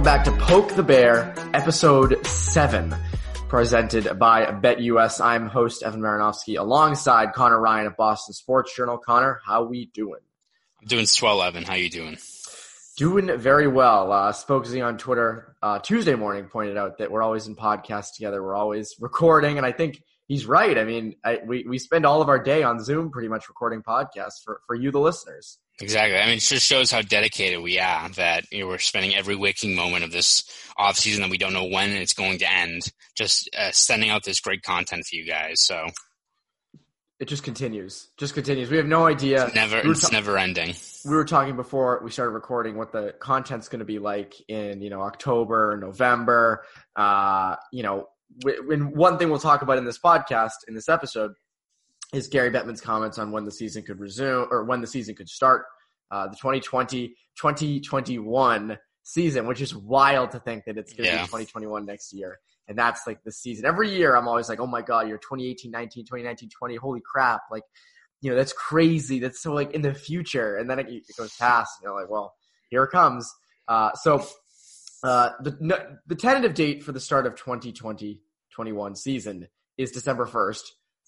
Welcome 0.00 0.16
back 0.16 0.24
to 0.24 0.46
Poke 0.46 0.74
the 0.76 0.82
Bear, 0.82 1.34
episode 1.52 2.26
7, 2.26 2.96
presented 3.50 4.18
by 4.18 4.46
BetUS. 4.46 5.22
I'm 5.22 5.46
host 5.46 5.82
Evan 5.82 6.00
Marinofsky 6.00 6.58
alongside 6.58 7.34
Connor 7.34 7.60
Ryan 7.60 7.88
of 7.88 7.98
Boston 7.98 8.32
Sports 8.32 8.74
Journal. 8.74 8.96
Connor, 8.96 9.42
how 9.44 9.64
we 9.64 9.90
doing? 9.92 10.22
I'm 10.80 10.88
doing 10.88 11.04
swell, 11.04 11.42
Evan. 11.42 11.64
How 11.64 11.74
you 11.74 11.90
doing? 11.90 12.16
Doing 12.96 13.36
very 13.36 13.68
well. 13.68 14.10
Uh, 14.10 14.32
Spokesy 14.32 14.82
on 14.82 14.96
Twitter 14.96 15.54
uh, 15.60 15.80
Tuesday 15.80 16.14
morning 16.14 16.46
pointed 16.46 16.78
out 16.78 16.96
that 16.96 17.10
we're 17.10 17.22
always 17.22 17.46
in 17.46 17.54
podcasts 17.54 18.14
together. 18.14 18.42
We're 18.42 18.56
always 18.56 18.94
recording, 19.00 19.58
and 19.58 19.66
I 19.66 19.72
think 19.72 20.02
he's 20.28 20.46
right. 20.46 20.78
I 20.78 20.84
mean, 20.84 21.16
I, 21.22 21.40
we 21.44 21.66
we 21.68 21.78
spend 21.78 22.06
all 22.06 22.22
of 22.22 22.30
our 22.30 22.42
day 22.42 22.62
on 22.62 22.82
Zoom, 22.82 23.10
pretty 23.10 23.28
much 23.28 23.50
recording 23.50 23.82
podcasts 23.82 24.42
for 24.42 24.62
for 24.66 24.74
you, 24.74 24.92
the 24.92 24.98
listeners. 24.98 25.58
Exactly. 25.80 26.18
I 26.18 26.26
mean, 26.26 26.36
it 26.36 26.40
just 26.40 26.66
shows 26.66 26.90
how 26.90 27.00
dedicated 27.00 27.62
we 27.62 27.78
are 27.78 28.08
that 28.10 28.44
you 28.52 28.60
know, 28.60 28.66
we're 28.68 28.78
spending 28.78 29.14
every 29.14 29.34
waking 29.34 29.74
moment 29.74 30.04
of 30.04 30.12
this 30.12 30.44
off 30.76 30.96
season 30.96 31.22
that 31.22 31.30
we 31.30 31.38
don't 31.38 31.54
know 31.54 31.66
when 31.66 31.90
it's 31.90 32.12
going 32.12 32.38
to 32.38 32.52
end, 32.52 32.82
just 33.16 33.48
uh, 33.58 33.70
sending 33.72 34.10
out 34.10 34.24
this 34.24 34.40
great 34.40 34.62
content 34.62 35.04
for 35.06 35.16
you 35.16 35.26
guys. 35.26 35.62
So 35.62 35.86
it 37.18 37.28
just 37.28 37.44
continues, 37.44 38.08
just 38.18 38.34
continues. 38.34 38.70
We 38.70 38.76
have 38.76 38.86
no 38.86 39.06
idea. 39.06 39.46
It's 39.46 39.54
never, 39.54 39.80
we 39.82 39.90
it's 39.90 40.02
ta- 40.02 40.08
never 40.12 40.36
ending. 40.36 40.74
We 41.04 41.14
were 41.14 41.24
talking 41.24 41.56
before 41.56 42.00
we 42.04 42.10
started 42.10 42.32
recording 42.32 42.76
what 42.76 42.92
the 42.92 43.14
content's 43.18 43.68
going 43.68 43.80
to 43.80 43.84
be 43.86 43.98
like 43.98 44.34
in 44.48 44.82
you 44.82 44.90
know 44.90 45.02
October, 45.02 45.78
November. 45.80 46.64
Uh, 46.94 47.56
you 47.72 47.82
know, 47.82 48.08
when 48.42 48.92
one 48.92 49.18
thing 49.18 49.30
we'll 49.30 49.38
talk 49.38 49.62
about 49.62 49.78
in 49.78 49.84
this 49.84 49.98
podcast 49.98 50.52
in 50.68 50.74
this 50.74 50.88
episode 50.88 51.32
is 52.12 52.28
Gary 52.28 52.50
Bettman's 52.50 52.80
comments 52.80 53.18
on 53.18 53.30
when 53.30 53.44
the 53.44 53.52
season 53.52 53.82
could 53.82 54.00
resume 54.00 54.48
or 54.50 54.64
when 54.64 54.80
the 54.80 54.86
season 54.86 55.14
could 55.14 55.28
start. 55.28 55.64
Uh, 56.10 56.26
the 56.26 56.36
2020 56.36 57.14
2021 57.36 58.78
season, 59.04 59.46
which 59.46 59.60
is 59.60 59.74
wild 59.74 60.30
to 60.32 60.40
think 60.40 60.64
that 60.66 60.76
it's 60.76 60.92
going 60.92 61.08
to 61.08 61.14
yeah. 61.14 61.22
be 61.22 61.26
2021 61.26 61.86
next 61.86 62.12
year. 62.12 62.38
And 62.68 62.76
that's 62.78 63.06
like 63.06 63.22
the 63.24 63.32
season. 63.32 63.64
Every 63.64 63.90
year, 63.90 64.16
I'm 64.16 64.28
always 64.28 64.48
like, 64.48 64.60
oh 64.60 64.66
my 64.66 64.82
God, 64.82 65.08
you're 65.08 65.18
2018, 65.18 65.70
19, 65.70 66.04
2019, 66.04 66.50
20. 66.50 66.76
Holy 66.76 67.00
crap. 67.00 67.42
Like, 67.50 67.64
you 68.20 68.30
know, 68.30 68.36
that's 68.36 68.52
crazy. 68.52 69.18
That's 69.18 69.40
so 69.40 69.52
like 69.52 69.72
in 69.72 69.82
the 69.82 69.94
future. 69.94 70.56
And 70.56 70.68
then 70.68 70.78
it, 70.78 70.88
it 70.88 71.16
goes 71.16 71.34
past, 71.36 71.72
you 71.82 71.88
know, 71.88 71.94
like, 71.94 72.10
well, 72.10 72.34
here 72.70 72.84
it 72.84 72.90
comes. 72.90 73.32
Uh, 73.66 73.92
so, 73.94 74.24
uh, 75.02 75.30
the, 75.40 75.96
the 76.06 76.14
tentative 76.14 76.54
date 76.54 76.82
for 76.82 76.92
the 76.92 77.00
start 77.00 77.26
of 77.26 77.34
2020 77.34 78.20
21 78.50 78.96
season 78.96 79.48
is 79.78 79.90
December 79.90 80.26
1st. 80.26 80.62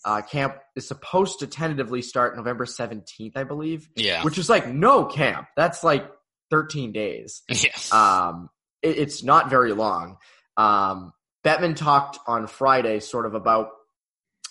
Uh, 0.05 0.23
camp 0.23 0.57
is 0.75 0.87
supposed 0.89 1.41
to 1.41 1.47
tentatively 1.47 2.03
start 2.03 2.37
November 2.37 2.65
17th, 2.65 3.37
I 3.37 3.45
believe. 3.45 3.89
Yeah. 3.95 4.25
Which 4.25 4.39
is 4.39 4.49
like 4.49 4.69
no 4.69 5.05
camp. 5.05 5.47
That's 5.57 5.85
like 5.85 6.11
13 6.51 6.93
days. 6.93 7.43
Yeah. 7.49 7.71
Um, 7.93 8.51
it, 8.83 8.99
it's 8.99 9.23
not 9.23 9.49
very 9.49 9.73
long. 9.73 10.17
Um, 10.57 11.12
Bettman 11.45 11.77
talked 11.77 12.19
on 12.27 12.47
Friday 12.47 13.01
sort 13.01 13.27
of 13.27 13.35
about 13.35 13.69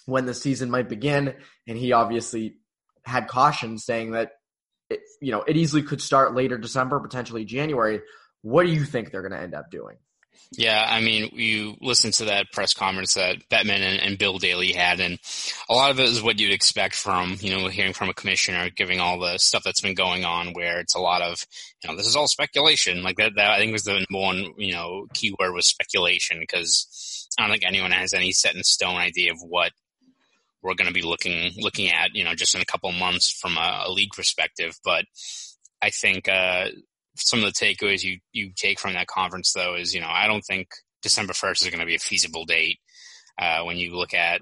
when 0.06 0.26
the 0.26 0.34
season 0.34 0.70
might 0.70 0.90
begin, 0.90 1.36
and 1.68 1.78
he 1.78 1.94
obviously 1.94 2.58
had 3.06 3.28
caution 3.28 3.78
saying 3.78 4.12
that 4.12 4.32
it, 4.90 5.00
you 5.22 5.32
know 5.32 5.42
it 5.44 5.58
easily 5.58 5.84
could 5.84 6.02
start 6.02 6.36
later 6.36 6.58
December, 6.58 7.00
potentially 7.00 7.46
January. 7.46 8.02
What 8.42 8.66
do 8.66 8.72
you 8.72 8.84
think 8.84 9.12
they're 9.12 9.22
going 9.22 9.32
to 9.32 9.40
end 9.40 9.54
up 9.54 9.72
doing? 9.72 9.98
Yeah, 10.54 10.86
I 10.86 11.00
mean, 11.00 11.30
you 11.34 11.78
listen 11.80 12.12
to 12.12 12.26
that 12.26 12.52
press 12.52 12.74
conference 12.74 13.14
that 13.14 13.38
Bettman 13.50 13.80
and, 13.80 14.02
and, 14.02 14.18
Bill 14.18 14.38
Daly 14.38 14.74
had, 14.74 15.00
and 15.00 15.18
a 15.70 15.74
lot 15.74 15.92
of 15.92 16.00
it 16.00 16.10
is 16.10 16.22
what 16.22 16.40
you'd 16.40 16.52
expect 16.52 16.94
from, 16.94 17.38
you 17.40 17.56
know, 17.56 17.70
hearing 17.70 17.94
from 17.94 18.10
a 18.10 18.14
commissioner 18.14 18.70
giving 18.70 19.00
all 19.00 19.18
the 19.18 19.38
stuff 19.38 19.64
that's 19.64 19.80
been 19.80 19.94
going 19.94 20.26
on, 20.26 20.52
where 20.52 20.82
it's 20.82 20.94
a 20.94 21.00
lot 21.00 21.22
of, 21.22 21.46
you 21.82 21.90
know, 21.90 21.96
this 21.96 22.06
is 22.06 22.18
all 22.18 22.28
speculation. 22.28 23.02
Like 23.02 23.16
that, 23.16 23.36
that 23.38 23.52
I 23.52 23.60
think 23.60 23.72
was 23.72 23.86
the 23.86 24.06
one, 24.10 24.54
you 24.58 24.74
know, 24.74 25.08
keyword 25.14 25.54
was 25.54 25.68
speculation, 25.68 26.40
because 26.42 27.30
I 27.40 27.44
don't 27.44 27.52
think 27.52 27.66
anyone 27.66 27.92
has 27.92 28.14
any 28.14 28.34
set 28.34 28.54
in 28.54 28.64
stone 28.66 28.98
idea 28.98 29.32
of 29.32 29.40
what 29.42 29.72
we're 30.62 30.76
going 30.76 30.90
to 30.90 30.94
be 30.94 31.02
looking 31.02 31.54
looking 31.58 31.90
at, 31.90 32.14
you 32.14 32.26
know, 32.26 32.36
just 32.36 32.56
in 32.56 32.62
a 32.62 32.66
couple 32.66 32.92
months 32.92 33.32
from 33.32 33.58
a, 33.58 33.84
a 33.86 33.92
league 33.92 34.12
perspective. 34.12 34.78
But 34.84 35.06
I 35.82 35.92
think 35.92 36.28
uh, 36.28 36.68
some 37.16 37.44
of 37.44 37.46
the 37.46 37.52
takeaways 37.52 38.04
you, 38.04 38.20
you 38.32 38.52
take 38.56 38.80
from 38.80 38.94
that 38.94 39.08
conference, 39.08 39.54
though, 39.54 39.76
is, 39.76 39.94
you 39.94 40.02
know, 40.02 40.10
I 40.10 40.28
don't 40.28 40.44
think 40.44 40.70
December 41.02 41.34
1st 41.34 41.64
is 41.64 41.70
going 41.70 41.80
to 41.80 41.86
be 41.86 41.96
a 41.96 42.00
feasible 42.00 42.46
date 42.46 42.80
uh, 43.40 43.64
when 43.64 43.78
you 43.78 43.96
look 43.96 44.14
at, 44.14 44.42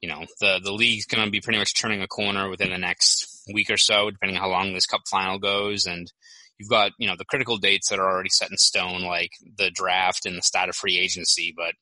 you 0.00 0.08
know, 0.08 0.24
the, 0.40 0.60
the 0.62 0.72
league's 0.72 1.06
going 1.06 1.24
to 1.24 1.30
be 1.30 1.40
pretty 1.40 1.58
much 1.58 1.78
turning 1.78 2.02
a 2.02 2.08
corner 2.08 2.48
within 2.48 2.70
the 2.70 2.78
next 2.78 3.42
week 3.52 3.70
or 3.70 3.76
so, 3.76 4.10
depending 4.10 4.36
on 4.36 4.42
how 4.42 4.50
long 4.50 4.72
this 4.72 4.86
cup 4.86 5.02
final 5.10 5.38
goes. 5.38 5.86
And 5.86 6.10
you've 6.58 6.70
got, 6.70 6.92
you 6.98 7.06
know, 7.06 7.16
the 7.16 7.24
critical 7.24 7.58
dates 7.58 7.88
that 7.88 7.98
are 7.98 8.10
already 8.10 8.30
set 8.30 8.50
in 8.50 8.56
stone, 8.56 9.02
like 9.02 9.30
the 9.56 9.70
draft 9.70 10.26
and 10.26 10.36
the 10.36 10.42
start 10.42 10.68
of 10.68 10.76
free 10.76 10.98
agency. 10.98 11.52
But 11.56 11.74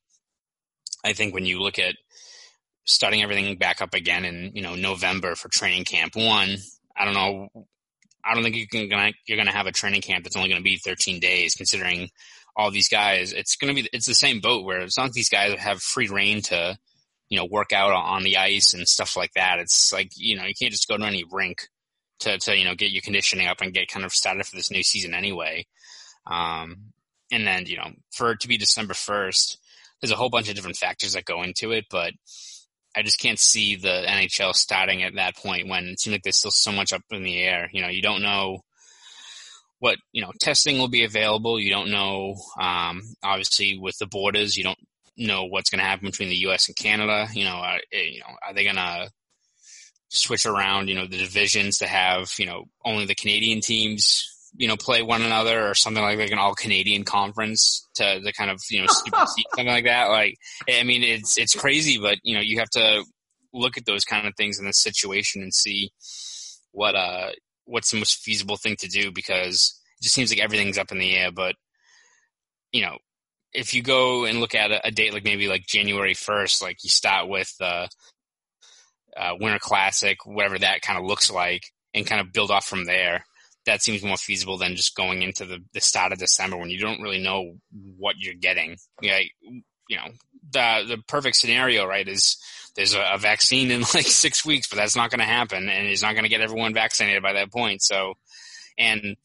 I 1.05 1.13
think 1.13 1.33
when 1.33 1.47
you 1.47 1.61
look 1.61 1.79
at 1.79 1.95
starting 2.85 3.23
everything 3.23 3.57
back 3.57 3.81
up 3.81 3.95
again 3.95 4.25
in, 4.25 4.53
you 4.55 4.63
know, 4.63 4.75
November 4.75 5.35
for 5.35 5.49
training 5.49 5.85
camp, 5.85 6.17
one, 6.17 6.57
I 6.97 7.05
don't 7.05 7.15
know 7.15 7.49
I 8.25 8.35
don't 8.35 8.43
think 8.43 8.57
you 8.57 8.69
can 8.69 8.89
gonna, 8.89 9.13
you're 9.27 9.37
going 9.37 9.47
to 9.47 9.55
have 9.55 9.67
a 9.67 9.73
training 9.73 10.03
camp 10.03 10.25
that's 10.25 10.37
only 10.37 10.49
going 10.49 10.61
to 10.61 10.65
be 10.65 10.77
13 10.77 11.21
days, 11.21 11.55
considering 11.55 12.11
all 12.57 12.71
these 12.71 12.89
guys. 12.89 13.33
It's 13.33 13.57
going 13.57 13.75
to 13.75 13.83
be 13.83 13.89
it's 13.93 14.07
the 14.07 14.15
same 14.15 14.41
boat 14.41 14.65
where 14.65 14.81
it's 14.81 14.99
not 14.99 15.09
as 15.09 15.15
these 15.15 15.29
guys 15.29 15.59
have 15.59 15.81
free 15.81 16.09
reign 16.09 16.43
to, 16.43 16.77
you 17.29 17.39
know, 17.39 17.47
work 17.47 17.73
out 17.73 17.93
on 17.93 18.25
the 18.25 18.37
ice 18.37 18.75
and 18.75 18.87
stuff 18.87 19.17
like 19.17 19.33
that. 19.35 19.61
It's 19.61 19.93
like 19.93 20.11
you 20.17 20.37
know 20.37 20.45
you 20.45 20.55
can't 20.59 20.73
just 20.73 20.89
go 20.89 20.97
to 20.97 21.05
any 21.05 21.25
rink 21.31 21.69
to 22.21 22.39
to 22.39 22.57
you 22.57 22.65
know 22.65 22.75
get 22.75 22.91
your 22.91 23.03
conditioning 23.03 23.47
up 23.47 23.61
and 23.61 23.73
get 23.73 23.89
kind 23.89 24.05
of 24.05 24.13
started 24.13 24.45
for 24.45 24.57
this 24.57 24.71
new 24.71 24.83
season 24.83 25.15
anyway. 25.15 25.67
Um, 26.27 26.93
and 27.31 27.47
then 27.47 27.67
you 27.67 27.77
know 27.77 27.91
for 28.13 28.33
it 28.33 28.41
to 28.41 28.49
be 28.49 28.59
December 28.59 28.95
1st, 28.95 29.57
there's 30.01 30.11
a 30.11 30.17
whole 30.17 30.31
bunch 30.31 30.49
of 30.49 30.55
different 30.55 30.77
factors 30.77 31.13
that 31.13 31.25
go 31.25 31.43
into 31.43 31.73
it, 31.73 31.87
but 31.91 32.13
I 32.97 33.03
just 33.03 33.21
can't 33.21 33.39
see 33.39 33.77
the 33.77 34.05
NHL 34.07 34.55
starting 34.55 35.03
at 35.03 35.15
that 35.15 35.37
point 35.37 35.69
when 35.69 35.87
it 35.87 36.01
seems 36.01 36.13
like 36.13 36.23
there's 36.23 36.39
still 36.39 36.51
so 36.51 36.73
much 36.73 36.93
up 36.93 37.03
in 37.11 37.23
the 37.23 37.39
air. 37.39 37.69
You 37.73 37.83
know, 37.83 37.89
you 37.89 38.03
don't 38.03 38.23
know 38.23 38.61
what 39.79 39.99
you 40.13 40.23
know 40.23 40.33
testing 40.41 40.79
will 40.79 40.89
be 40.89 41.05
available. 41.05 41.61
You 41.61 41.71
don't 41.71 41.91
know, 41.91 42.35
um, 42.61 43.03
obviously, 43.23 43.79
with 43.79 43.97
the 43.99 44.07
borders, 44.07 44.57
you 44.57 44.65
don't 44.65 44.79
know 45.17 45.45
what's 45.45 45.71
going 45.71 45.81
to 45.81 45.85
happen 45.85 46.07
between 46.07 46.29
the 46.29 46.37
U.S. 46.37 46.69
and 46.69 46.77
Canada. 46.77 47.29
You 47.33 47.45
know, 47.45 47.57
are, 47.57 47.79
eh, 47.93 48.11
you 48.13 48.21
know, 48.21 48.35
are 48.47 48.55
they 48.55 48.65
going 48.65 48.77
to 48.77 49.11
switch 50.09 50.47
around? 50.47 50.89
You 50.89 50.97
know, 50.97 51.07
the 51.07 51.19
divisions 51.19 51.79
to 51.79 51.87
have 51.87 52.33
you 52.39 52.47
know 52.47 52.65
only 52.85 53.07
the 53.07 53.15
Canadian 53.15 53.61
teams 53.61 54.38
you 54.57 54.69
know, 54.69 54.77
play 54.77 55.03
one 55.03 55.23
another 55.23 55.69
or 55.69 55.75
something 55.75 56.03
like, 56.03 56.19
like 56.19 56.31
an 56.31 56.39
all 56.39 56.55
Canadian 56.55 57.05
conference 57.05 57.87
to, 57.95 58.21
the 58.23 58.33
kind 58.33 58.51
of, 58.51 58.61
you 58.71 58.81
know, 58.81 58.87
something 59.13 59.67
like 59.67 59.85
that. 59.85 60.07
Like, 60.07 60.37
I 60.69 60.83
mean, 60.83 61.03
it's, 61.03 61.39
it's 61.39 61.55
crazy, 61.55 61.99
but 61.99 62.19
you 62.23 62.35
know, 62.35 62.43
you 62.43 62.59
have 62.59 62.71
to 62.71 63.05
look 63.53 63.77
at 63.77 63.87
those 63.87 64.05
kind 64.05 64.27
of 64.27 64.35
things 64.37 64.59
in 64.59 64.67
this 64.67 64.83
situation 64.83 65.43
and 65.43 65.55
see 65.55 65.91
what, 66.73 66.95
uh, 66.95 67.31
what's 67.65 67.91
the 67.91 67.99
most 67.99 68.19
feasible 68.19 68.57
thing 68.57 68.77
to 68.81 68.89
do 68.89 69.11
because 69.11 69.79
it 70.01 70.05
just 70.05 70.15
seems 70.15 70.31
like 70.31 70.41
everything's 70.41 70.79
up 70.79 70.93
in 70.93 70.99
the 70.99 71.15
air, 71.15 71.31
but 71.31 71.55
you 72.73 72.83
know, 72.83 72.99
if 73.53 73.73
you 73.75 73.83
go 73.83 74.25
and 74.25 74.41
look 74.41 74.55
at 74.55 74.71
a, 74.71 74.87
a, 74.87 74.91
date 74.91 75.15
like 75.15 75.25
maybe 75.25 75.49
like 75.49 75.67
January 75.67 76.15
1st, 76.15 76.63
like 76.63 76.77
you 76.85 76.91
start 76.91 77.29
with 77.29 77.51
the 77.59 77.89
uh, 79.17 79.35
Winter 79.41 79.59
Classic, 79.59 80.19
whatever 80.25 80.59
that 80.59 80.83
kind 80.83 80.99
of 80.99 81.05
looks 81.05 81.31
like, 81.31 81.63
and 81.95 82.07
kind 82.07 82.21
of 82.21 82.33
build 82.33 82.51
off 82.51 82.67
from 82.67 82.85
there. 82.85 83.25
That 83.69 83.83
seems 83.83 84.03
more 84.03 84.17
feasible 84.17 84.59
than 84.59 84.77
just 84.77 84.97
going 84.97 85.23
into 85.23 85.45
the, 85.45 85.63
the 85.73 85.81
start 85.81 86.13
of 86.13 86.19
December 86.19 86.57
when 86.57 86.71
you 86.71 86.81
don't 86.81 87.01
really 87.01 87.23
know 87.23 87.57
what 87.97 88.17
you're 88.19 88.35
getting. 88.35 88.77
Yeah, 89.01 89.21
you 89.89 89.97
know, 89.97 90.09
the 90.51 90.85
the 90.97 91.03
perfect 91.07 91.37
scenario, 91.37 91.87
right, 91.87 92.07
is 92.07 92.37
there's 92.77 92.95
a, 92.95 93.03
a 93.15 93.19
vaccine 93.19 93.71
in 93.71 93.81
like 93.95 94.07
six 94.07 94.45
weeks, 94.45 94.69
but 94.69 94.77
that's 94.77 94.97
not 94.97 95.11
going 95.11 95.21
to 95.21 95.25
happen, 95.27 95.69
and 95.69 95.87
it's 95.87 96.03
not 96.03 96.13
going 96.13 96.25
to 96.25 96.29
get 96.31 96.41
everyone 96.41 96.75
vaccinated 96.75 97.23
by 97.23 97.35
that 97.35 97.53
point. 97.53 97.83
So, 97.83 98.15
and 98.79 99.17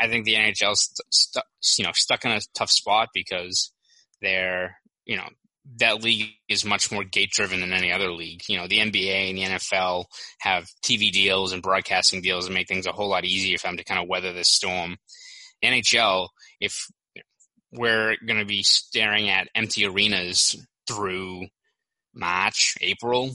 I 0.00 0.08
think 0.08 0.24
the 0.24 0.34
NHL 0.34 0.76
st- 0.76 1.00
st- 1.10 1.44
you 1.78 1.84
know 1.84 1.92
stuck 1.94 2.24
in 2.24 2.30
a 2.32 2.40
tough 2.54 2.70
spot 2.70 3.10
because 3.12 3.72
they're 4.20 4.78
you 5.04 5.16
know 5.16 5.28
that 5.76 6.02
league 6.02 6.30
is 6.48 6.64
much 6.64 6.92
more 6.92 7.04
gate 7.04 7.30
driven 7.30 7.60
than 7.60 7.72
any 7.72 7.90
other 7.90 8.12
league. 8.12 8.42
You 8.48 8.58
know, 8.58 8.68
the 8.68 8.78
NBA 8.78 9.30
and 9.30 9.38
the 9.38 9.42
NFL 9.42 10.04
have 10.40 10.68
TV 10.84 11.10
deals 11.10 11.52
and 11.52 11.62
broadcasting 11.62 12.20
deals 12.20 12.46
and 12.46 12.54
make 12.54 12.68
things 12.68 12.86
a 12.86 12.92
whole 12.92 13.08
lot 13.08 13.24
easier 13.24 13.58
for 13.58 13.68
them 13.68 13.78
to 13.78 13.84
kind 13.84 14.00
of 14.00 14.08
weather 14.08 14.32
this 14.32 14.48
storm. 14.48 14.96
The 15.62 15.68
NHL, 15.68 16.28
if 16.60 16.86
we're 17.72 18.16
going 18.24 18.38
to 18.38 18.44
be 18.44 18.62
staring 18.62 19.30
at 19.30 19.48
empty 19.54 19.86
arenas 19.86 20.56
through 20.86 21.46
March, 22.14 22.74
April, 22.80 23.30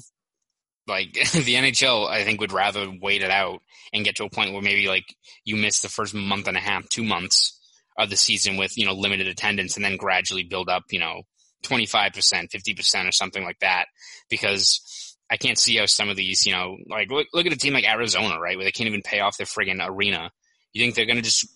like 0.88 1.14
the 1.34 1.56
NHL, 1.56 2.08
I 2.10 2.24
think 2.24 2.40
would 2.40 2.54
rather 2.54 2.92
wait 3.02 3.24
it 3.24 3.32
out 3.32 3.62
and 3.92 4.06
get 4.06 4.18
to 4.18 4.26
a 4.26 4.30
point 4.30 4.54
where 4.54 4.62
maybe 4.62 4.88
like 4.88 5.16
you 5.46 5.56
miss 5.56 5.80
the 5.80 5.90
first 5.90 6.14
month 6.14 6.48
and 6.48 6.58
a 6.58 6.62
half, 6.62 6.88
two 6.90 7.04
months 7.04 7.60
of 7.98 8.10
the 8.10 8.16
season 8.18 8.56
with, 8.56 8.78
you 8.78 8.86
know, 8.86 8.94
limited 8.94 9.28
attendance 9.28 9.76
and 9.76 9.84
then 9.84 9.98
gradually 9.98 10.44
build 10.44 10.70
up, 10.70 10.84
you 10.92 11.00
know, 11.00 11.24
25%, 11.64 12.52
50% 12.52 13.08
or 13.08 13.12
something 13.12 13.44
like 13.44 13.60
that. 13.60 13.86
Because 14.30 15.16
I 15.30 15.38
can't 15.38 15.58
see 15.58 15.78
how 15.78 15.86
some 15.86 16.10
of 16.10 16.16
these, 16.16 16.46
you 16.46 16.54
know, 16.54 16.78
like 16.88 17.10
look, 17.10 17.28
look 17.34 17.46
at 17.46 17.54
a 17.54 17.58
team 17.58 17.74
like 17.74 17.88
Arizona, 17.88 18.40
right? 18.40 18.58
Where 18.58 18.66
they 18.66 18.72
can't 18.72 18.88
even 18.88 19.02
pay 19.02 19.20
off 19.20 19.38
their 19.38 19.46
friggin' 19.46 19.86
arena. 19.86 20.32
You 20.74 20.84
think 20.84 20.96
they're 20.96 21.06
going 21.06 21.18
to 21.18 21.24
just 21.24 21.48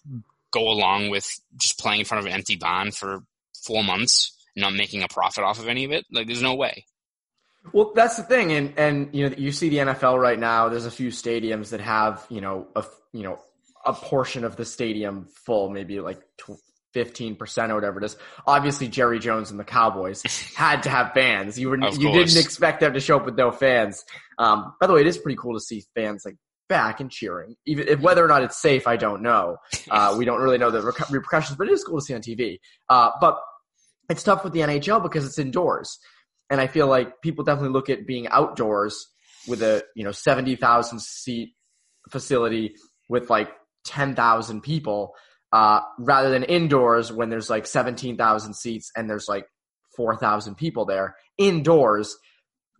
go 0.51 0.69
along 0.69 1.09
with 1.09 1.27
just 1.57 1.79
playing 1.79 2.00
in 2.00 2.05
front 2.05 2.19
of 2.19 2.27
an 2.27 2.33
empty 2.33 2.55
barn 2.55 2.91
for 2.91 3.23
four 3.65 3.83
months, 3.83 4.35
not 4.55 4.73
making 4.73 5.03
a 5.03 5.07
profit 5.07 5.44
off 5.44 5.59
of 5.59 5.67
any 5.67 5.85
of 5.85 5.91
it? 5.91 6.05
Like, 6.11 6.27
there's 6.27 6.41
no 6.41 6.55
way. 6.55 6.85
Well, 7.71 7.94
that's 7.95 8.17
the 8.17 8.23
thing, 8.23 8.51
and 8.51 8.73
and 8.77 9.09
you 9.13 9.29
know 9.29 9.35
you 9.38 9.53
see 9.53 9.69
the 9.69 9.77
NFL 9.77 10.19
right 10.19 10.38
now. 10.38 10.67
There's 10.67 10.85
a 10.85 10.91
few 10.91 11.09
stadiums 11.09 11.69
that 11.69 11.79
have 11.79 12.25
you 12.29 12.41
know 12.41 12.67
a 12.75 12.83
you 13.13 13.23
know 13.23 13.39
a 13.85 13.94
portion 13.94 14.44
of 14.44 14.57
the 14.57 14.65
stadium 14.65 15.27
full, 15.45 15.69
maybe 15.69 16.01
like 16.01 16.21
fifteen 16.94 17.36
percent 17.36 17.72
or 17.72 17.75
whatever 17.75 18.00
it 18.00 18.06
is. 18.06 18.18
Obviously, 18.45 18.88
Jerry 18.88 19.19
Jones 19.19 19.51
and 19.51 19.60
the 19.60 19.63
Cowboys 19.63 20.24
had 20.56 20.84
to 20.84 20.90
have 20.90 21.13
fans. 21.13 21.60
You 21.60 21.69
were 21.69 21.78
you 21.78 22.12
didn't 22.12 22.38
expect 22.38 22.80
them 22.80 22.94
to 22.94 23.00
show 23.00 23.18
up 23.18 23.25
with 23.25 23.36
no 23.36 23.51
fans. 23.51 24.04
Um, 24.38 24.74
by 24.80 24.88
the 24.88 24.94
way, 24.94 25.01
it 25.01 25.07
is 25.07 25.18
pretty 25.18 25.38
cool 25.38 25.54
to 25.54 25.60
see 25.60 25.84
fans 25.95 26.24
like 26.25 26.36
back 26.69 27.00
and 27.00 27.12
cheering, 27.12 27.56
even 27.66 27.88
if 27.88 28.00
whether 28.00 28.24
or 28.24 28.28
not 28.28 28.44
it's 28.44 28.60
safe, 28.60 28.88
I 28.88 28.95
don't 28.95 29.22
know. 29.22 29.57
Uh, 29.92 30.16
we 30.18 30.25
don't 30.25 30.42
really 30.42 30.57
know 30.57 30.72
the 30.72 30.81
repercussions, 30.81 31.57
but 31.57 31.68
it 31.68 31.74
is 31.74 31.84
cool 31.84 32.00
to 32.00 32.06
see 32.06 32.13
on 32.13 32.22
TV. 32.22 32.60
Uh, 32.90 33.12
but 33.19 33.38
it's 34.10 34.24
tough 34.24 34.44
with 34.44 34.54
the 34.54 34.62
NHL 34.62 35.01
because 35.04 35.25
it's 35.25 35.39
indoors. 35.39 36.00
And 36.50 36.60
I 36.60 36.68
feel 36.68 36.88
like 36.88 37.22
people 37.22 37.44
definitely 37.44 37.74
look 37.74 37.89
at 37.89 38.07
being 38.07 38.28
outdoors 38.28 39.07
with 39.48 39.62
a, 39.62 39.84
you 39.96 40.04
know, 40.04 40.12
70,000 40.12 41.01
seat 41.01 41.54
facility 42.10 42.75
with 43.10 43.30
like 43.30 43.50
10,000 43.86 44.62
people, 44.62 45.13
uh, 45.53 45.81
rather 46.00 46.31
than 46.31 46.44
indoors 46.44 47.11
when 47.11 47.29
there's 47.29 47.47
like 47.47 47.67
17,000 47.67 48.55
seats 48.55 48.91
and 48.97 49.07
there's 49.07 49.27
like 49.29 49.45
4,000 49.95 50.55
people 50.55 50.85
there. 50.85 51.15
Indoors, 51.38 52.17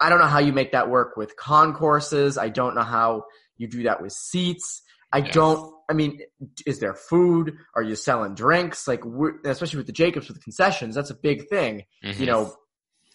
I 0.02 0.10
don't 0.10 0.18
know 0.18 0.26
how 0.26 0.40
you 0.40 0.54
make 0.54 0.72
that 0.72 0.90
work 0.90 1.16
with 1.16 1.38
concourses. 1.38 2.36
I 2.40 2.50
don't 2.50 2.74
know 2.74 2.82
how 2.82 3.26
you 3.58 3.68
do 3.68 3.84
that 3.84 4.02
with 4.02 4.12
seats. 4.12 4.82
I 5.12 5.20
yeah. 5.20 5.32
don't. 5.32 5.74
I 5.88 5.94
mean, 5.94 6.22
is 6.66 6.80
there 6.80 6.96
food? 6.96 7.58
Are 7.76 7.84
you 7.84 7.96
selling 7.96 8.34
drinks? 8.34 8.88
Like, 8.88 9.04
especially 9.46 9.78
with 9.78 9.86
the 9.86 9.94
Jacobs 9.94 10.28
with 10.28 10.38
the 10.38 10.44
concessions, 10.44 10.96
that's 10.96 11.12
a 11.12 11.16
big 11.16 11.48
thing. 11.50 11.84
Mm-hmm. 12.04 12.20
You 12.20 12.26
know, 12.26 12.56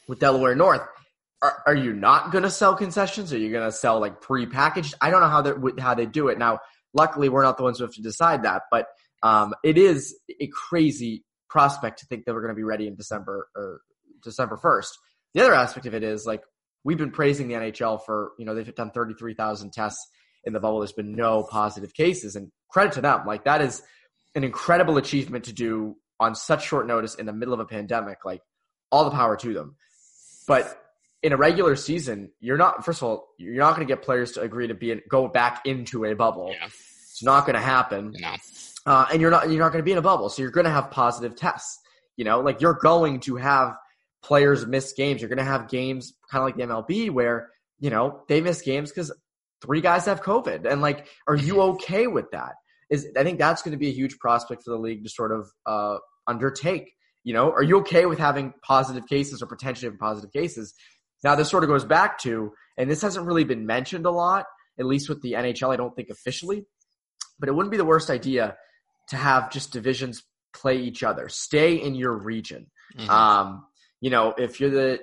with 0.07 0.21
Delaware 0.21 0.55
North. 0.55 0.83
Are, 1.43 1.63
are 1.67 1.75
you 1.75 1.93
not 1.93 2.31
going 2.31 2.43
to 2.43 2.51
sell 2.51 2.75
concessions? 2.77 3.33
Are 3.33 3.39
you 3.39 3.51
going 3.51 3.65
to 3.65 3.73
sell 3.73 4.01
like 4.01 4.21
pre-packaged? 4.21 4.95
I 5.01 5.11
don't 5.11 5.21
know 5.21 5.29
how 5.29 5.43
they 5.43 5.83
how 5.83 5.95
they 5.95 6.07
do 6.07 6.29
it. 6.29 6.39
Now, 6.39 6.61
luckily, 6.95 7.29
we're 7.29 7.43
not 7.43 7.57
the 7.57 7.65
ones 7.65 7.79
who 7.79 7.85
have 7.85 7.95
to 7.95 8.03
decide 8.03 8.45
that, 8.45 8.63
but 8.71 8.87
um, 9.23 9.55
it 9.65 9.79
is 9.79 10.17
a 10.41 10.49
crazy 10.49 11.25
prospect 11.49 12.01
to 12.01 12.07
think 12.07 12.25
that 12.25 12.35
we're 12.35 12.43
going 12.43 12.55
to 12.55 12.57
be 12.57 12.65
ready 12.65 12.87
in 12.87 12.95
December 12.95 13.49
or 13.57 13.81
December 14.23 14.57
first. 14.57 14.99
The 15.35 15.41
other 15.41 15.55
aspect 15.55 15.87
of 15.87 15.95
it 15.95 16.03
is 16.03 16.27
like 16.27 16.43
we've 16.85 16.99
been 16.99 17.11
praising 17.11 17.49
the 17.49 17.55
NHL 17.55 18.05
for 18.05 18.33
you 18.39 18.45
know 18.45 18.55
they've 18.55 18.75
done 18.75 18.91
thirty 18.91 19.15
three 19.15 19.35
thousand 19.35 19.73
tests 19.73 20.07
in 20.45 20.53
the 20.53 20.61
bubble. 20.61 20.81
There's 20.81 20.93
been 20.93 21.15
no 21.15 21.43
positive 21.43 21.95
cases, 21.95 22.37
and 22.37 22.51
credit 22.71 22.93
to 22.95 23.01
them. 23.01 23.27
Like 23.27 23.45
that 23.45 23.61
is 23.61 23.83
an 24.35 24.45
incredible 24.45 24.97
achievement 24.97 25.45
to 25.45 25.53
do 25.53 25.97
on 26.21 26.35
such 26.35 26.67
short 26.67 26.87
notice 26.87 27.15
in 27.15 27.27
the 27.27 27.33
middle 27.33 27.55
of 27.55 27.61
a 27.61 27.67
pandemic. 27.67 28.25
Like 28.25 28.43
all 28.91 29.05
the 29.05 29.11
power 29.11 29.37
to 29.37 29.53
them. 29.53 29.77
But 30.47 30.83
in 31.23 31.33
a 31.33 31.37
regular 31.37 31.77
season, 31.77 32.31
you're 32.41 32.57
not. 32.57 32.85
First 32.85 33.03
of 33.03 33.09
all, 33.09 33.29
you're 33.39 33.57
not 33.57 33.77
going 33.77 33.87
to 33.87 33.93
get 33.93 34.03
players 34.03 34.33
to 34.33 34.41
agree 34.41 34.69
to 34.69 34.75
be 34.75 34.93
in, 34.93 35.03
go 35.09 35.29
back 35.29 35.63
into 35.67 36.05
a 36.05 36.15
bubble. 36.15 36.55
Yeah. 36.59 36.67
It's 36.67 37.23
not 37.23 37.45
going 37.45 37.55
to 37.55 37.61
happen. 37.61 38.15
No. 38.17 38.35
Uh, 38.89 39.07
and 39.13 39.21
you're 39.21 39.31
not. 39.31 39.51
You're 39.51 39.59
not 39.59 39.71
going 39.71 39.83
to 39.83 39.85
be 39.85 39.93
in 39.93 39.99
a 39.99 40.03
bubble, 40.03 40.31
so 40.31 40.41
you're 40.41 40.51
going 40.51 40.65
to 40.65 40.71
have 40.71 40.91
positive 40.91 41.37
tests. 41.37 41.79
You 42.17 42.25
know, 42.25 42.41
like 42.41 42.63
you're 42.63 42.79
going 42.81 43.21
to 43.21 43.37
have 43.37 43.77
players 44.23 44.67
miss 44.67 44.95
games. 44.95 45.21
You're 45.21 45.29
going 45.29 45.39
to 45.39 45.45
have 45.45 45.69
games 45.69 46.15
kind 46.31 46.41
of 46.41 46.47
like 46.47 46.57
the 46.57 46.63
MLB 46.63 47.11
where 47.11 47.51
you 47.79 47.91
know 47.91 48.23
they 48.29 48.41
miss 48.41 48.63
games 48.63 48.91
because 48.91 49.15
three 49.61 49.83
guys 49.83 50.07
have 50.07 50.23
COVID, 50.23 50.65
and 50.65 50.81
like, 50.81 51.07
are 51.27 51.37
you 51.37 51.61
okay 51.73 52.07
with 52.07 52.31
that? 52.31 52.55
Is 52.89 53.07
I 53.15 53.25
think 53.25 53.39
that's 53.39 53.61
going 53.61 53.73
to 53.73 53.79
be 53.79 53.89
a 53.89 53.93
huge 53.93 54.19
prospect 54.19 54.63
for 54.65 54.71
the 54.71 54.81
league 54.81 55.05
to 55.05 55.11
sort 55.11 55.33
of 55.33 55.49
uh, 55.67 55.99
undertake 56.27 56.91
you 57.25 57.35
know, 57.35 57.51
are 57.51 57.63
you 57.63 57.81
okay 57.81 58.07
with 58.07 58.19
having 58.19 58.55
positive 58.63 59.07
cases 59.07 59.43
or 59.43 59.47
potentially 59.47 59.95
positive 59.99 60.33
cases? 60.33 60.73
Now, 61.23 61.35
this 61.35 61.51
sort 61.51 61.63
of 61.63 61.69
goes 61.69 61.85
back 61.85 62.19
to, 62.21 62.53
and 62.79 62.91
this 62.91 63.03
hasn't 63.03 63.27
really 63.27 63.45
been 63.45 63.67
mentioned 63.67 64.07
a 64.07 64.11
lot, 64.11 64.47
at 64.79 64.87
least 64.87 65.11
with 65.11 65.21
the 65.21 65.33
NHL, 65.33 65.71
I 65.71 65.77
don't 65.77 65.95
think 65.95 66.09
officially, 66.09 66.65
but 67.39 67.51
it 67.51 67.55
wouldn't 67.55 67.71
be 67.71 67.77
the 67.77 67.85
worst 67.85 68.09
idea 68.09 68.57
to 69.11 69.17
have 69.17 69.51
just 69.51 69.73
divisions 69.73 70.23
play 70.55 70.79
each 70.79 71.03
other. 71.03 71.29
Stay 71.29 71.75
in 71.75 71.95
your 71.95 72.17
region. 72.17 72.67
Mm-hmm. 72.97 73.11
Um, 73.11 73.67
you 74.01 74.11
know, 74.11 74.35
if 74.37 74.61
you're 74.61 74.71
the, 74.71 75.01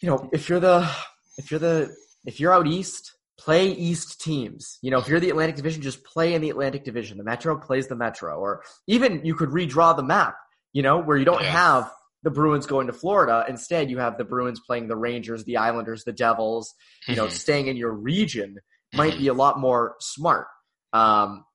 you 0.00 0.08
know, 0.08 0.28
if 0.32 0.48
you're 0.48 0.60
the, 0.60 0.90
if 1.38 1.50
you're 1.50 1.60
the, 1.60 1.94
if 2.24 2.40
you're 2.40 2.52
out 2.52 2.66
east, 2.66 3.12
play 3.38 3.68
east 3.68 4.20
teams. 4.20 4.78
You 4.82 4.90
know, 4.90 4.98
if 4.98 5.08
you're 5.08 5.20
the 5.20 5.30
Atlantic 5.30 5.56
Division, 5.56 5.82
just 5.82 6.04
play 6.04 6.34
in 6.34 6.42
the 6.42 6.50
Atlantic 6.50 6.84
Division. 6.84 7.18
The 7.18 7.24
Metro 7.24 7.58
plays 7.58 7.86
the 7.86 7.96
Metro, 7.96 8.38
or 8.38 8.62
even 8.86 9.24
you 9.24 9.34
could 9.34 9.50
redraw 9.50 9.94
the 9.96 10.02
map 10.02 10.36
you 10.76 10.82
know, 10.82 10.98
where 10.98 11.16
you 11.16 11.24
don't 11.24 11.40
yeah. 11.40 11.52
have 11.52 11.90
the 12.22 12.30
Bruins 12.30 12.66
going 12.66 12.88
to 12.88 12.92
Florida. 12.92 13.46
Instead, 13.48 13.90
you 13.90 13.96
have 13.96 14.18
the 14.18 14.24
Bruins 14.24 14.60
playing 14.60 14.88
the 14.88 14.96
Rangers, 14.96 15.42
the 15.44 15.56
Islanders, 15.56 16.04
the 16.04 16.12
Devils. 16.12 16.74
You 17.08 17.14
mm-hmm. 17.14 17.24
know, 17.24 17.28
staying 17.30 17.68
in 17.68 17.78
your 17.78 17.92
region 17.92 18.58
might 18.92 19.14
mm-hmm. 19.14 19.22
be 19.22 19.28
a 19.28 19.32
lot 19.32 19.58
more 19.58 19.94
smart. 20.00 20.48
Um, 20.92 21.45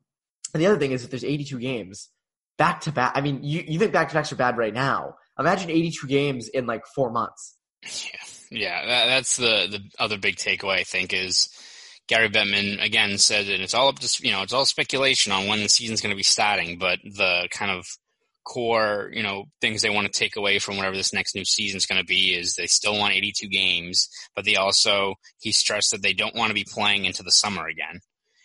and 0.54 0.62
the 0.62 0.68
other 0.68 0.80
thing 0.80 0.92
is, 0.92 1.04
if 1.04 1.10
there's 1.10 1.24
82 1.24 1.60
games 1.60 2.10
back 2.58 2.82
to 2.82 2.92
back, 2.92 3.14
I 3.16 3.22
mean, 3.22 3.44
you, 3.44 3.64
you 3.68 3.80
think 3.80 3.94
back 3.94 4.10
to 4.10 4.14
backs 4.14 4.32
are 4.32 4.36
bad 4.38 4.58
right 4.58 4.74
now. 4.74 5.16
Imagine 5.40 5.70
82 5.70 6.08
games 6.08 6.48
in 6.50 6.66
like 6.66 6.86
four 6.96 7.12
months. 7.12 7.56
Yeah, 7.84 8.20
yeah 8.52 8.86
that, 8.86 9.06
that's 9.08 9.38
the 9.38 9.68
the 9.70 9.80
other 9.98 10.18
big 10.18 10.36
takeaway. 10.36 10.80
I 10.80 10.84
think 10.84 11.14
is 11.14 11.50
Gary 12.08 12.30
Bettman 12.30 12.84
again 12.84 13.18
said, 13.18 13.48
and 13.48 13.64
it's 13.64 13.74
all 13.74 13.88
up 13.88 14.00
to 14.00 14.28
you 14.28 14.32
know, 14.32 14.44
it's 14.44 14.54
all 14.54 14.66
speculation 14.66 15.32
on 15.32 15.48
when 15.48 15.62
the 15.62 15.70
season's 15.70 16.02
going 16.02 16.12
to 16.12 16.18
be 16.18 16.24
starting, 16.24 16.78
but 16.78 17.00
the 17.04 17.48
kind 17.52 17.72
of 17.72 17.86
core, 18.44 19.10
you 19.14 19.24
know, 19.24 19.46
things 19.62 19.82
they 19.82 19.90
want 19.90 20.12
to 20.12 20.20
take 20.20 20.36
away 20.36 20.60
from 20.60 20.78
whatever 20.78 20.96
this 20.96 21.14
next 21.14 21.36
new 21.36 21.46
season 21.46 21.78
is 21.78 21.86
going 21.86 22.02
to 22.02 22.06
be 22.06 22.36
is 22.36 22.56
they 22.56 22.68
still 22.68 22.98
want 22.98 23.14
82 23.14 23.48
games, 23.48 24.10
but 24.36 24.46
they 24.46 24.56
also, 24.56 25.16
he 25.40 25.52
stressed 25.52 25.92
that 25.92 26.02
they 26.02 26.14
don't 26.14 26.36
want 26.36 26.50
to 26.50 26.56
be 26.56 26.66
playing 26.70 27.06
into 27.06 27.24
the 27.24 27.32
summer 27.32 27.68
again. 27.68 28.02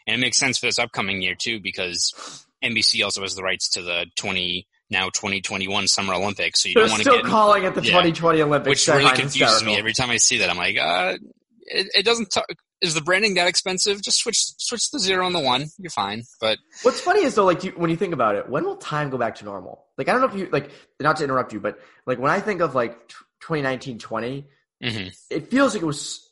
And 0.06 0.16
it 0.16 0.18
makes 0.18 0.36
sense 0.36 0.58
for 0.58 0.66
this 0.66 0.78
upcoming 0.78 1.22
year 1.22 1.34
too, 1.34 1.60
because 1.60 2.46
NBC 2.62 3.04
also 3.04 3.22
has 3.22 3.34
the 3.34 3.42
rights 3.42 3.68
to 3.70 3.82
the 3.82 4.06
20, 4.16 4.66
now 4.90 5.06
2021 5.06 5.88
Summer 5.88 6.14
Olympics. 6.14 6.62
So 6.62 6.68
you 6.68 6.74
They're 6.74 6.84
don't 6.84 6.90
want 6.90 7.02
to 7.02 7.10
get 7.10 7.18
still 7.18 7.30
calling 7.30 7.64
it 7.64 7.74
the 7.74 7.82
yeah, 7.82 7.90
2020 7.90 8.42
Olympics, 8.42 8.86
which 8.86 8.94
really 8.94 9.10
confuses 9.10 9.40
hysterical. 9.40 9.66
me 9.66 9.78
every 9.78 9.92
time 9.92 10.10
I 10.10 10.18
see 10.18 10.38
that. 10.38 10.50
I'm 10.50 10.56
like, 10.56 10.78
uh, 10.78 11.18
it, 11.62 11.88
it 11.94 12.04
doesn't 12.04 12.30
talk, 12.30 12.46
is 12.80 12.94
the 12.94 13.00
branding 13.00 13.34
that 13.34 13.48
expensive? 13.48 14.02
Just 14.02 14.18
switch 14.18 14.38
switch 14.58 14.90
the 14.90 14.98
zero 14.98 15.26
and 15.26 15.34
the 15.34 15.40
one. 15.40 15.66
You're 15.78 15.90
fine. 15.90 16.24
But 16.40 16.58
what's 16.82 17.00
funny 17.00 17.24
is 17.24 17.34
though, 17.34 17.44
like 17.44 17.64
you, 17.64 17.72
when 17.72 17.90
you 17.90 17.96
think 17.96 18.12
about 18.12 18.34
it, 18.34 18.48
when 18.48 18.64
will 18.64 18.76
time 18.76 19.10
go 19.10 19.18
back 19.18 19.36
to 19.36 19.44
normal? 19.44 19.86
Like 19.96 20.08
I 20.08 20.12
don't 20.12 20.20
know 20.20 20.28
if 20.28 20.34
you 20.34 20.48
like 20.50 20.70
not 21.00 21.16
to 21.16 21.24
interrupt 21.24 21.52
you, 21.52 21.60
but 21.60 21.78
like 22.06 22.18
when 22.18 22.30
I 22.30 22.40
think 22.40 22.60
of 22.60 22.74
like 22.74 23.08
2019, 23.40 23.98
20, 23.98 24.46
mm-hmm. 24.82 25.08
it 25.30 25.50
feels 25.50 25.74
like 25.74 25.82
it 25.82 25.86
was 25.86 26.25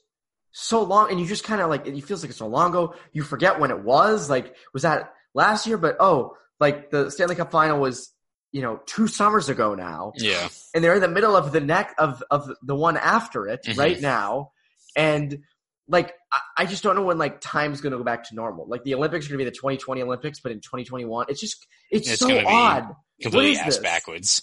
so 0.56 0.84
long, 0.84 1.10
and 1.10 1.20
you 1.20 1.26
just 1.26 1.42
kind 1.42 1.60
of 1.60 1.68
like 1.68 1.86
it 1.86 2.00
feels 2.04 2.22
like 2.22 2.30
it's 2.30 2.38
so 2.38 2.46
long 2.46 2.70
ago. 2.70 2.94
You 3.12 3.24
forget 3.24 3.58
when 3.58 3.72
it 3.72 3.80
was. 3.82 4.30
Like 4.30 4.54
was 4.72 4.84
that 4.84 5.12
last 5.34 5.66
year? 5.66 5.76
But 5.76 5.96
oh, 5.98 6.36
like 6.60 6.90
the 6.90 7.10
Stanley 7.10 7.34
Cup 7.34 7.50
final 7.50 7.80
was 7.80 8.12
you 8.52 8.62
know 8.62 8.80
two 8.86 9.08
summers 9.08 9.48
ago 9.48 9.74
now. 9.74 10.12
Yeah, 10.16 10.48
and 10.72 10.82
they're 10.82 10.94
in 10.94 11.00
the 11.00 11.08
middle 11.08 11.34
of 11.36 11.50
the 11.50 11.60
neck 11.60 11.94
of 11.98 12.22
of 12.30 12.48
the 12.62 12.74
one 12.76 12.96
after 12.96 13.48
it 13.48 13.64
mm-hmm. 13.66 13.78
right 13.78 14.00
now, 14.00 14.52
and 14.94 15.40
like 15.88 16.14
I 16.56 16.66
just 16.66 16.84
don't 16.84 16.94
know 16.94 17.02
when 17.02 17.18
like 17.18 17.40
time's 17.40 17.80
going 17.80 17.90
to 17.90 17.98
go 17.98 18.04
back 18.04 18.28
to 18.28 18.36
normal. 18.36 18.68
Like 18.68 18.84
the 18.84 18.94
Olympics 18.94 19.26
are 19.26 19.30
going 19.30 19.38
to 19.38 19.44
be 19.44 19.50
the 19.50 19.56
2020 19.56 20.02
Olympics, 20.02 20.38
but 20.38 20.52
in 20.52 20.60
2021, 20.60 21.26
it's 21.28 21.40
just 21.40 21.66
it's, 21.90 22.08
it's 22.08 22.20
so 22.20 22.46
odd. 22.46 22.94
Completely 23.20 23.58
ass 23.58 23.66
this? 23.66 23.78
backwards. 23.78 24.42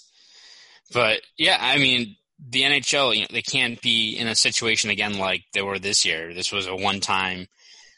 But 0.94 1.22
yeah, 1.38 1.58
I 1.60 1.77
mean, 1.77 2.18
the 2.50 2.63
NHL, 2.63 3.15
you 3.15 3.21
know, 3.21 3.27
they 3.31 3.41
can't 3.41 3.79
be 3.81 4.15
in 4.17 4.27
a 4.27 4.36
situation 4.36 4.89
again 4.89 5.17
like 5.17 5.43
they 5.53 5.62
were 5.62 5.79
this 5.79 6.05
year. 6.05 6.33
This 6.33 6.51
was 6.51 6.67
a 6.67 6.75
one-time 6.75 7.48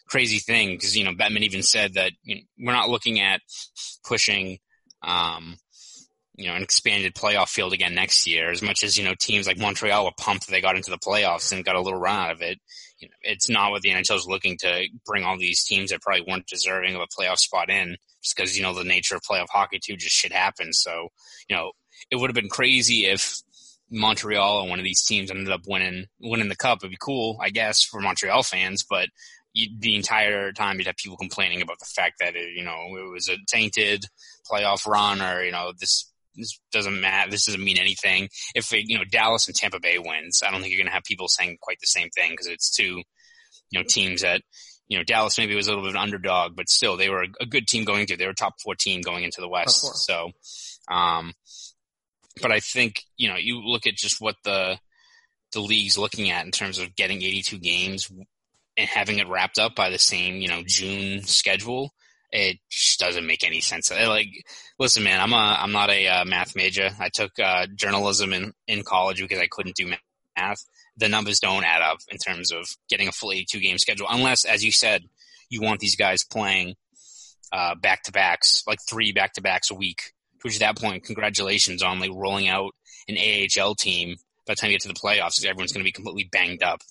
crazy 0.07 0.39
thing 0.39 0.75
because 0.75 0.95
you 0.95 1.03
know 1.03 1.13
Bettman 1.13 1.41
even 1.41 1.63
said 1.63 1.93
that 1.93 2.11
you 2.23 2.35
know, 2.35 2.41
we're 2.59 2.73
not 2.73 2.89
looking 2.89 3.19
at 3.19 3.41
pushing, 4.05 4.59
um, 5.01 5.57
you 6.35 6.47
know, 6.47 6.55
an 6.55 6.63
expanded 6.63 7.15
playoff 7.15 7.49
field 7.49 7.73
again 7.73 7.95
next 7.95 8.27
year. 8.27 8.51
As 8.51 8.61
much 8.61 8.83
as 8.83 8.97
you 8.97 9.05
know, 9.05 9.15
teams 9.19 9.47
like 9.47 9.57
Montreal 9.57 10.05
were 10.05 10.11
pumped 10.19 10.45
that 10.45 10.51
they 10.51 10.61
got 10.61 10.75
into 10.75 10.91
the 10.91 10.97
playoffs 10.97 11.51
and 11.51 11.65
got 11.65 11.75
a 11.75 11.81
little 11.81 11.99
run 11.99 12.15
out 12.15 12.31
of 12.31 12.41
it. 12.41 12.59
You 12.99 13.07
know, 13.07 13.15
it's 13.21 13.49
not 13.49 13.71
what 13.71 13.81
the 13.81 13.89
NHL 13.89 14.17
is 14.17 14.27
looking 14.27 14.57
to 14.59 14.87
bring 15.05 15.23
all 15.23 15.37
these 15.37 15.63
teams 15.63 15.91
that 15.91 16.01
probably 16.01 16.25
weren't 16.27 16.47
deserving 16.47 16.95
of 16.95 17.01
a 17.01 17.07
playoff 17.07 17.37
spot 17.37 17.69
in, 17.69 17.97
just 18.21 18.35
because 18.35 18.57
you 18.57 18.63
know 18.63 18.73
the 18.73 18.83
nature 18.83 19.15
of 19.15 19.21
playoff 19.21 19.49
hockey 19.49 19.79
too. 19.81 19.95
Just 19.95 20.15
shit 20.15 20.33
happens. 20.33 20.79
So 20.79 21.09
you 21.49 21.55
know, 21.55 21.71
it 22.11 22.17
would 22.17 22.29
have 22.29 22.35
been 22.35 22.49
crazy 22.49 23.05
if 23.05 23.41
Montreal 23.93 24.61
and 24.61 24.69
one 24.69 24.79
of 24.79 24.85
these 24.85 25.03
teams 25.03 25.29
ended 25.29 25.51
up 25.51 25.61
winning 25.67 26.07
winning 26.19 26.49
the 26.49 26.55
cup. 26.55 26.79
It'd 26.79 26.91
be 26.91 26.97
cool, 26.99 27.37
I 27.41 27.49
guess, 27.49 27.83
for 27.83 28.01
Montreal 28.01 28.43
fans, 28.43 28.83
but 28.89 29.09
you, 29.53 29.69
the 29.79 29.95
entire 29.95 30.51
time 30.51 30.77
you'd 30.77 30.87
have 30.87 30.97
people 30.97 31.15
complaining 31.15 31.61
about 31.61 31.79
the 31.79 31.85
fact 31.85 32.15
that 32.19 32.35
it, 32.35 32.53
you 32.55 32.63
know 32.63 32.97
it 32.97 33.11
was 33.11 33.29
a 33.29 33.37
tainted 33.47 34.05
playoff 34.51 34.87
run, 34.87 35.21
or 35.21 35.43
you 35.43 35.51
know 35.51 35.71
this 35.79 36.11
this 36.35 36.59
doesn't 36.71 36.99
matter. 36.99 37.29
This 37.29 37.45
doesn't 37.45 37.63
mean 37.63 37.77
anything. 37.77 38.29
If 38.55 38.73
it, 38.73 38.89
you 38.89 38.97
know 38.97 39.03
Dallas 39.03 39.47
and 39.47 39.55
Tampa 39.55 39.79
Bay 39.79 39.99
wins, 39.99 40.41
I 40.43 40.51
don't 40.51 40.61
think 40.61 40.73
you're 40.73 40.81
going 40.81 40.89
to 40.89 40.93
have 40.93 41.03
people 41.03 41.27
saying 41.27 41.57
quite 41.61 41.79
the 41.79 41.87
same 41.87 42.09
thing 42.09 42.31
because 42.31 42.47
it's 42.47 42.75
two 42.75 43.03
you 43.69 43.79
know 43.79 43.83
teams 43.83 44.21
that 44.21 44.41
you 44.87 44.97
know 44.97 45.03
Dallas 45.03 45.37
maybe 45.37 45.55
was 45.55 45.67
a 45.67 45.71
little 45.71 45.83
bit 45.83 45.89
of 45.89 45.95
an 45.95 46.01
underdog, 46.01 46.55
but 46.55 46.69
still 46.69 46.97
they 46.97 47.09
were 47.09 47.25
a, 47.39 47.45
good 47.45 47.67
team 47.67 47.83
going 47.83 48.07
to. 48.07 48.17
They 48.17 48.25
were 48.25 48.33
top 48.33 48.55
fourteen 48.63 49.01
going 49.01 49.23
into 49.23 49.41
the 49.41 49.49
West. 49.49 49.85
So, 50.05 50.31
um, 50.89 51.33
but 52.41 52.51
I 52.51 52.59
think 52.59 53.03
you 53.17 53.29
know 53.29 53.35
you 53.35 53.61
look 53.61 53.87
at 53.87 53.95
just 53.95 54.21
what 54.21 54.35
the 54.43 54.77
the 55.51 55.59
league's 55.59 55.97
looking 55.97 56.31
at 56.31 56.45
in 56.45 56.51
terms 56.51 56.79
of 56.79 56.95
getting 56.95 57.21
82 57.21 57.59
games 57.59 58.11
and 58.75 58.89
having 58.89 59.19
it 59.19 59.27
wrapped 59.27 59.59
up 59.59 59.75
by 59.75 59.89
the 59.89 59.99
same 59.99 60.37
you 60.37 60.47
know 60.47 60.63
June 60.65 61.23
schedule. 61.23 61.93
It 62.31 62.57
just 62.67 62.99
doesn't 62.99 63.27
make 63.27 63.43
any 63.43 63.61
sense. 63.61 63.91
Like, 63.91 64.27
listen, 64.79 65.03
man, 65.03 65.21
I'm 65.21 65.33
a 65.33 65.57
I'm 65.59 65.71
not 65.71 65.91
a 65.91 66.07
uh, 66.07 66.25
math 66.25 66.55
major. 66.55 66.89
I 66.99 67.09
took 67.09 67.37
uh, 67.39 67.67
journalism 67.75 68.33
in 68.33 68.53
in 68.67 68.83
college 68.83 69.21
because 69.21 69.39
I 69.39 69.47
couldn't 69.47 69.75
do 69.75 69.93
math. 70.35 70.65
The 70.97 71.09
numbers 71.09 71.39
don't 71.39 71.63
add 71.63 71.83
up 71.83 71.99
in 72.09 72.17
terms 72.17 72.51
of 72.51 72.67
getting 72.89 73.07
a 73.07 73.11
full 73.11 73.31
82 73.31 73.59
game 73.59 73.77
schedule, 73.77 74.07
unless, 74.09 74.45
as 74.45 74.63
you 74.63 74.71
said, 74.71 75.03
you 75.49 75.61
want 75.61 75.79
these 75.79 75.95
guys 75.95 76.23
playing 76.23 76.75
back 77.81 78.01
to 78.03 78.11
backs, 78.11 78.63
like 78.65 78.79
three 78.89 79.11
back 79.11 79.33
to 79.33 79.41
backs 79.41 79.69
a 79.69 79.75
week 79.75 80.13
which 80.43 80.55
at 80.55 80.59
that 80.59 80.77
point, 80.77 81.03
congratulations 81.03 81.81
on 81.81 81.99
like 81.99 82.11
rolling 82.13 82.47
out 82.47 82.73
an 83.07 83.17
AHL 83.17 83.75
team 83.75 84.15
by 84.45 84.53
the 84.53 84.55
time 84.55 84.71
you 84.71 84.75
get 84.75 84.81
to 84.81 84.87
the 84.87 84.93
playoffs 84.93 85.35
because 85.35 85.45
everyone's 85.45 85.71
going 85.71 85.83
to 85.83 85.87
be 85.87 85.91
completely 85.91 86.29
banged 86.31 86.63
up. 86.63 86.81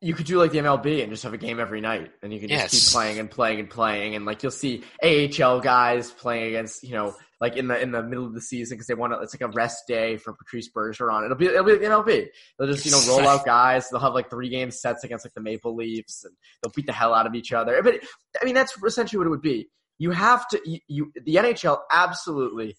You 0.00 0.14
could 0.14 0.26
do 0.26 0.38
like 0.38 0.52
the 0.52 0.58
MLB 0.58 1.02
and 1.02 1.10
just 1.10 1.22
have 1.22 1.32
a 1.34 1.38
game 1.38 1.60
every 1.60 1.80
night, 1.80 2.10
and 2.22 2.32
you 2.32 2.40
can 2.40 2.48
just 2.48 2.74
yes. 2.74 2.84
keep 2.84 2.92
playing 2.92 3.18
and 3.18 3.30
playing 3.30 3.60
and 3.60 3.70
playing, 3.70 4.14
and 4.14 4.24
like 4.24 4.42
you'll 4.42 4.52
see 4.52 4.82
AHL 5.02 5.60
guys 5.60 6.10
playing 6.10 6.48
against 6.48 6.82
you 6.82 6.92
know 6.92 7.14
like 7.40 7.56
in 7.56 7.68
the 7.68 7.80
in 7.80 7.90
the 7.90 8.02
middle 8.02 8.24
of 8.24 8.32
the 8.32 8.40
season 8.40 8.76
because 8.76 8.86
they 8.86 8.94
want 8.94 9.12
to. 9.12 9.20
It's 9.20 9.34
like 9.34 9.42
a 9.42 9.52
rest 9.52 9.86
day 9.86 10.16
for 10.16 10.32
Patrice 10.32 10.70
Bergeron. 10.70 11.24
It'll 11.24 11.36
be 11.36 11.46
it'll 11.46 11.64
be 11.64 11.76
the 11.76 11.86
MLB. 11.86 12.28
They'll 12.58 12.68
just 12.68 12.86
you 12.86 12.92
know 12.92 13.02
roll 13.06 13.28
out 13.28 13.44
guys. 13.44 13.88
They'll 13.90 14.00
have 14.00 14.14
like 14.14 14.30
three 14.30 14.48
game 14.48 14.70
sets 14.70 15.04
against 15.04 15.26
like 15.26 15.34
the 15.34 15.42
Maple 15.42 15.74
Leafs, 15.74 16.24
and 16.24 16.34
they'll 16.62 16.72
beat 16.72 16.86
the 16.86 16.92
hell 16.92 17.14
out 17.14 17.26
of 17.26 17.34
each 17.34 17.52
other. 17.52 17.82
But 17.82 17.96
I 18.40 18.44
mean 18.44 18.54
that's 18.54 18.76
essentially 18.82 19.18
what 19.18 19.26
it 19.26 19.30
would 19.30 19.42
be. 19.42 19.68
You 19.98 20.10
have 20.12 20.48
to 20.48 20.60
you, 20.64 20.80
you 20.88 21.12
the 21.22 21.36
NHL 21.36 21.80
absolutely 21.90 22.76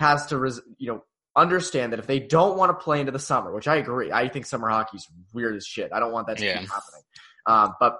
has 0.00 0.26
to, 0.26 0.38
res- 0.38 0.60
you 0.78 0.88
know, 0.88 1.04
understand 1.36 1.92
that 1.92 1.98
if 1.98 2.06
they 2.06 2.18
don't 2.18 2.56
want 2.56 2.70
to 2.70 2.82
play 2.82 3.00
into 3.00 3.12
the 3.12 3.18
summer, 3.18 3.54
which 3.54 3.68
I 3.68 3.76
agree, 3.76 4.10
I 4.10 4.28
think 4.28 4.46
summer 4.46 4.68
hockey 4.68 4.96
is 4.96 5.06
weird 5.32 5.56
as 5.56 5.66
shit. 5.66 5.92
I 5.92 6.00
don't 6.00 6.12
want 6.12 6.26
that 6.26 6.38
to 6.38 6.44
yeah. 6.44 6.60
keep 6.60 6.68
happening. 6.68 7.02
Um, 7.46 7.74
but 7.78 7.98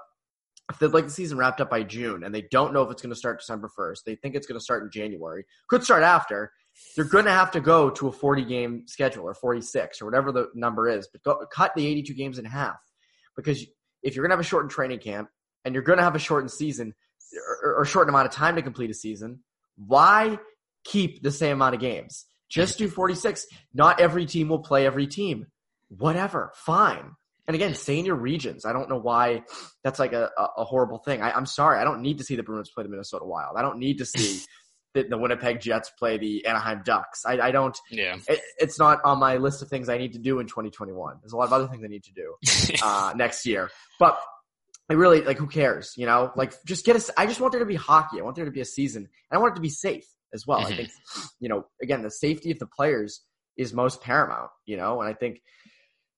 if 0.71 0.78
they'd 0.78 0.88
like 0.88 1.04
the 1.04 1.11
season 1.11 1.38
wrapped 1.38 1.61
up 1.61 1.71
by 1.71 1.83
June 1.83 2.25
and 2.25 2.35
they 2.35 2.42
don't 2.42 2.73
know 2.73 2.83
if 2.83 2.90
it's 2.90 3.02
going 3.02 3.11
to 3.11 3.16
start 3.16 3.40
December 3.40 3.71
1st, 3.76 4.04
they 4.04 4.14
think 4.14 4.35
it's 4.35 4.47
going 4.47 4.59
to 4.59 4.62
start 4.62 4.83
in 4.83 4.90
January, 4.90 5.45
could 5.69 5.83
start 5.83 6.02
after, 6.02 6.52
they're 6.97 7.04
going 7.04 7.25
to 7.25 7.33
have 7.33 7.50
to 7.52 7.61
go 7.61 7.90
to 7.90 8.09
a 8.09 8.12
40 8.12 8.45
game 8.45 8.85
schedule 8.87 9.25
or 9.25 9.35
46 9.35 10.00
or 10.00 10.04
whatever 10.04 10.33
the 10.33 10.49
number 10.54 10.88
is, 10.88 11.09
but 11.09 11.23
go, 11.23 11.45
cut 11.52 11.75
the 11.75 11.87
82 11.87 12.14
games 12.14 12.38
in 12.38 12.45
half. 12.45 12.76
Because 13.37 13.64
if 14.02 14.14
you're 14.14 14.23
going 14.23 14.30
to 14.30 14.37
have 14.37 14.45
a 14.45 14.49
shortened 14.49 14.71
training 14.71 15.00
camp 15.00 15.28
and 15.64 15.75
you're 15.75 15.85
going 15.85 15.99
to 15.99 16.04
have 16.04 16.14
a 16.14 16.21
shortened 16.21 16.50
season 16.50 16.95
or, 17.62 17.76
or 17.78 17.85
shortened 17.85 18.11
amount 18.11 18.26
of 18.26 18.33
time 18.33 18.57
to 18.57 18.62
complete 18.62 18.90
a 18.90 18.95
season, 18.95 19.40
why 19.76 20.38
keep 20.84 21.22
the 21.22 21.30
same 21.30 21.54
amount 21.54 21.75
of 21.75 21.80
games. 21.80 22.26
Just 22.49 22.78
do 22.78 22.88
46. 22.90 23.46
Not 23.72 24.00
every 24.00 24.26
team 24.26 24.49
will 24.49 24.60
play 24.60 24.87
every 24.87 25.06
team. 25.06 25.46
Whatever. 25.88 26.52
Fine. 26.54 27.12
And 27.46 27.54
again, 27.56 27.75
stay 27.75 27.99
in 27.99 28.04
your 28.04 28.16
regions. 28.16 28.64
I 28.64 28.72
don't 28.72 28.88
know 28.88 29.00
why 29.00 29.42
that's 29.82 29.99
like 29.99 30.12
a, 30.12 30.30
a 30.56 30.64
horrible 30.64 30.99
thing. 30.99 31.20
I, 31.20 31.37
am 31.37 31.46
sorry. 31.46 31.80
I 31.80 31.84
don't 31.84 32.00
need 32.00 32.18
to 32.18 32.25
see 32.25 32.37
the 32.37 32.44
Bruins 32.44 32.70
play 32.70 32.84
the 32.84 32.88
Minnesota 32.88 33.25
Wild. 33.25 33.56
I 33.56 33.62
don't 33.62 33.78
need 33.78 33.99
to 33.99 34.04
see 34.04 34.44
the, 34.94 35.02
the 35.02 35.18
Winnipeg 35.18 35.60
Jets 35.60 35.90
play 35.99 36.16
the 36.16 36.46
Anaheim 36.46 36.82
Ducks. 36.84 37.25
I, 37.26 37.40
I 37.40 37.50
don't. 37.50 37.76
Yeah. 37.90 38.18
It, 38.28 38.40
it's 38.58 38.78
not 38.78 39.00
on 39.04 39.18
my 39.18 39.38
list 39.38 39.62
of 39.62 39.68
things 39.68 39.88
I 39.88 39.99
need 39.99 40.12
to 40.12 40.20
do 40.20 40.38
in 40.38 40.46
2021. 40.46 41.16
There's 41.20 41.32
a 41.32 41.37
lot 41.37 41.46
of 41.46 41.52
other 41.52 41.66
things 41.66 41.82
I 41.82 41.88
need 41.88 42.04
to 42.04 42.12
do 42.12 42.37
uh, 42.84 43.14
next 43.16 43.44
year. 43.46 43.68
But 43.99 44.20
I 44.88 44.92
really 44.92 45.22
like. 45.22 45.38
Who 45.38 45.49
cares? 45.49 45.94
You 45.96 46.06
know, 46.06 46.30
like 46.37 46.54
just 46.66 46.84
get 46.84 46.94
us. 46.94 47.10
I 47.16 47.26
just 47.26 47.40
want 47.40 47.52
there 47.52 47.60
to 47.60 47.66
be 47.66 47.75
hockey. 47.75 48.20
I 48.20 48.22
want 48.22 48.37
there 48.37 48.44
to 48.44 48.52
be 48.52 48.60
a 48.60 48.64
season, 48.64 49.02
and 49.02 49.37
I 49.37 49.38
want 49.38 49.54
it 49.54 49.56
to 49.56 49.60
be 49.60 49.70
safe 49.70 50.06
as 50.34 50.46
well. 50.46 50.60
Mm-hmm. 50.60 50.72
I 50.72 50.76
think, 50.76 50.90
you 51.40 51.49
know, 51.49 51.66
again, 51.82 52.02
the 52.02 52.10
safety 52.10 52.50
of 52.50 52.58
the 52.58 52.66
players 52.66 53.22
is 53.56 53.72
most 53.72 54.00
paramount, 54.00 54.50
you 54.64 54.76
know, 54.76 55.00
and 55.00 55.08
I 55.08 55.14
think 55.14 55.40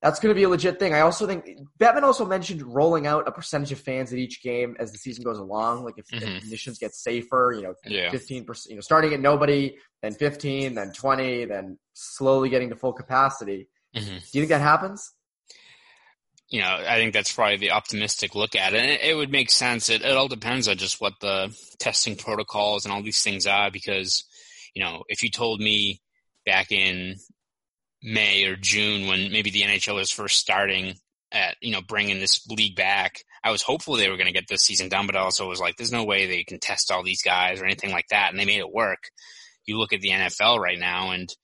that's 0.00 0.18
going 0.18 0.34
to 0.34 0.38
be 0.38 0.42
a 0.42 0.48
legit 0.48 0.80
thing. 0.80 0.94
I 0.94 1.00
also 1.00 1.28
think 1.28 1.48
Bettman 1.80 2.02
also 2.02 2.26
mentioned 2.26 2.62
rolling 2.62 3.06
out 3.06 3.28
a 3.28 3.32
percentage 3.32 3.70
of 3.70 3.78
fans 3.78 4.12
at 4.12 4.18
each 4.18 4.42
game 4.42 4.74
as 4.80 4.90
the 4.90 4.98
season 4.98 5.22
goes 5.22 5.38
along. 5.38 5.84
Like 5.84 5.94
if, 5.96 6.06
mm-hmm. 6.08 6.28
if 6.28 6.40
conditions 6.40 6.78
get 6.78 6.92
safer, 6.92 7.54
you 7.56 7.62
know, 7.62 7.74
fifteen 8.10 8.44
percent, 8.44 8.70
you 8.70 8.76
know, 8.76 8.80
starting 8.80 9.14
at 9.14 9.20
nobody, 9.20 9.76
then 10.02 10.12
fifteen, 10.12 10.74
then 10.74 10.92
twenty, 10.92 11.44
then 11.44 11.78
slowly 11.94 12.48
getting 12.48 12.70
to 12.70 12.76
full 12.76 12.92
capacity. 12.92 13.68
Mm-hmm. 13.96 14.08
Do 14.08 14.38
you 14.38 14.40
think 14.40 14.48
that 14.48 14.60
happens? 14.60 15.12
You 16.52 16.60
know, 16.60 16.68
I 16.86 16.96
think 16.96 17.14
that's 17.14 17.32
probably 17.32 17.56
the 17.56 17.70
optimistic 17.70 18.34
look 18.34 18.54
at 18.54 18.74
it. 18.74 18.78
And 18.78 18.90
it, 18.90 19.00
it 19.00 19.14
would 19.14 19.32
make 19.32 19.50
sense. 19.50 19.88
It, 19.88 20.02
it 20.02 20.16
all 20.16 20.28
depends 20.28 20.68
on 20.68 20.76
just 20.76 21.00
what 21.00 21.14
the 21.18 21.50
testing 21.78 22.14
protocols 22.14 22.84
and 22.84 22.92
all 22.92 23.02
these 23.02 23.22
things 23.22 23.46
are. 23.46 23.70
Because, 23.70 24.24
you 24.74 24.84
know, 24.84 25.02
if 25.08 25.22
you 25.22 25.30
told 25.30 25.60
me 25.60 26.02
back 26.44 26.70
in 26.70 27.16
May 28.02 28.44
or 28.44 28.56
June 28.56 29.08
when 29.08 29.32
maybe 29.32 29.50
the 29.50 29.62
NHL 29.62 29.94
was 29.94 30.10
first 30.10 30.38
starting 30.38 30.96
at, 31.32 31.56
you 31.62 31.72
know, 31.72 31.80
bringing 31.80 32.20
this 32.20 32.46
league 32.46 32.76
back, 32.76 33.24
I 33.42 33.50
was 33.50 33.62
hopeful 33.62 33.96
they 33.96 34.10
were 34.10 34.18
going 34.18 34.26
to 34.26 34.32
get 34.32 34.46
this 34.46 34.62
season 34.62 34.90
done, 34.90 35.06
but 35.06 35.16
I 35.16 35.20
also 35.20 35.48
was 35.48 35.58
like, 35.58 35.76
there's 35.76 35.90
no 35.90 36.04
way 36.04 36.26
they 36.26 36.44
can 36.44 36.60
test 36.60 36.90
all 36.90 37.02
these 37.02 37.22
guys 37.22 37.62
or 37.62 37.64
anything 37.64 37.92
like 37.92 38.08
that. 38.10 38.30
And 38.30 38.38
they 38.38 38.44
made 38.44 38.60
it 38.60 38.70
work. 38.70 39.04
You 39.64 39.78
look 39.78 39.94
at 39.94 40.02
the 40.02 40.10
NFL 40.10 40.58
right 40.58 40.78
now 40.78 41.12
and 41.12 41.34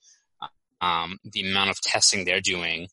um, 0.82 1.18
the 1.24 1.50
amount 1.50 1.70
of 1.70 1.80
testing 1.80 2.26
they're 2.26 2.42
doing 2.42 2.88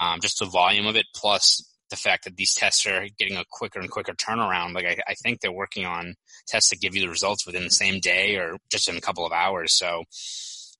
um, 0.00 0.20
just 0.20 0.38
the 0.38 0.46
volume 0.46 0.86
of 0.86 0.96
it, 0.96 1.06
plus 1.14 1.62
the 1.90 1.96
fact 1.96 2.24
that 2.24 2.36
these 2.36 2.54
tests 2.54 2.86
are 2.86 3.06
getting 3.18 3.36
a 3.36 3.44
quicker 3.50 3.80
and 3.80 3.90
quicker 3.90 4.12
turnaround. 4.12 4.74
Like 4.74 4.86
I, 4.86 4.96
I, 5.08 5.14
think 5.14 5.40
they're 5.40 5.52
working 5.52 5.84
on 5.84 6.14
tests 6.46 6.70
that 6.70 6.80
give 6.80 6.94
you 6.94 7.02
the 7.02 7.08
results 7.08 7.44
within 7.44 7.64
the 7.64 7.70
same 7.70 7.98
day 8.00 8.36
or 8.36 8.56
just 8.70 8.88
in 8.88 8.96
a 8.96 9.00
couple 9.00 9.26
of 9.26 9.32
hours. 9.32 9.76
So 9.76 10.04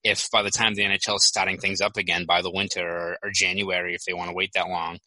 if 0.05 0.31
by 0.31 0.43
the 0.43 0.50
time 0.50 0.75
the 0.75 0.83
NHL 0.83 1.17
is 1.17 1.27
starting 1.27 1.59
things 1.59 1.81
up 1.81 1.97
again 1.97 2.25
by 2.27 2.43
the 2.43 2.50
winter 2.50 2.89
or, 2.89 3.17
or 3.23 3.31
January, 3.35 3.95
if 3.95 4.05
they 4.05 4.15
want 4.15 4.31
to 4.31 4.35
wait 4.35 4.53
that 4.55 4.69
long, 4.69 4.99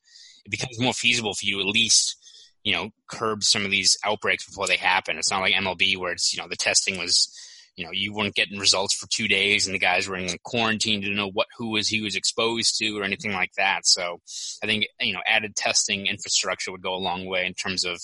it 0.46 0.51
becomes 0.51 0.79
more 0.79 0.93
feasible 0.93 1.34
for 1.34 1.46
you 1.46 1.60
at 1.62 1.65
least, 1.65 2.17
you 2.63 2.74
know, 2.74 2.89
curb 3.10 3.43
some 3.43 3.65
of 3.65 3.72
these 3.72 3.98
outbreaks 4.05 4.46
before 4.46 4.67
they 4.67 4.77
happen. 4.77 5.17
It's 5.17 5.32
not 5.32 5.41
like 5.41 5.53
MLB 5.53 5.98
where 5.98 6.12
it's, 6.12 6.34
you 6.34 6.41
know, 6.41 6.50
the 6.50 6.58
testing 6.58 7.00
was 7.00 7.34
you 7.75 7.85
know, 7.85 7.91
you 7.91 8.13
weren't 8.13 8.35
getting 8.35 8.59
results 8.59 8.93
for 8.93 9.07
two 9.07 9.27
days 9.27 9.65
and 9.65 9.73
the 9.73 9.79
guys 9.79 10.07
were 10.07 10.15
in 10.15 10.29
quarantine 10.43 11.01
to 11.01 11.09
know 11.09 11.29
what, 11.29 11.47
who 11.57 11.71
was 11.71 11.87
he 11.87 12.01
was 12.01 12.15
exposed 12.15 12.77
to 12.77 12.99
or 12.99 13.03
anything 13.03 13.33
like 13.33 13.51
that. 13.57 13.85
So 13.85 14.19
I 14.63 14.67
think, 14.67 14.85
you 14.99 15.13
know, 15.13 15.21
added 15.25 15.55
testing 15.55 16.07
infrastructure 16.07 16.71
would 16.71 16.83
go 16.83 16.93
a 16.93 16.97
long 16.97 17.25
way 17.25 17.45
in 17.45 17.53
terms 17.53 17.85
of 17.85 17.99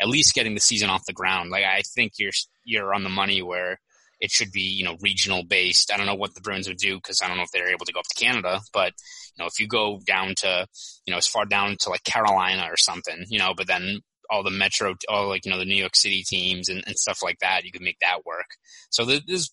at 0.00 0.08
least 0.08 0.34
getting 0.34 0.54
the 0.54 0.60
season 0.60 0.90
off 0.90 1.06
the 1.06 1.12
ground. 1.12 1.50
Like 1.50 1.64
I 1.64 1.82
think 1.94 2.12
you're, 2.18 2.32
you're 2.64 2.94
on 2.94 3.04
the 3.04 3.08
money 3.08 3.40
where 3.40 3.78
it 4.20 4.30
should 4.30 4.52
be, 4.52 4.62
you 4.62 4.84
know, 4.84 4.96
regional 5.02 5.44
based. 5.44 5.90
I 5.92 5.96
don't 5.96 6.06
know 6.06 6.14
what 6.14 6.34
the 6.34 6.40
Bruins 6.40 6.68
would 6.68 6.78
do 6.78 6.96
because 6.96 7.20
I 7.22 7.28
don't 7.28 7.36
know 7.36 7.42
if 7.42 7.50
they're 7.52 7.70
able 7.70 7.84
to 7.86 7.92
go 7.92 8.00
up 8.00 8.06
to 8.06 8.24
Canada, 8.24 8.60
but 8.72 8.92
you 9.36 9.42
know, 9.42 9.46
if 9.46 9.60
you 9.60 9.68
go 9.68 10.00
down 10.06 10.34
to, 10.38 10.66
you 11.06 11.10
know, 11.10 11.18
as 11.18 11.26
far 11.26 11.44
down 11.44 11.76
to 11.80 11.90
like 11.90 12.04
Carolina 12.04 12.66
or 12.70 12.76
something, 12.76 13.24
you 13.28 13.38
know, 13.38 13.52
but 13.54 13.66
then 13.66 14.00
all 14.30 14.42
the 14.42 14.50
metro, 14.50 14.94
all 15.08 15.28
like 15.28 15.44
you 15.44 15.50
know 15.50 15.58
the 15.58 15.64
New 15.64 15.76
York 15.76 15.96
City 15.96 16.22
teams 16.22 16.68
and, 16.68 16.82
and 16.86 16.96
stuff 16.96 17.22
like 17.22 17.38
that. 17.40 17.64
You 17.64 17.72
could 17.72 17.82
make 17.82 17.98
that 18.00 18.24
work. 18.24 18.46
So 18.90 19.04
there's 19.04 19.50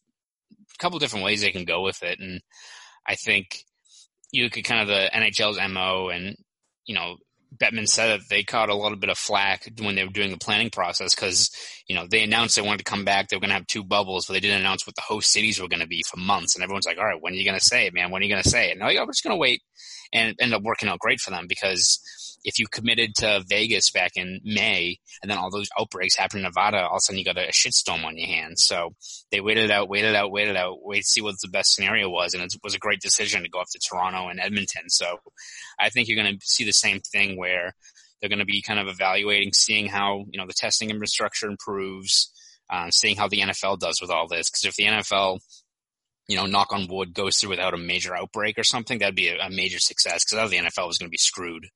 a 0.58 0.78
couple 0.80 1.00
different 1.00 1.26
ways 1.26 1.42
they 1.42 1.52
can 1.52 1.66
go 1.66 1.82
with 1.82 2.02
it, 2.04 2.20
and 2.20 2.42
I 3.08 3.16
think 3.16 3.66
you 4.32 4.50
could 4.50 4.64
kind 4.66 4.82
of 4.82 4.88
the 4.88 5.10
NHL's 5.14 5.60
mo, 5.72 6.10
and 6.10 6.36
you 6.86 6.96
know 6.96 7.18
Bettman 7.58 7.88
said 7.88 8.20
that 8.20 8.30
they 8.30 8.44
caught 8.44 8.70
a 8.70 8.76
little 8.76 8.98
bit 8.98 9.10
of 9.10 9.18
flack 9.18 9.70
when 9.80 9.96
they 9.96 10.04
were 10.04 10.12
doing 10.12 10.32
the 10.32 10.38
planning 10.38 10.70
process 10.70 11.14
because, 11.14 11.52
you 11.88 11.96
know, 11.96 12.08
they 12.10 12.24
announced 12.24 12.56
they 12.56 12.62
wanted 12.62 12.80
to 12.80 12.84
come 12.84 13.06
back. 13.06 13.28
They 13.28 13.36
were 13.36 13.42
going 13.42 13.50
to 13.50 13.56
have 13.56 13.68
two 13.68 13.84
bubbles, 13.84 14.26
but 14.26 14.34
they 14.34 14.40
didn't 14.40 14.62
announce 14.62 14.88
what 14.88 14.96
the 14.96 15.02
host 15.02 15.32
cities 15.32 15.62
were 15.62 15.68
going 15.68 15.82
to 15.82 15.88
be 15.88 16.04
for 16.04 16.18
months. 16.18 16.56
And 16.56 16.64
everyone's 16.64 16.86
like, 16.86 16.98
all 16.98 17.06
right, 17.06 17.22
when 17.22 17.34
are 17.34 17.36
you 17.36 17.46
going 17.46 17.60
to 17.60 17.64
say 17.64 17.86
it, 17.86 17.94
man? 17.94 18.12
When 18.12 18.22
are 18.22 18.26
you 18.26 18.32
going 18.32 18.44
to 18.44 18.50
say 18.50 18.70
it? 18.70 18.72
And 18.72 18.82
they're 18.82 18.88
like, 18.88 18.98
oh, 18.98 19.04
we're 19.04 19.12
just 19.12 19.24
going 19.24 19.36
to 19.36 19.40
wait. 19.40 19.62
And 20.12 20.36
ended 20.40 20.56
up 20.56 20.64
working 20.64 20.90
out 20.90 21.00
great 21.00 21.20
for 21.20 21.32
them 21.32 21.46
because 21.48 22.00
if 22.44 22.60
you 22.60 22.68
committed 22.68 23.16
to 23.16 23.44
Vegas 23.48 23.92
back 23.92 24.12
in 24.16 24.42
May 24.44 24.98
and 25.22 25.32
then 25.32 25.38
all 25.38 25.50
those 25.50 25.70
outbreaks 25.80 26.16
happened 26.16 26.40
in 26.40 26.44
Nevada, 26.44 26.82
all 26.82 26.96
of 26.96 26.98
a 26.98 27.00
sudden 27.02 27.20
you 27.20 27.26
got 27.26 27.38
a 27.38 27.52
shitstorm 27.52 28.04
on 28.04 28.18
your 28.18 28.28
hands. 28.28 28.66
So 28.66 28.96
they 29.32 29.40
waited 29.40 29.72
out, 29.72 29.90
waited 29.90 30.16
out, 30.16 30.32
waited 30.32 30.58
out, 30.58 30.78
wait 30.82 31.02
to 31.02 31.08
see 31.08 31.22
what 31.22 31.36
the 31.42 31.48
best 31.48 31.74
scenario 31.74 32.10
was. 32.10 32.34
And 32.34 32.44
it 32.44 32.54
was 32.64 32.76
a 32.76 32.80
great 32.80 33.02
decision 33.02 33.44
to 33.44 33.50
go 33.50 33.60
up 33.60 33.68
to 33.72 33.80
Toronto 33.80 34.28
and 34.28 34.40
Edmonton. 34.40 34.90
So 34.90 35.18
I 35.80 35.90
think 35.90 36.08
you're 36.08 36.22
going 36.22 36.38
to 36.38 36.46
see 36.46 36.66
the 36.66 36.74
same 36.74 37.00
thing 37.00 37.38
where 37.38 37.74
they're 38.20 38.30
going 38.30 38.40
to 38.40 38.46
be 38.46 38.62
kind 38.62 38.80
of 38.80 38.88
evaluating, 38.88 39.54
seeing 39.54 39.88
how, 39.88 40.26
you 40.30 40.40
know, 40.40 40.48
the 40.48 40.54
testing 40.54 40.90
infrastructure 40.90 41.48
improves, 41.48 42.32
um, 42.70 42.92
seeing 42.92 43.16
how 43.16 43.28
the 43.28 43.42
NFL 43.42 43.80
does 43.80 44.00
with 44.02 44.10
all 44.10 44.28
this. 44.28 44.50
Cause 44.50 44.66
if 44.66 44.76
the 44.76 44.86
NFL 44.86 45.40
you 46.28 46.38
know, 46.38 46.46
knock 46.46 46.72
on 46.72 46.88
wood, 46.88 47.14
goes 47.14 47.38
through 47.38 47.50
without 47.50 47.74
a 47.74 47.78
major 47.78 48.16
outbreak 48.16 48.58
or 48.58 48.64
something, 48.64 49.00
that'd 49.00 49.16
be 49.16 49.28
a, 49.28 49.38
a 49.46 49.50
major 49.50 49.80
success 49.80 50.24
because 50.24 50.50
the 50.50 50.58
NFL 50.58 50.88
was 50.88 50.98
going 50.98 51.08
to 51.08 51.12
be 51.12 51.18
screwed. 51.18 51.68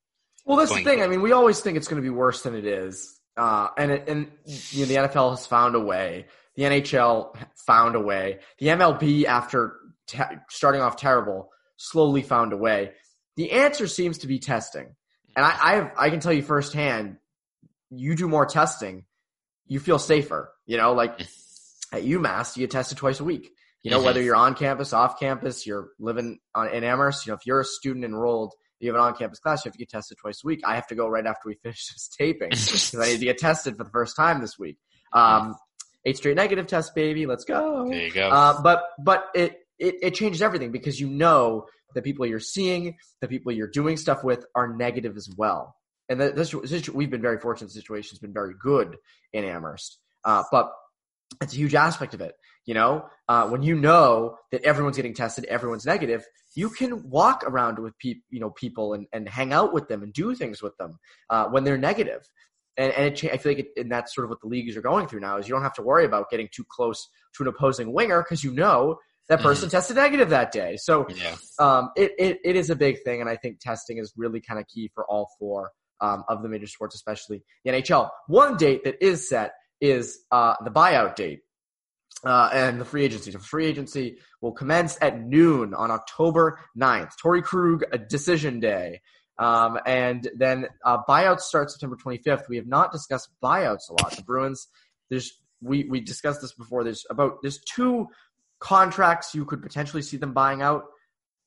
Well, 0.47 0.55
that's 0.55 0.73
the 0.73 0.83
thing. 0.83 1.03
I 1.03 1.07
mean, 1.07 1.21
we 1.21 1.33
always 1.33 1.59
think 1.59 1.75
it's 1.75 1.89
going 1.89 2.01
to 2.01 2.05
be 2.05 2.09
worse 2.09 2.43
than 2.43 2.55
it 2.55 2.65
is, 2.65 3.19
uh, 3.35 3.67
and 3.77 3.91
it, 3.91 4.07
and 4.07 4.31
you 4.45 4.85
know, 4.85 4.85
the 4.85 5.07
NFL 5.07 5.31
has 5.31 5.45
found 5.45 5.75
a 5.75 5.79
way. 5.79 6.27
The 6.55 6.63
NHL 6.63 7.35
found 7.65 7.95
a 7.95 7.99
way. 7.99 8.39
The 8.57 8.67
MLB, 8.67 9.25
after 9.25 9.75
te- 10.07 10.23
starting 10.49 10.81
off 10.81 10.95
terrible, 10.95 11.49
slowly 11.75 12.21
found 12.21 12.53
a 12.53 12.57
way. 12.57 12.93
The 13.35 13.51
answer 13.51 13.87
seems 13.87 14.19
to 14.19 14.27
be 14.27 14.39
testing, 14.39 14.95
and 15.35 15.45
I 15.45 15.57
I, 15.61 15.75
have, 15.75 15.91
I 15.97 16.09
can 16.09 16.21
tell 16.21 16.33
you 16.33 16.41
firsthand. 16.41 17.17
You 17.89 18.15
do 18.15 18.29
more 18.29 18.45
testing, 18.45 19.03
you 19.65 19.81
feel 19.81 19.99
safer. 19.99 20.53
You 20.65 20.77
know, 20.77 20.93
like 20.93 21.19
at 21.91 22.03
UMass, 22.03 22.55
you 22.55 22.61
get 22.61 22.71
tested 22.71 22.97
twice 22.97 23.19
a 23.19 23.25
week. 23.25 23.51
You 23.83 23.91
know, 23.91 24.01
whether 24.01 24.21
you're 24.21 24.35
on 24.35 24.53
campus, 24.55 24.91
off 24.91 25.19
campus, 25.19 25.65
you're 25.65 25.89
living 25.99 26.39
on, 26.55 26.69
in 26.69 26.83
Amherst. 26.83 27.25
You 27.25 27.31
know, 27.31 27.35
if 27.35 27.45
you're 27.45 27.61
a 27.61 27.65
student 27.65 28.03
enrolled 28.03 28.53
you 28.79 28.89
have 28.89 28.95
an 28.95 29.01
on-campus 29.01 29.39
class, 29.39 29.65
you 29.65 29.69
have 29.69 29.73
to 29.73 29.79
get 29.79 29.89
tested 29.89 30.17
twice 30.17 30.41
a 30.43 30.47
week. 30.47 30.61
I 30.65 30.75
have 30.75 30.87
to 30.87 30.95
go 30.95 31.07
right 31.07 31.25
after 31.25 31.47
we 31.47 31.55
finish 31.63 31.87
this 31.87 32.07
taping 32.07 32.49
because 32.49 32.95
I 32.95 33.07
need 33.07 33.19
to 33.19 33.25
get 33.25 33.37
tested 33.37 33.77
for 33.77 33.83
the 33.83 33.89
first 33.89 34.15
time 34.15 34.41
this 34.41 34.57
week. 34.57 34.77
Um, 35.13 35.55
eight 36.05 36.17
straight 36.17 36.35
negative 36.35 36.67
test, 36.67 36.95
baby. 36.95 37.25
Let's 37.25 37.43
go. 37.43 37.87
There 37.89 37.99
you 37.99 38.11
go. 38.11 38.29
Uh, 38.29 38.61
but 38.61 38.83
but 38.99 39.25
it, 39.35 39.57
it 39.79 39.95
it 40.01 40.15
changes 40.15 40.41
everything 40.41 40.71
because 40.71 40.99
you 40.99 41.09
know 41.09 41.65
the 41.95 42.01
people 42.01 42.25
you're 42.25 42.39
seeing, 42.39 42.97
the 43.21 43.27
people 43.27 43.51
you're 43.51 43.69
doing 43.69 43.97
stuff 43.97 44.23
with 44.23 44.45
are 44.55 44.67
negative 44.75 45.17
as 45.17 45.29
well. 45.37 45.75
And 46.09 46.21
this, 46.21 46.51
this 46.51 46.89
we've 46.89 47.09
been 47.09 47.21
very 47.21 47.39
fortunate. 47.39 47.67
The 47.67 47.73
situation's 47.73 48.19
been 48.19 48.33
very 48.33 48.53
good 48.59 48.97
in 49.33 49.43
Amherst, 49.43 49.99
uh, 50.23 50.43
but 50.51 50.71
it's 51.41 51.53
a 51.53 51.57
huge 51.57 51.75
aspect 51.75 52.13
of 52.13 52.21
it. 52.21 52.35
You 52.65 52.73
know, 52.73 53.05
uh, 53.29 53.47
when 53.47 53.63
you 53.63 53.75
know 53.75 54.37
that 54.51 54.63
everyone's 54.63 54.97
getting 54.97 55.13
tested, 55.13 55.45
everyone's 55.45 55.85
negative, 55.85 56.25
you 56.55 56.69
can 56.69 57.09
walk 57.09 57.43
around 57.45 57.79
with 57.79 57.97
people, 57.97 58.23
you 58.29 58.39
know, 58.39 58.49
people 58.49 58.93
and, 58.93 59.07
and 59.13 59.29
hang 59.29 59.53
out 59.53 59.73
with 59.73 59.87
them 59.87 60.03
and 60.03 60.11
do 60.11 60.35
things 60.35 60.61
with 60.61 60.75
them 60.77 60.99
uh, 61.29 61.45
when 61.45 61.63
they're 61.63 61.77
negative. 61.77 62.27
And, 62.75 62.91
and 62.93 63.05
it, 63.05 63.23
I 63.31 63.37
feel 63.37 63.53
like, 63.53 63.59
it, 63.59 63.67
and 63.77 63.91
that's 63.91 64.13
sort 64.13 64.25
of 64.25 64.29
what 64.29 64.41
the 64.41 64.47
leagues 64.47 64.75
are 64.75 64.81
going 64.81 65.07
through 65.07 65.21
now 65.21 65.37
is 65.37 65.47
you 65.47 65.53
don't 65.53 65.63
have 65.63 65.73
to 65.75 65.81
worry 65.81 66.05
about 66.05 66.29
getting 66.29 66.49
too 66.53 66.65
close 66.69 67.07
to 67.35 67.43
an 67.43 67.47
opposing 67.47 67.93
winger 67.93 68.21
because 68.21 68.43
you 68.43 68.51
know 68.51 68.97
that 69.29 69.41
person 69.41 69.67
mm. 69.67 69.71
tested 69.71 69.95
negative 69.95 70.29
that 70.29 70.51
day. 70.51 70.77
So 70.77 71.07
yeah. 71.09 71.35
um, 71.59 71.89
it, 71.95 72.11
it, 72.17 72.39
it 72.43 72.55
is 72.55 72.69
a 72.69 72.75
big 72.75 73.03
thing, 73.03 73.21
and 73.21 73.29
I 73.29 73.35
think 73.35 73.59
testing 73.59 73.97
is 73.97 74.13
really 74.15 74.41
kind 74.41 74.59
of 74.59 74.67
key 74.67 74.91
for 74.93 75.05
all 75.05 75.29
four 75.39 75.71
um, 76.01 76.23
of 76.29 76.43
the 76.43 76.49
major 76.49 76.67
sports, 76.67 76.95
especially 76.95 77.43
the 77.65 77.71
NHL. 77.71 78.09
One 78.27 78.57
date 78.57 78.83
that 78.83 79.03
is 79.03 79.27
set 79.27 79.51
is 79.81 80.19
uh, 80.31 80.55
the 80.63 80.71
buyout 80.71 81.15
date 81.15 81.41
uh, 82.23 82.49
and 82.51 82.79
the 82.79 82.85
free 82.85 83.03
agency. 83.03 83.31
The 83.31 83.39
free 83.39 83.65
agency 83.65 84.17
will 84.41 84.51
commence 84.51 84.97
at 85.01 85.21
noon 85.21 85.73
on 85.73 85.91
October 85.91 86.59
9th. 86.77 87.11
Torey 87.23 87.43
Krug, 87.43 87.83
a 87.91 87.97
decision 87.97 88.59
day. 88.59 89.01
Um, 89.39 89.79
and 89.85 90.27
then 90.35 90.67
uh, 90.83 90.97
buyouts 91.07 91.41
start 91.41 91.69
September 91.69 91.95
25th. 91.95 92.49
We 92.49 92.55
have 92.57 92.67
not 92.67 92.91
discussed 92.91 93.29
buyouts 93.43 93.89
a 93.89 94.03
lot. 94.03 94.15
The 94.15 94.23
Bruins, 94.23 94.67
there's 95.09 95.31
we 95.61 95.85
we 95.85 95.99
discussed 95.99 96.41
this 96.41 96.53
before. 96.53 96.83
There's 96.83 97.05
about 97.09 97.37
there's 97.41 97.59
two 97.59 98.07
contracts 98.59 99.35
you 99.35 99.45
could 99.45 99.61
potentially 99.61 100.01
see 100.01 100.17
them 100.17 100.33
buying 100.33 100.61
out. 100.61 100.85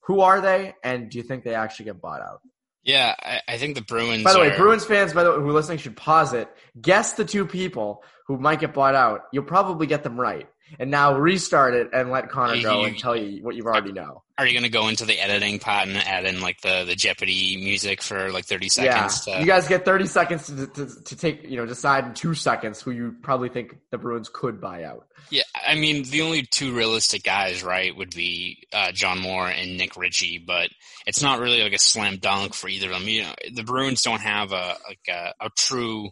Who 0.05 0.21
are 0.21 0.41
they, 0.41 0.75
and 0.83 1.11
do 1.11 1.19
you 1.19 1.25
think 1.25 1.45
they 1.45 1.55
actually 1.55 1.87
get 1.87 2.01
bought 2.01 2.23
out? 2.23 2.41
Yeah, 2.83 3.15
I, 3.21 3.41
I 3.47 3.59
think 3.59 3.75
the 3.75 3.83
Bruins. 3.83 4.25
By 4.25 4.33
the 4.33 4.41
are... 4.41 4.51
way, 4.51 4.57
Bruins 4.57 4.85
fans, 4.85 5.13
by 5.13 5.25
the 5.25 5.31
way, 5.31 5.37
who 5.37 5.49
are 5.49 5.53
listening, 5.53 5.79
should 5.79 5.97
pause 5.97 6.33
it. 6.33 6.49
Guess 6.81 7.15
the 7.15 7.25
two 7.25 7.47
people 7.47 8.03
who 8.27 8.39
might 8.39 8.61
get 8.61 8.73
bought 8.73 8.95
out. 8.95 9.23
You'll 9.33 9.45
probably 9.45 9.87
get 9.87 10.03
them 10.03 10.19
right 10.19 10.49
and 10.79 10.91
now 10.91 11.17
restart 11.17 11.75
it 11.75 11.91
and 11.93 12.11
let 12.11 12.31
Connor 12.31 12.55
you, 12.55 12.63
go 12.63 12.85
and 12.85 12.99
tell 12.99 13.17
you 13.17 13.43
what 13.43 13.55
you've 13.55 13.67
already 13.67 13.93
know. 13.93 14.23
Are 14.39 14.47
you 14.47 14.53
going 14.53 14.65
to 14.65 14.71
go 14.71 14.89
into 14.89 15.05
the 15.05 15.19
editing 15.19 15.59
part 15.59 15.87
and 15.87 15.97
add 15.99 16.25
in 16.25 16.41
like 16.41 16.63
the, 16.63 16.85
the 16.85 16.95
Jeopardy 16.95 17.59
music 17.59 18.01
for 18.01 18.31
like 18.33 18.47
30 18.47 18.71
seconds? 18.71 19.27
Yeah. 19.27 19.35
To... 19.35 19.41
You 19.41 19.47
guys 19.47 19.69
get 19.69 19.85
30 19.85 20.07
seconds 20.07 20.47
to, 20.47 20.67
to, 20.67 21.03
to, 21.05 21.17
take, 21.17 21.45
you 21.45 21.59
know, 21.59 21.67
decide 21.67 22.07
in 22.07 22.15
two 22.15 22.33
seconds 22.33 22.81
who 22.81 22.91
you 22.91 23.17
probably 23.21 23.51
think 23.51 23.77
the 23.91 23.99
Bruins 23.99 24.31
could 24.33 24.59
buy 24.59 24.85
out. 24.85 25.07
Yeah. 25.29 25.43
I 25.55 25.75
mean, 25.75 26.05
the 26.05 26.23
only 26.23 26.43
two 26.51 26.75
realistic 26.75 27.23
guys, 27.23 27.63
right, 27.63 27.95
would 27.95 28.15
be 28.15 28.67
uh, 28.73 28.93
John 28.93 29.19
Moore 29.19 29.47
and 29.47 29.77
Nick 29.77 29.97
Ritchie, 29.99 30.39
but 30.39 30.71
it's 31.07 31.21
not 31.21 31.41
really 31.41 31.63
like 31.63 31.75
a 31.75 31.79
slam 31.79 32.17
dunk 32.17 32.55
for 32.55 32.69
either 32.69 32.87
of 32.87 32.99
them. 32.99 33.09
You 33.09 33.25
know, 33.25 33.35
the 33.53 33.65
Bruins 33.65 34.01
don't 34.01 34.23
have 34.23 34.53
a, 34.53 34.77
like 34.89 35.07
a, 35.11 35.35
a 35.39 35.51
true, 35.55 36.11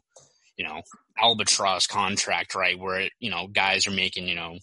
you 0.58 0.66
know, 0.66 0.82
albatross 1.16 1.86
contract, 1.86 2.54
right? 2.54 2.78
Where, 2.78 3.08
you 3.20 3.30
know, 3.30 3.46
guys 3.46 3.86
are 3.86 3.92
making, 3.92 4.28
you 4.28 4.34
know, 4.34 4.58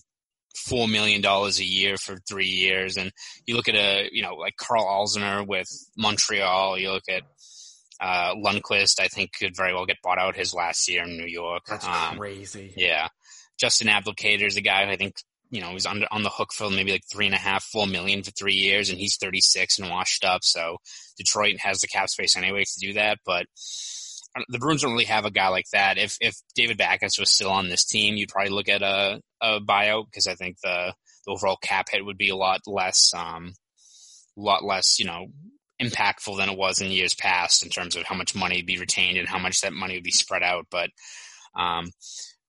four 0.67 0.87
million 0.87 1.21
dollars 1.21 1.59
a 1.59 1.65
year 1.65 1.97
for 1.97 2.17
three 2.27 2.47
years. 2.47 2.97
And 2.97 3.11
you 3.47 3.55
look 3.55 3.69
at 3.69 3.75
a, 3.75 4.09
you 4.11 4.21
know, 4.21 4.35
like 4.35 4.57
Carl 4.57 4.85
Alzner 4.85 5.47
with 5.47 5.67
Montreal, 5.97 6.77
you 6.77 6.91
look 6.91 7.05
at, 7.09 7.23
uh, 8.01 8.35
Lundqvist, 8.35 8.99
I 8.99 9.07
think 9.07 9.31
could 9.39 9.55
very 9.55 9.73
well 9.73 9.85
get 9.85 10.01
bought 10.03 10.19
out 10.19 10.35
his 10.35 10.53
last 10.53 10.89
year 10.89 11.03
in 11.03 11.17
New 11.17 11.27
York. 11.27 11.63
That's 11.65 11.87
um, 11.87 12.17
crazy. 12.17 12.73
Yeah. 12.75 13.07
Justin 13.57 13.87
Abdelkader 13.87 14.45
is 14.45 14.57
a 14.57 14.61
guy 14.61 14.85
who 14.85 14.91
I 14.91 14.97
think, 14.97 15.15
you 15.49 15.61
know, 15.61 15.71
was 15.71 15.85
under, 15.85 16.05
on 16.11 16.23
the 16.23 16.29
hook 16.29 16.51
for 16.51 16.69
maybe 16.69 16.91
like 16.91 17.05
three 17.09 17.25
and 17.25 17.35
a 17.35 17.39
half, 17.39 17.63
four 17.63 17.87
million 17.87 18.21
for 18.21 18.31
three 18.31 18.55
years, 18.55 18.89
and 18.89 18.99
he's 18.99 19.15
36 19.15 19.79
and 19.79 19.89
washed 19.89 20.25
up. 20.25 20.43
So 20.43 20.77
Detroit 21.17 21.57
has 21.59 21.79
the 21.79 21.87
cap 21.87 22.09
space 22.09 22.35
anyway 22.35 22.65
to 22.65 22.85
do 22.85 22.93
that. 22.93 23.19
But 23.25 23.45
the 24.49 24.59
Bruins 24.59 24.81
don't 24.81 24.91
really 24.91 25.05
have 25.05 25.25
a 25.25 25.31
guy 25.31 25.47
like 25.47 25.69
that. 25.71 25.97
If 25.97 26.17
if 26.19 26.35
David 26.55 26.77
Backes 26.77 27.19
was 27.19 27.31
still 27.31 27.49
on 27.49 27.69
this 27.69 27.85
team, 27.85 28.15
you'd 28.15 28.29
probably 28.29 28.51
look 28.51 28.69
at 28.69 28.81
a, 28.81 29.21
a 29.41 29.59
buyout 29.61 30.05
because 30.05 30.27
I 30.27 30.35
think 30.35 30.57
the, 30.61 30.93
the 31.25 31.31
overall 31.31 31.57
cap 31.61 31.87
hit 31.89 32.05
would 32.05 32.17
be 32.17 32.29
a 32.29 32.35
lot 32.35 32.61
less, 32.67 33.13
um, 33.15 33.53
lot 34.35 34.63
less, 34.63 34.99
you 34.99 35.05
know, 35.05 35.27
impactful 35.81 36.37
than 36.37 36.49
it 36.49 36.57
was 36.57 36.81
in 36.81 36.91
years 36.91 37.13
past 37.13 37.63
in 37.63 37.69
terms 37.69 37.95
of 37.95 38.03
how 38.03 38.15
much 38.15 38.35
money 38.35 38.57
would 38.57 38.65
be 38.65 38.79
retained 38.79 39.17
and 39.17 39.27
how 39.27 39.39
much 39.39 39.61
that 39.61 39.73
money 39.73 39.95
would 39.95 40.03
be 40.03 40.11
spread 40.11 40.43
out. 40.43 40.65
But 40.69 40.89
um, 41.55 41.89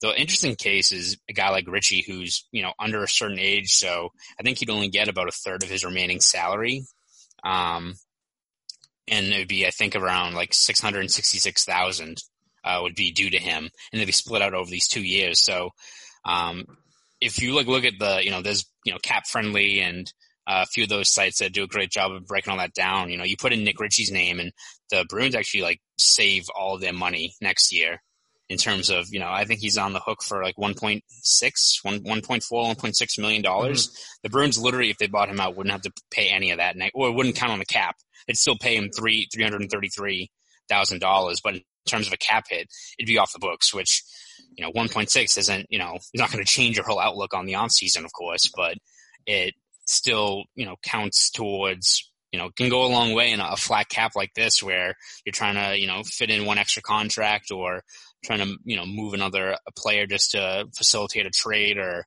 the 0.00 0.18
interesting 0.20 0.56
case 0.56 0.92
is 0.92 1.16
a 1.28 1.32
guy 1.32 1.50
like 1.50 1.68
Ritchie, 1.68 2.04
who's 2.06 2.46
you 2.50 2.62
know 2.62 2.72
under 2.78 3.02
a 3.02 3.08
certain 3.08 3.38
age, 3.38 3.70
so 3.70 4.10
I 4.38 4.42
think 4.42 4.58
he'd 4.58 4.70
only 4.70 4.88
get 4.88 5.08
about 5.08 5.28
a 5.28 5.32
third 5.32 5.62
of 5.62 5.70
his 5.70 5.84
remaining 5.84 6.20
salary. 6.20 6.84
Um, 7.44 7.94
and 9.08 9.26
it 9.26 9.38
would 9.38 9.48
be 9.48 9.66
I 9.66 9.70
think 9.70 9.94
around 9.94 10.34
like 10.34 10.54
six 10.54 10.80
hundred 10.80 11.10
sixty 11.10 11.38
six 11.38 11.64
thousand 11.64 12.18
uh, 12.64 12.80
would 12.82 12.94
be 12.94 13.12
due 13.12 13.30
to 13.30 13.38
him, 13.38 13.70
and 13.92 14.00
they'd 14.00 14.06
be 14.06 14.12
split 14.12 14.42
out 14.42 14.54
over 14.54 14.70
these 14.70 14.88
two 14.88 15.02
years. 15.02 15.40
So 15.40 15.70
um, 16.24 16.64
if 17.20 17.40
you 17.40 17.54
look 17.54 17.66
look 17.66 17.84
at 17.84 17.98
the 17.98 18.20
you 18.22 18.30
know 18.30 18.42
there's 18.42 18.66
you 18.84 18.92
know 18.92 18.98
cap 19.02 19.26
friendly 19.26 19.80
and 19.80 20.12
uh, 20.46 20.64
a 20.64 20.66
few 20.66 20.84
of 20.84 20.88
those 20.88 21.10
sites 21.10 21.38
that 21.38 21.52
do 21.52 21.64
a 21.64 21.68
great 21.68 21.90
job 21.90 22.12
of 22.12 22.26
breaking 22.26 22.52
all 22.52 22.58
that 22.58 22.74
down. 22.74 23.10
You 23.10 23.18
know, 23.18 23.24
you 23.24 23.36
put 23.36 23.52
in 23.52 23.64
Nick 23.64 23.80
Ritchie's 23.80 24.12
name, 24.12 24.38
and 24.40 24.52
the 24.90 25.04
Bruins 25.08 25.34
actually 25.34 25.62
like 25.62 25.80
save 25.98 26.44
all 26.56 26.78
their 26.78 26.92
money 26.92 27.34
next 27.40 27.72
year 27.72 28.00
in 28.48 28.58
terms 28.58 28.90
of 28.90 29.06
you 29.10 29.18
know 29.18 29.28
I 29.28 29.44
think 29.44 29.60
he's 29.60 29.78
on 29.78 29.92
the 29.92 30.00
hook 30.00 30.22
for 30.22 30.42
like 30.42 30.56
1.6, 30.56 31.02
1, 31.82 32.00
1.4, 32.00 32.40
1.6 32.40 33.18
million 33.18 33.42
dollars. 33.42 33.88
Mm-hmm. 33.88 34.02
The 34.22 34.30
Bruins 34.30 34.58
literally, 34.58 34.90
if 34.90 34.98
they 34.98 35.06
bought 35.06 35.28
him 35.28 35.40
out, 35.40 35.56
wouldn't 35.56 35.72
have 35.72 35.82
to 35.82 35.92
pay 36.10 36.28
any 36.28 36.50
of 36.50 36.58
that, 36.58 36.76
or 36.94 37.08
it 37.08 37.12
wouldn't 37.12 37.36
count 37.36 37.52
on 37.52 37.58
the 37.58 37.64
cap 37.64 37.96
they'd 38.26 38.36
still 38.36 38.56
pay 38.58 38.76
him 38.76 38.90
three 38.90 39.28
three 39.32 39.42
hundred 39.42 39.62
and 39.62 39.70
thirty 39.70 39.88
three 39.88 40.30
thousand 40.68 41.00
dollars, 41.00 41.40
but 41.42 41.54
in 41.54 41.62
terms 41.86 42.06
of 42.06 42.12
a 42.12 42.18
cap 42.18 42.44
hit, 42.48 42.68
it'd 42.98 43.06
be 43.06 43.18
off 43.18 43.32
the 43.32 43.38
books. 43.38 43.72
Which 43.72 44.02
you 44.56 44.64
know, 44.64 44.70
one 44.70 44.88
point 44.88 45.10
six 45.10 45.36
isn't 45.36 45.66
you 45.70 45.78
know, 45.78 45.94
it's 45.96 46.10
not 46.14 46.32
going 46.32 46.44
to 46.44 46.50
change 46.50 46.76
your 46.76 46.86
whole 46.86 47.00
outlook 47.00 47.34
on 47.34 47.46
the 47.46 47.54
off 47.54 47.72
season, 47.72 48.04
of 48.04 48.12
course, 48.12 48.50
but 48.54 48.76
it 49.26 49.54
still 49.86 50.44
you 50.54 50.66
know 50.66 50.76
counts 50.82 51.30
towards 51.30 52.10
you 52.32 52.38
know 52.38 52.50
can 52.56 52.68
go 52.68 52.84
a 52.84 52.88
long 52.88 53.14
way 53.14 53.30
in 53.32 53.40
a 53.40 53.56
flat 53.56 53.88
cap 53.88 54.12
like 54.16 54.34
this 54.34 54.62
where 54.62 54.94
you're 55.24 55.32
trying 55.32 55.54
to 55.54 55.78
you 55.78 55.86
know 55.86 56.02
fit 56.04 56.30
in 56.30 56.44
one 56.44 56.58
extra 56.58 56.82
contract 56.82 57.50
or 57.50 57.82
trying 58.24 58.40
to 58.40 58.56
you 58.64 58.76
know 58.76 58.84
move 58.84 59.14
another 59.14 59.56
player 59.76 60.06
just 60.06 60.32
to 60.32 60.66
facilitate 60.76 61.26
a 61.26 61.30
trade 61.30 61.78
or 61.78 62.04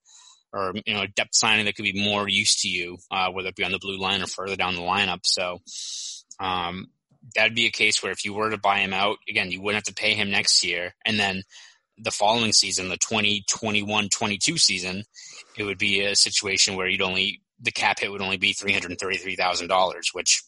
or 0.53 0.73
you 0.85 0.93
know 0.93 1.01
a 1.01 1.07
depth 1.07 1.35
signing 1.35 1.65
that 1.65 1.75
could 1.75 1.83
be 1.83 2.03
more 2.03 2.27
used 2.27 2.61
to 2.61 2.69
you, 2.69 2.97
uh, 3.11 3.29
whether 3.31 3.49
it 3.49 3.55
be 3.55 3.63
on 3.63 3.71
the 3.71 3.79
blue 3.79 3.97
line 3.97 4.21
or 4.21 4.27
further 4.27 4.55
down 4.55 4.75
the 4.75 4.81
lineup. 4.81 5.21
So 5.23 5.59
um, 6.39 6.87
that'd 7.35 7.55
be 7.55 7.65
a 7.65 7.71
case 7.71 8.01
where 8.01 8.11
if 8.11 8.25
you 8.25 8.33
were 8.33 8.49
to 8.49 8.57
buy 8.57 8.79
him 8.79 8.93
out 8.93 9.17
again, 9.27 9.51
you 9.51 9.61
wouldn't 9.61 9.85
have 9.85 9.95
to 9.95 10.01
pay 10.01 10.13
him 10.13 10.31
next 10.31 10.63
year, 10.63 10.93
and 11.05 11.19
then 11.19 11.43
the 12.01 12.11
following 12.11 12.53
season, 12.53 12.87
the 12.87 12.97
2021-22 12.97 14.57
season, 14.57 15.03
it 15.57 15.63
would 15.63 15.77
be 15.77 15.99
a 15.99 16.15
situation 16.15 16.77
where 16.77 16.87
you'd 16.87 17.01
only 17.01 17.41
the 17.61 17.71
cap 17.71 17.99
hit 17.99 18.09
would 18.09 18.21
only 18.21 18.37
be 18.37 18.53
three 18.53 18.71
hundred 18.71 18.97
thirty-three 18.97 19.35
thousand 19.35 19.67
dollars, 19.67 20.09
which 20.13 20.41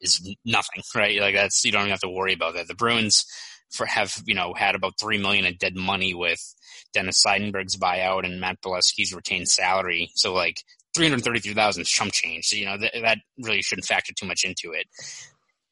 is 0.00 0.34
nothing, 0.44 0.82
right? 0.94 1.20
Like 1.20 1.34
that's 1.34 1.64
you 1.64 1.72
don't 1.72 1.82
even 1.82 1.90
have 1.90 2.00
to 2.00 2.08
worry 2.08 2.32
about 2.32 2.54
that. 2.54 2.68
The 2.68 2.74
Bruins 2.74 3.24
for 3.70 3.86
have 3.86 4.22
you 4.26 4.34
know 4.34 4.52
had 4.54 4.74
about 4.74 4.98
three 5.00 5.18
million 5.18 5.44
in 5.44 5.56
dead 5.56 5.76
money 5.76 6.14
with 6.14 6.42
Dennis 6.92 7.22
Seidenberg's 7.24 7.76
buyout 7.76 8.24
and 8.24 8.40
Matt 8.40 8.60
Beleskey's 8.60 9.14
retained 9.14 9.48
salary. 9.48 10.10
So 10.14 10.34
like 10.34 10.62
three 10.94 11.08
hundred 11.08 11.24
thirty-three 11.24 11.54
thousand 11.54 11.82
is 11.82 11.90
chump 11.90 12.12
change. 12.12 12.46
So, 12.46 12.56
you 12.56 12.66
know 12.66 12.76
th- 12.76 12.92
that 13.02 13.18
really 13.38 13.62
shouldn't 13.62 13.86
factor 13.86 14.12
too 14.12 14.26
much 14.26 14.44
into 14.44 14.72
it. 14.72 14.86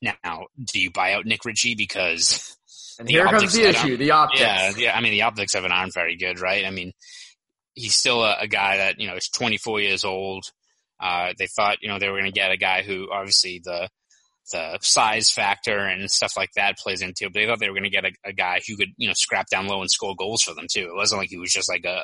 Now, 0.00 0.46
do 0.62 0.78
you 0.78 0.90
buy 0.90 1.14
out 1.14 1.26
Nick 1.26 1.44
Ritchie 1.44 1.74
because? 1.74 2.56
And 2.98 3.08
here 3.08 3.26
comes 3.26 3.52
the 3.52 3.68
issue: 3.68 3.96
the 3.96 4.10
optics. 4.10 4.40
Yeah, 4.40 4.72
yeah. 4.76 4.96
I 4.96 5.00
mean, 5.00 5.12
the 5.12 5.22
optics 5.22 5.54
of 5.54 5.64
it 5.64 5.70
aren't 5.70 5.94
very 5.94 6.16
good, 6.16 6.40
right? 6.40 6.64
I 6.64 6.70
mean, 6.70 6.92
he's 7.74 7.94
still 7.94 8.24
a, 8.24 8.36
a 8.40 8.48
guy 8.48 8.78
that 8.78 9.00
you 9.00 9.06
know 9.06 9.14
is 9.14 9.28
24 9.28 9.80
years 9.80 10.04
old. 10.04 10.44
Uh, 11.00 11.32
they 11.38 11.46
thought 11.46 11.78
you 11.80 11.88
know 11.88 11.98
they 11.98 12.08
were 12.08 12.18
going 12.18 12.24
to 12.24 12.32
get 12.32 12.50
a 12.50 12.56
guy 12.56 12.82
who 12.82 13.08
obviously 13.12 13.60
the 13.62 13.88
the 14.50 14.78
size 14.80 15.30
factor 15.30 15.78
and 15.78 16.10
stuff 16.10 16.36
like 16.36 16.50
that 16.56 16.78
plays 16.78 17.02
into 17.02 17.26
it. 17.26 17.32
But 17.32 17.40
they 17.40 17.46
thought 17.46 17.58
they 17.60 17.68
were 17.68 17.74
going 17.74 17.84
to 17.84 17.90
get 17.90 18.04
a, 18.04 18.12
a, 18.24 18.32
guy 18.32 18.60
who 18.66 18.76
could, 18.76 18.88
you 18.96 19.06
know, 19.06 19.14
scrap 19.14 19.48
down 19.50 19.66
low 19.66 19.80
and 19.80 19.90
score 19.90 20.14
goals 20.16 20.42
for 20.42 20.54
them 20.54 20.66
too. 20.70 20.88
It 20.88 20.94
wasn't 20.94 21.20
like 21.20 21.30
he 21.30 21.38
was 21.38 21.52
just 21.52 21.68
like 21.68 21.84
a, 21.84 22.00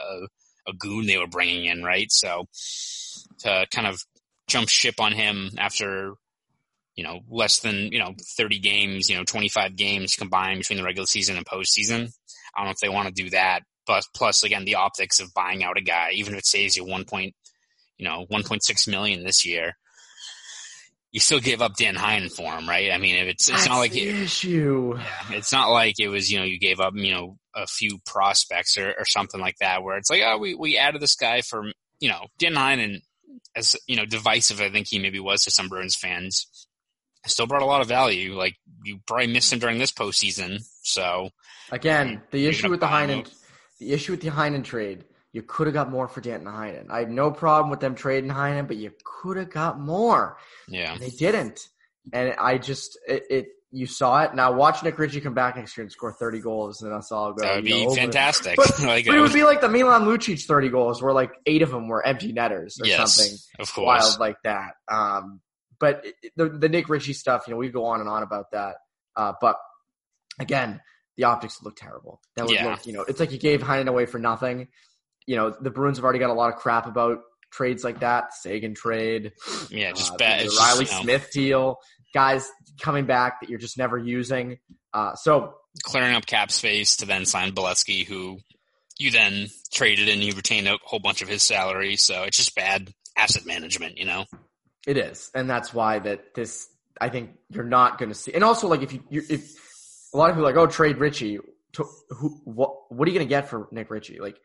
a, 0.67 0.73
goon 0.75 1.07
they 1.07 1.19
were 1.19 1.27
bringing 1.27 1.65
in, 1.67 1.83
right? 1.83 2.11
So 2.11 2.47
to 3.41 3.67
kind 3.71 3.87
of 3.87 4.01
jump 4.47 4.69
ship 4.69 5.01
on 5.01 5.13
him 5.13 5.51
after, 5.59 6.15
you 6.97 7.05
know, 7.05 7.21
less 7.29 7.61
than, 7.61 7.93
you 7.93 7.99
know, 7.99 8.15
30 8.37 8.59
games, 8.59 9.09
you 9.09 9.17
know, 9.17 9.25
25 9.25 9.77
games 9.77 10.17
combined 10.17 10.61
between 10.61 10.79
the 10.79 10.85
regular 10.85 11.07
season 11.07 11.37
and 11.37 11.47
postseason. 11.47 12.11
I 12.55 12.61
don't 12.61 12.67
know 12.67 12.73
if 12.73 12.79
they 12.79 12.89
want 12.89 13.09
to 13.09 13.23
do 13.23 13.31
that. 13.31 13.63
But 13.87 14.05
plus, 14.15 14.45
again, 14.45 14.65
the 14.65 14.77
optics 14.77 15.21
of 15.21 15.35
buying 15.35 15.63
out 15.63 15.77
a 15.77 15.83
guy, 15.83 16.11
even 16.15 16.35
if 16.35 16.41
it 16.41 16.47
saves 16.47 16.77
you 16.77 16.85
one 16.85 17.05
point, 17.05 17.35
you 17.99 18.05
know, 18.05 18.27
1.6 18.33 18.89
million 18.89 19.25
this 19.25 19.45
year, 19.45 19.77
you 21.15 21.21
still 21.21 21.39
gave 21.39 21.63
up 21.63 21.77
Dan 21.77 21.95
Heinen 21.95 22.29
for 22.29 22.53
him, 22.53 22.69
right? 22.69 22.91
I 22.91 22.99
mean, 22.99 23.15
it's 23.15 23.49
it's 23.49 23.59
That's 23.59 23.69
not 23.69 23.79
like 23.79 23.95
it, 23.95 24.09
issue. 24.09 24.95
yeah, 24.99 25.37
it's 25.37 25.53
not 25.53 25.71
like 25.71 26.01
it 26.01 26.09
was 26.09 26.29
you 26.29 26.41
know 26.41 26.45
you 26.45 26.59
gave 26.59 26.81
up 26.81 26.93
you 26.97 27.13
know 27.15 27.39
a 27.55 27.69
few 27.69 28.01
prospects 28.05 28.77
or, 28.77 28.93
or 28.99 29.05
something 29.05 29.41
like 29.41 29.57
that 29.61 29.85
where 29.85 29.97
it's 29.97 30.11
like 30.11 30.23
oh 30.27 30.39
we 30.39 30.57
we 30.57 30.77
added 30.77 31.01
this 31.01 31.15
guy 31.15 31.41
for 31.41 31.67
you 32.01 32.09
know 32.09 32.27
Dan 32.41 32.55
Heinen 32.55 33.03
as 33.55 33.77
you 33.87 33.95
know 33.95 34.05
divisive 34.05 34.61
I 34.61 34.71
think 34.71 34.89
he 34.89 34.99
maybe 34.99 35.21
was 35.21 35.45
to 35.45 35.53
some 35.53 35.69
Bruins 35.69 35.95
fans 35.95 36.67
still 37.27 37.47
brought 37.47 37.63
a 37.63 37.67
lot 37.67 37.81
of 37.81 37.87
value. 37.87 38.35
Like 38.35 38.57
you 38.83 38.99
probably 39.07 39.29
missed 39.29 39.53
him 39.53 39.61
during 39.61 39.79
this 39.79 39.93
postseason, 39.93 40.65
so 40.83 41.31
Again, 41.71 42.23
the 42.33 42.47
issue 42.49 42.69
with 42.69 42.81
the 42.81 42.87
Heinen, 42.89 43.33
the 43.79 43.93
issue 43.93 44.11
with 44.13 44.21
the 44.21 44.31
Heinen 44.31 44.65
trade, 44.65 45.05
you 45.35 45.43
could 45.43 45.67
have 45.67 45.75
got 45.75 45.91
more 45.91 46.09
for 46.09 46.21
Danton 46.23 46.49
Heinen. 46.51 46.91
I 46.91 47.01
have 47.01 47.11
no 47.11 47.31
problem 47.31 47.69
with 47.71 47.81
them 47.81 47.95
trading 47.95 48.31
Heinen, 48.31 48.67
but 48.67 48.77
you 48.77 48.93
could 49.05 49.37
have 49.37 49.51
got 49.51 49.79
more. 49.79 50.39
yeah, 50.69 50.93
And 50.93 51.03
they 51.03 51.11
didn't. 51.11 51.69
And 52.13 52.35
I 52.39 52.57
just 52.59 52.97
it, 53.07 53.25
it 53.29 53.47
you 53.71 53.87
saw 53.87 54.23
it. 54.23 54.35
Now 54.35 54.53
watch 54.53 54.83
Nick 54.85 54.97
Ritchie 54.99 55.21
come 55.21 55.35
back 55.35 55.57
next 55.57 55.77
year 55.77 55.83
and 55.83 55.91
score 55.91 56.13
thirty 56.13 56.39
goals, 56.41 56.81
and 56.83 56.93
that's 56.93 57.11
all 57.11 57.33
go. 57.33 57.43
that 57.45 57.57
would 57.57 57.65
be 57.65 57.93
fantastic. 57.97 58.55
But, 58.57 58.79
like, 58.83 59.07
but 59.07 59.17
it 59.17 59.21
would 59.21 59.33
be 59.33 59.43
like 59.43 59.61
the 59.61 59.69
Milan 59.69 60.03
Lucic 60.05 60.45
thirty 60.47 60.69
goals, 60.69 61.03
where 61.03 61.13
like 61.13 61.33
eight 61.47 61.63
of 61.63 61.71
them 61.71 61.89
were 61.89 62.07
empty 62.07 62.33
netters 62.33 62.79
or 62.81 62.87
yes, 62.87 63.15
something 63.17 63.37
of 63.59 63.73
course. 63.75 63.87
wild 63.87 64.21
like 64.21 64.37
that. 64.45 64.75
Um, 64.89 65.41
but 65.81 66.05
it- 66.05 66.33
the 66.37 66.49
the 66.51 66.69
Nick 66.69 66.89
Ritchie 66.89 67.15
stuff, 67.15 67.45
you 67.49 67.53
know, 67.55 67.59
we 67.59 67.71
go 67.71 67.87
on 67.87 67.99
and 68.01 68.09
on 68.09 68.23
about 68.23 68.53
that. 68.53 68.77
Uh, 69.17 69.33
but 69.41 69.57
again, 70.39 70.81
the 71.17 71.25
optics 71.25 71.63
look 71.63 71.77
terrible. 71.77 72.21
That 72.37 72.47
would 72.47 72.55
Yeah. 72.55 72.71
look, 72.71 72.87
you 72.87 72.93
know, 72.93 73.03
it's 73.03 73.19
like 73.21 73.33
you 73.33 73.39
gave 73.39 73.61
Heinen 73.63 73.89
away 73.89 74.07
for 74.07 74.19
nothing. 74.19 74.69
You 75.27 75.37
know, 75.37 75.51
the 75.51 75.71
Bruins 75.71 75.99
have 75.99 76.05
already 76.05 76.19
got 76.19 76.31
a 76.31 76.35
lot 76.35 76.53
of 76.53 76.59
crap 76.59 76.87
about 76.87 77.21
trades 77.51 77.85
like 77.85 78.01
that. 78.01 78.35
Seguin 78.35 78.75
trade, 78.75 79.33
Yeah, 79.71 79.93
just 79.93 80.15
uh, 80.15 80.17
bad. 80.17 80.43
just, 80.43 80.61
Reilly 80.61 80.85
you 80.85 80.91
know, 80.91 81.03
Smith 81.03 81.31
deal, 81.33 81.79
guys 82.13 82.51
coming 82.81 83.07
back 83.07 83.41
that 83.41 83.49
you're 83.49 83.59
just 83.59 83.79
never 83.79 83.99
using. 83.99 84.59
Uh, 84.93 85.15
so 85.15 85.55
clearing 85.83 86.15
up 86.15 86.27
cap 86.27 86.51
space 86.51 86.97
to 86.97 87.07
then 87.07 87.25
sign 87.25 87.53
Beleskey, 87.53 88.07
who 88.07 88.39
you 88.99 89.11
then 89.11 89.49
traded 89.73 90.09
and 90.09 90.23
you 90.23 90.33
retained 90.35 90.69
a 90.69 90.79
whole 90.83 91.01
bunch 91.01 91.23
of 91.23 91.29
his 91.29 91.43
salary. 91.43 91.97
So 91.97 92.23
it's 92.23 92.37
just 92.37 92.55
bad 92.55 92.93
asset 93.17 93.47
management, 93.47 93.99
you 93.99 94.05
know. 94.05 94.25
It 94.87 94.97
is, 94.97 95.31
and 95.35 95.49
that's 95.49 95.73
why 95.73 95.99
that 96.01 96.35
this. 96.35 96.69
I 97.01 97.09
think 97.09 97.31
you're 97.51 97.65
not 97.65 97.99
going 97.99 98.11
to 98.11 98.15
see, 98.15 98.33
and 98.33 98.45
also 98.45 98.69
like 98.69 98.83
if 98.83 98.93
you 98.93 99.03
you 99.09 99.23
if 99.29 100.11
a 100.13 100.17
lot 100.17 100.31
of 100.31 100.37
people 100.37 100.47
are 100.49 100.53
like 100.53 100.61
oh 100.61 100.71
trade 100.71 100.99
Ritchie, 100.99 101.39
to, 101.73 101.85
who 102.11 102.41
what 102.45 102.93
what 102.93 103.09
are 103.09 103.11
you 103.11 103.19
going 103.19 103.27
to 103.27 103.31
get 103.31 103.49
for 103.49 103.67
Nick 103.73 103.91
Ritchie? 103.91 104.21
Like 104.21 104.37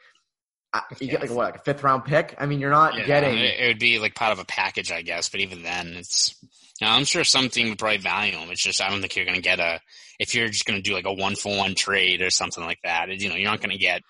I- 0.73 0.83
you 0.99 1.07
get 1.07 1.21
like 1.21 1.29
what 1.31 1.45
like 1.45 1.55
a 1.55 1.59
fifth 1.63 1.83
round 1.83 2.05
pick? 2.05 2.35
I 2.37 2.45
mean, 2.45 2.59
you're 2.59 2.69
not 2.71 2.95
Yeah, 2.95 3.05
getting. 3.05 3.37
it, 3.37 3.59
it 3.59 3.67
would 3.67 3.79
be 3.79 3.99
like 3.99 4.15
part 4.15 4.31
of 4.31 4.39
a 4.39 4.45
package, 4.45 4.91
I 4.91 5.01
guess. 5.01 5.29
But 5.29 5.39
even 5.41 5.63
then, 5.63 5.87
it's. 5.95 6.35
You 6.81 6.87
know, 6.87 6.93
I'm 6.93 7.03
sure 7.03 7.25
something 7.25 7.67
would 7.67 7.77
probably 7.77 7.97
value 7.97 8.31
him. 8.37 8.49
It's 8.51 8.63
just 8.63 8.81
I 8.81 8.89
don't 8.89 9.01
think 9.01 9.15
you're 9.17 9.25
going 9.25 9.35
to 9.35 9.41
get 9.41 9.59
a. 9.59 9.81
If 10.17 10.33
you're 10.33 10.47
just 10.47 10.65
going 10.65 10.81
to 10.81 10.87
do 10.87 10.93
like 10.95 11.05
a 11.05 11.11
one 11.13 11.35
for 11.35 11.57
one 11.57 11.75
trade 11.75 12.21
or 12.21 12.29
something 12.29 12.63
like 12.63 12.79
that, 12.85 13.09
you 13.19 13.27
know, 13.29 13.35
you're 13.35 13.49
not 13.51 13.59
going 13.59 13.71
to 13.71 13.77
get 13.77 14.01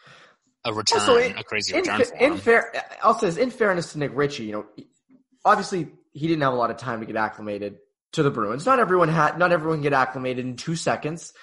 a 0.65 0.71
return, 0.73 0.99
Also, 0.99 1.17
in- 1.17 1.35
a 1.37 1.43
crazy 1.43 1.73
in, 1.73 1.79
return 1.81 2.01
in 2.01 2.17
him. 2.17 2.33
Uh, 2.33 2.37
fair, 2.37 2.83
I'll 3.01 3.17
say 3.17 3.27
this, 3.27 3.37
in 3.37 3.49
fairness 3.49 3.93
to 3.93 3.99
Nick 3.99 4.11
Ritchie, 4.13 4.43
you 4.45 4.51
know, 4.51 4.65
obviously 5.45 5.87
he 6.13 6.27
didn't 6.27 6.41
have 6.41 6.53
a 6.53 6.57
lot 6.57 6.69
of 6.71 6.77
time 6.77 6.99
to 6.99 7.05
get 7.05 7.15
acclimated 7.15 7.77
to 8.13 8.21
the 8.23 8.29
Bruins. 8.29 8.65
Not 8.65 8.79
everyone 8.79 9.09
had, 9.09 9.37
not 9.39 9.51
everyone 9.51 9.77
can 9.77 9.83
get 9.83 9.93
acclimated 9.93 10.45
in 10.45 10.55
two 10.55 10.75
seconds. 10.75 11.33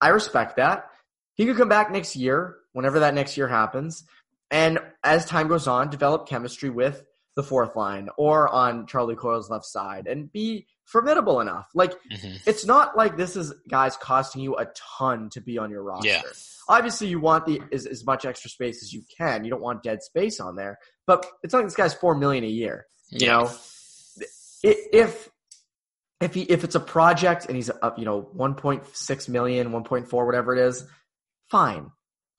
I 0.00 0.08
respect 0.08 0.56
that. 0.56 0.90
He 1.34 1.46
could 1.46 1.56
come 1.56 1.68
back 1.68 1.90
next 1.90 2.14
year, 2.16 2.56
whenever 2.72 3.00
that 3.00 3.14
next 3.14 3.36
year 3.36 3.48
happens, 3.48 4.04
and 4.54 4.78
as 5.02 5.26
time 5.26 5.48
goes 5.48 5.66
on, 5.68 5.90
develop 5.90 6.26
chemistry 6.28 6.70
with 6.70 7.04
the 7.36 7.42
fourth 7.42 7.74
line 7.76 8.08
or 8.16 8.48
on 8.48 8.86
Charlie 8.86 9.16
Coyle's 9.16 9.50
left 9.50 9.64
side 9.66 10.06
and 10.06 10.30
be 10.32 10.66
formidable 10.84 11.40
enough. 11.40 11.68
Like 11.74 11.92
Mhm. 12.12 12.40
it's 12.46 12.64
not 12.64 12.96
like 12.96 13.16
this 13.16 13.34
is 13.36 13.52
guys 13.68 13.96
costing 13.96 14.40
you 14.42 14.56
a 14.56 14.66
ton 14.98 15.28
to 15.30 15.40
be 15.40 15.58
on 15.58 15.68
your 15.70 15.82
roster. 15.82 16.08
Yeah. 16.08 16.22
Obviously, 16.68 17.08
you 17.08 17.18
want 17.20 17.44
the 17.46 17.60
as, 17.72 17.86
as 17.86 18.04
much 18.06 18.24
extra 18.24 18.48
space 18.48 18.82
as 18.82 18.92
you 18.92 19.02
can. 19.18 19.44
You 19.44 19.50
don't 19.50 19.60
want 19.60 19.82
dead 19.82 20.02
space 20.02 20.38
on 20.40 20.54
there. 20.56 20.78
But 21.06 21.26
it's 21.42 21.52
not 21.52 21.58
like 21.60 21.66
this 21.66 21.74
guy's 21.76 21.92
four 21.92 22.14
million 22.14 22.44
a 22.44 22.48
year. 22.48 22.86
You 23.10 23.26
Yeah. 23.26 23.32
know, 23.38 23.50
if 24.62 25.28
if 26.20 26.32
he 26.34 26.42
if 26.42 26.64
it's 26.64 26.74
a 26.76 26.80
project 26.80 27.46
and 27.46 27.56
he's 27.56 27.70
up, 27.82 27.98
you 27.98 28.04
know, 28.04 28.22
1.6 28.36 29.28
million, 29.28 29.72
1.4, 29.72 30.24
whatever 30.24 30.54
it 30.56 30.60
is, 30.66 30.84
fine, 31.50 31.90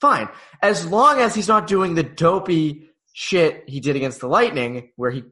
fine. 0.02 0.30
As 0.62 0.86
long 0.86 1.20
as 1.20 1.34
he's 1.36 1.48
not 1.48 1.68
doing 1.68 1.96
the 1.96 2.04
dopey 2.04 2.90
shit 3.14 3.64
he 3.68 3.80
did 3.80 3.96
against 3.96 4.20
the 4.20 4.28
Lightning, 4.28 4.92
where 4.96 5.12
he 5.12 5.24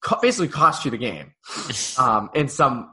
co- 0.00 0.18
basically 0.20 0.48
cost 0.48 0.84
you 0.84 0.90
the 0.90 0.98
game 0.98 1.32
um, 1.98 2.30
in 2.34 2.48
some, 2.48 2.92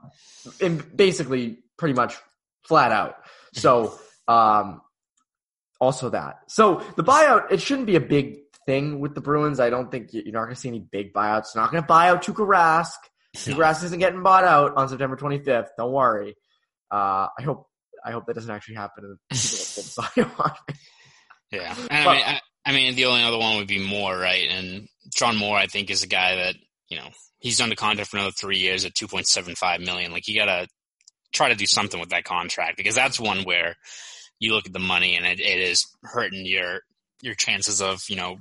in 0.59 0.77
basically 0.95 1.59
pretty 1.77 1.93
much 1.93 2.15
flat 2.63 2.91
out. 2.91 3.15
So, 3.53 3.97
um, 4.27 4.81
also 5.79 6.09
that. 6.09 6.39
So 6.47 6.81
the 6.95 7.03
buyout, 7.03 7.51
it 7.51 7.61
shouldn't 7.61 7.88
be 7.88 7.95
a 7.95 8.01
big 8.01 8.38
thing 8.65 8.99
with 8.99 9.13
the 9.13 9.21
Bruins. 9.21 9.59
I 9.59 9.69
don't 9.69 9.91
think 9.91 10.13
you- 10.13 10.23
you're 10.25 10.33
not 10.33 10.43
going 10.45 10.55
to 10.55 10.59
see 10.59 10.69
any 10.69 10.79
big 10.79 11.13
buyouts. 11.13 11.55
Not 11.55 11.69
going 11.71 11.83
to 11.83 11.88
buy 11.88 12.09
out 12.09 12.23
Tuukka 12.23 12.47
Rask. 12.47 12.93
Tuukka 13.38 13.57
Rask 13.57 13.83
isn't 13.83 13.99
getting 13.99 14.23
bought 14.23 14.43
out 14.45 14.75
on 14.77 14.89
September 14.89 15.15
25th. 15.17 15.67
Don't 15.77 15.91
worry. 15.91 16.35
Uh, 16.89 17.27
I 17.38 17.41
hope 17.43 17.67
I 18.03 18.11
hope 18.11 18.25
that 18.27 18.35
doesn't 18.35 18.49
actually 18.51 18.75
happen. 18.75 19.17
And 19.77 19.85
people 19.85 20.03
don't 20.05 20.15
pull 20.15 20.25
the 20.25 20.29
buyout 20.29 20.39
on 20.39 20.51
me. 20.67 20.75
Yeah, 21.51 21.75
and 21.89 22.05
But- 22.05 22.09
I 22.09 22.13
mean, 22.13 22.23
I, 22.25 22.41
I 22.67 22.71
mean, 22.73 22.95
the 22.95 23.05
only 23.05 23.23
other 23.23 23.38
one 23.38 23.57
would 23.57 23.67
be 23.67 23.85
Moore, 23.85 24.17
right? 24.17 24.49
And 24.49 24.88
John 25.15 25.38
Moore, 25.38 25.57
I 25.57 25.67
think, 25.67 25.89
is 25.89 26.03
a 26.03 26.07
guy 26.07 26.35
that 26.35 26.55
you 26.89 26.97
know 26.97 27.07
he's 27.39 27.61
under 27.61 27.75
contract 27.75 28.09
for 28.09 28.17
another 28.17 28.31
three 28.31 28.57
years 28.57 28.85
at 28.85 28.95
two 28.95 29.07
point 29.07 29.27
seven 29.27 29.55
five 29.55 29.81
million. 29.81 30.11
Like 30.11 30.27
you 30.27 30.35
gotta 30.35 30.67
try 31.33 31.49
to 31.49 31.55
do 31.55 31.65
something 31.65 31.99
with 31.99 32.09
that 32.09 32.23
contract 32.23 32.77
because 32.77 32.95
that's 32.95 33.19
one 33.19 33.43
where 33.43 33.75
you 34.39 34.53
look 34.53 34.65
at 34.65 34.73
the 34.73 34.79
money 34.79 35.15
and 35.15 35.25
it, 35.25 35.39
it 35.39 35.59
is 35.59 35.85
hurting 36.03 36.45
your 36.45 36.79
your 37.21 37.35
chances 37.35 37.81
of 37.81 38.01
you 38.09 38.15
know 38.15 38.38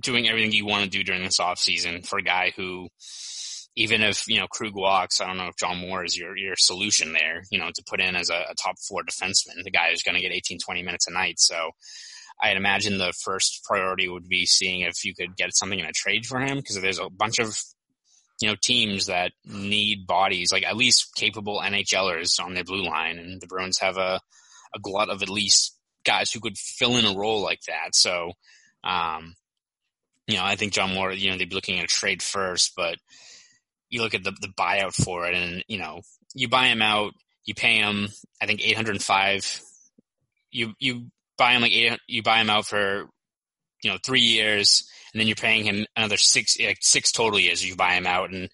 doing 0.00 0.26
everything 0.28 0.52
you 0.52 0.64
want 0.64 0.84
to 0.84 0.90
do 0.90 1.04
during 1.04 1.22
this 1.22 1.38
off 1.40 1.58
season 1.58 2.02
for 2.02 2.18
a 2.18 2.22
guy 2.22 2.52
who. 2.56 2.88
Even 3.74 4.02
if 4.02 4.28
you 4.28 4.38
know 4.38 4.46
Krug 4.48 4.74
walks, 4.74 5.20
I 5.20 5.26
don't 5.26 5.38
know 5.38 5.48
if 5.48 5.56
John 5.56 5.78
Moore 5.78 6.04
is 6.04 6.16
your 6.16 6.36
your 6.36 6.54
solution 6.56 7.12
there. 7.12 7.42
You 7.50 7.58
know 7.58 7.70
to 7.74 7.84
put 7.86 8.00
in 8.00 8.16
as 8.16 8.30
a, 8.30 8.44
a 8.50 8.54
top 8.54 8.76
four 8.86 9.02
defenseman, 9.02 9.62
the 9.64 9.70
guy 9.70 9.90
who's 9.90 10.02
going 10.02 10.16
to 10.16 10.20
get 10.20 10.32
18, 10.32 10.58
20 10.58 10.82
minutes 10.82 11.06
a 11.08 11.12
night. 11.12 11.40
So 11.40 11.70
I'd 12.40 12.56
imagine 12.56 12.98
the 12.98 13.14
first 13.24 13.64
priority 13.64 14.08
would 14.08 14.28
be 14.28 14.46
seeing 14.46 14.80
if 14.82 15.04
you 15.04 15.14
could 15.14 15.36
get 15.36 15.54
something 15.54 15.78
in 15.78 15.86
a 15.86 15.92
trade 15.92 16.26
for 16.26 16.40
him 16.40 16.58
because 16.58 16.80
there's 16.80 16.98
a 16.98 17.08
bunch 17.08 17.38
of 17.38 17.56
you 18.40 18.48
know 18.48 18.56
teams 18.60 19.06
that 19.06 19.32
need 19.44 20.06
bodies 20.06 20.52
like 20.52 20.64
at 20.64 20.76
least 20.76 21.14
capable 21.14 21.62
NHLers 21.64 22.44
on 22.44 22.54
their 22.54 22.64
blue 22.64 22.84
line, 22.84 23.18
and 23.18 23.40
the 23.40 23.46
Bruins 23.46 23.78
have 23.78 23.96
a 23.96 24.20
a 24.74 24.78
glut 24.80 25.10
of 25.10 25.22
at 25.22 25.28
least 25.28 25.76
guys 26.04 26.32
who 26.32 26.40
could 26.40 26.58
fill 26.58 26.96
in 26.96 27.04
a 27.04 27.16
role 27.16 27.42
like 27.42 27.60
that. 27.62 27.94
So, 27.94 28.32
um, 28.84 29.34
you 30.26 30.36
know, 30.36 30.44
I 30.44 30.56
think 30.56 30.72
John 30.72 30.94
Moore, 30.94 31.12
you 31.12 31.30
know, 31.30 31.36
they'd 31.36 31.48
be 31.48 31.54
looking 31.54 31.78
at 31.78 31.84
a 31.84 31.88
trade 31.88 32.22
first, 32.22 32.72
but 32.76 32.96
you 33.92 34.00
look 34.02 34.14
at 34.14 34.24
the 34.24 34.32
the 34.40 34.48
buyout 34.48 34.94
for 34.94 35.26
it, 35.26 35.34
and 35.34 35.62
you 35.68 35.78
know, 35.78 36.00
you 36.34 36.48
buy 36.48 36.66
him 36.66 36.80
out, 36.80 37.12
you 37.44 37.54
pay 37.54 37.76
him, 37.76 38.08
I 38.40 38.46
think 38.46 38.66
eight 38.66 38.74
hundred 38.74 39.00
five. 39.02 39.60
You 40.50 40.72
you 40.80 41.06
buy 41.36 41.52
him 41.52 41.62
like 41.62 41.72
eight, 41.72 42.00
you 42.08 42.22
buy 42.22 42.40
him 42.40 42.50
out 42.50 42.66
for 42.66 43.04
you 43.82 43.90
know 43.90 43.98
three 44.02 44.22
years, 44.22 44.88
and 45.12 45.20
then 45.20 45.28
you're 45.28 45.36
paying 45.36 45.64
him 45.64 45.86
another 45.94 46.16
six 46.16 46.58
like 46.58 46.78
six 46.80 47.12
total 47.12 47.38
years. 47.38 47.64
You 47.64 47.76
buy 47.76 47.92
him 47.92 48.06
out, 48.06 48.32
and 48.32 48.48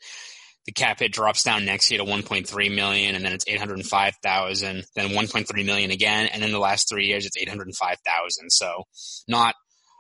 the 0.67 0.73
cap 0.73 0.99
hit 0.99 1.13
drops 1.13 1.45
down 1.45 1.65
next 1.65 1.91
year 1.91 1.99
to 1.99 2.05
1.3 2.05 2.75
million, 2.75 3.15
and 3.15 3.25
then 3.25 3.33
it's 3.33 3.47
805,000, 3.49 4.85
then 4.95 5.09
1.3 5.09 5.65
million 5.65 5.91
again, 5.91 6.27
and 6.27 6.43
then 6.43 6.53
the 6.53 6.59
last 6.59 6.91
three 6.91 7.07
years 7.07 7.25
it's 7.25 7.39
805,000. 7.39 8.51
So 8.51 8.83
not 9.29 9.55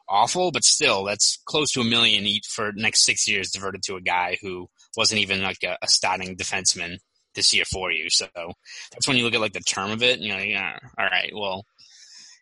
awful, 0.08 0.50
but 0.50 0.64
still 0.64 1.04
that's 1.04 1.38
close 1.46 1.72
to 1.72 1.80
a 1.80 1.84
million 1.84 2.26
each 2.26 2.46
for 2.46 2.72
next 2.74 3.06
six 3.06 3.28
years 3.28 3.50
diverted 3.50 3.82
to 3.84 3.96
a 3.96 4.00
guy 4.00 4.36
who 4.42 4.68
wasn't 4.98 5.22
even 5.22 5.42
like 5.42 5.62
a, 5.64 5.78
a 5.80 5.88
starting 5.88 6.36
defenseman 6.36 6.98
this 7.34 7.54
year 7.54 7.64
for 7.64 7.90
you. 7.90 8.10
So 8.10 8.26
that's 8.34 9.08
when 9.08 9.16
you 9.16 9.24
look 9.24 9.34
at 9.34 9.40
like 9.40 9.54
the 9.54 9.60
term 9.60 9.90
of 9.90 10.02
it. 10.02 10.18
You 10.20 10.34
know, 10.34 10.42
yeah, 10.42 10.78
all 10.98 11.06
right, 11.06 11.32
well, 11.34 11.64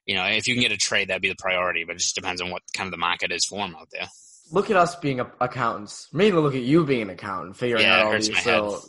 you 0.06 0.16
know, 0.16 0.24
if 0.24 0.48
you 0.48 0.54
can 0.54 0.62
get 0.62 0.72
a 0.72 0.76
trade, 0.76 1.08
that'd 1.08 1.22
be 1.22 1.28
the 1.28 1.36
priority. 1.38 1.84
But 1.84 1.96
it 1.96 2.00
just 2.00 2.16
depends 2.16 2.40
on 2.40 2.50
what 2.50 2.62
kind 2.76 2.88
of 2.88 2.90
the 2.90 2.98
market 2.98 3.30
is 3.30 3.44
for 3.44 3.64
him 3.64 3.76
out 3.76 3.88
there 3.92 4.08
look 4.50 4.70
at 4.70 4.76
us 4.76 4.96
being 4.96 5.20
accountants. 5.20 6.08
Mainly 6.12 6.40
look 6.40 6.54
at 6.54 6.62
you 6.62 6.84
being 6.84 7.02
an 7.02 7.10
accountant, 7.10 7.56
figuring 7.56 7.82
yeah, 7.84 8.00
out 8.00 8.06
all 8.06 8.12
these 8.12 8.42
so 8.42 8.80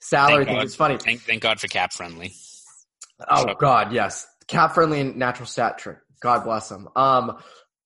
salary 0.00 0.44
things. 0.44 0.64
It's 0.64 0.74
funny. 0.74 0.98
Thank, 0.98 1.22
thank, 1.22 1.42
God 1.42 1.60
for 1.60 1.68
cap 1.68 1.92
friendly. 1.92 2.34
Oh 3.28 3.42
so. 3.46 3.54
God, 3.54 3.92
yes, 3.92 4.26
cap 4.46 4.74
friendly 4.74 5.00
and 5.00 5.16
natural 5.16 5.46
stat 5.46 5.78
trick. 5.78 5.98
God 6.20 6.44
bless 6.44 6.68
them. 6.68 6.88
Um, 6.96 7.38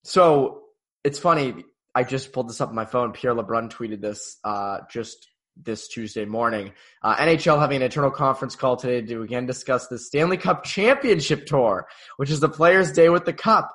so 0.04 0.62
it's 1.04 1.18
funny. 1.18 1.64
I 1.96 2.04
just 2.04 2.30
pulled 2.30 2.50
this 2.50 2.60
up 2.60 2.68
on 2.68 2.74
my 2.74 2.84
phone. 2.84 3.12
Pierre 3.12 3.34
LeBrun 3.34 3.70
tweeted 3.72 4.02
this 4.02 4.36
uh, 4.44 4.80
just 4.90 5.30
this 5.56 5.88
Tuesday 5.88 6.26
morning. 6.26 6.72
Uh, 7.02 7.16
NHL 7.16 7.58
having 7.58 7.76
an 7.76 7.82
internal 7.84 8.10
conference 8.10 8.54
call 8.54 8.76
today 8.76 9.00
to 9.00 9.22
again 9.22 9.46
discuss 9.46 9.86
the 9.86 9.98
Stanley 9.98 10.36
Cup 10.36 10.62
Championship 10.62 11.46
Tour, 11.46 11.86
which 12.18 12.30
is 12.30 12.40
the 12.40 12.50
Players' 12.50 12.92
Day 12.92 13.08
with 13.08 13.24
the 13.24 13.32
Cup 13.32 13.74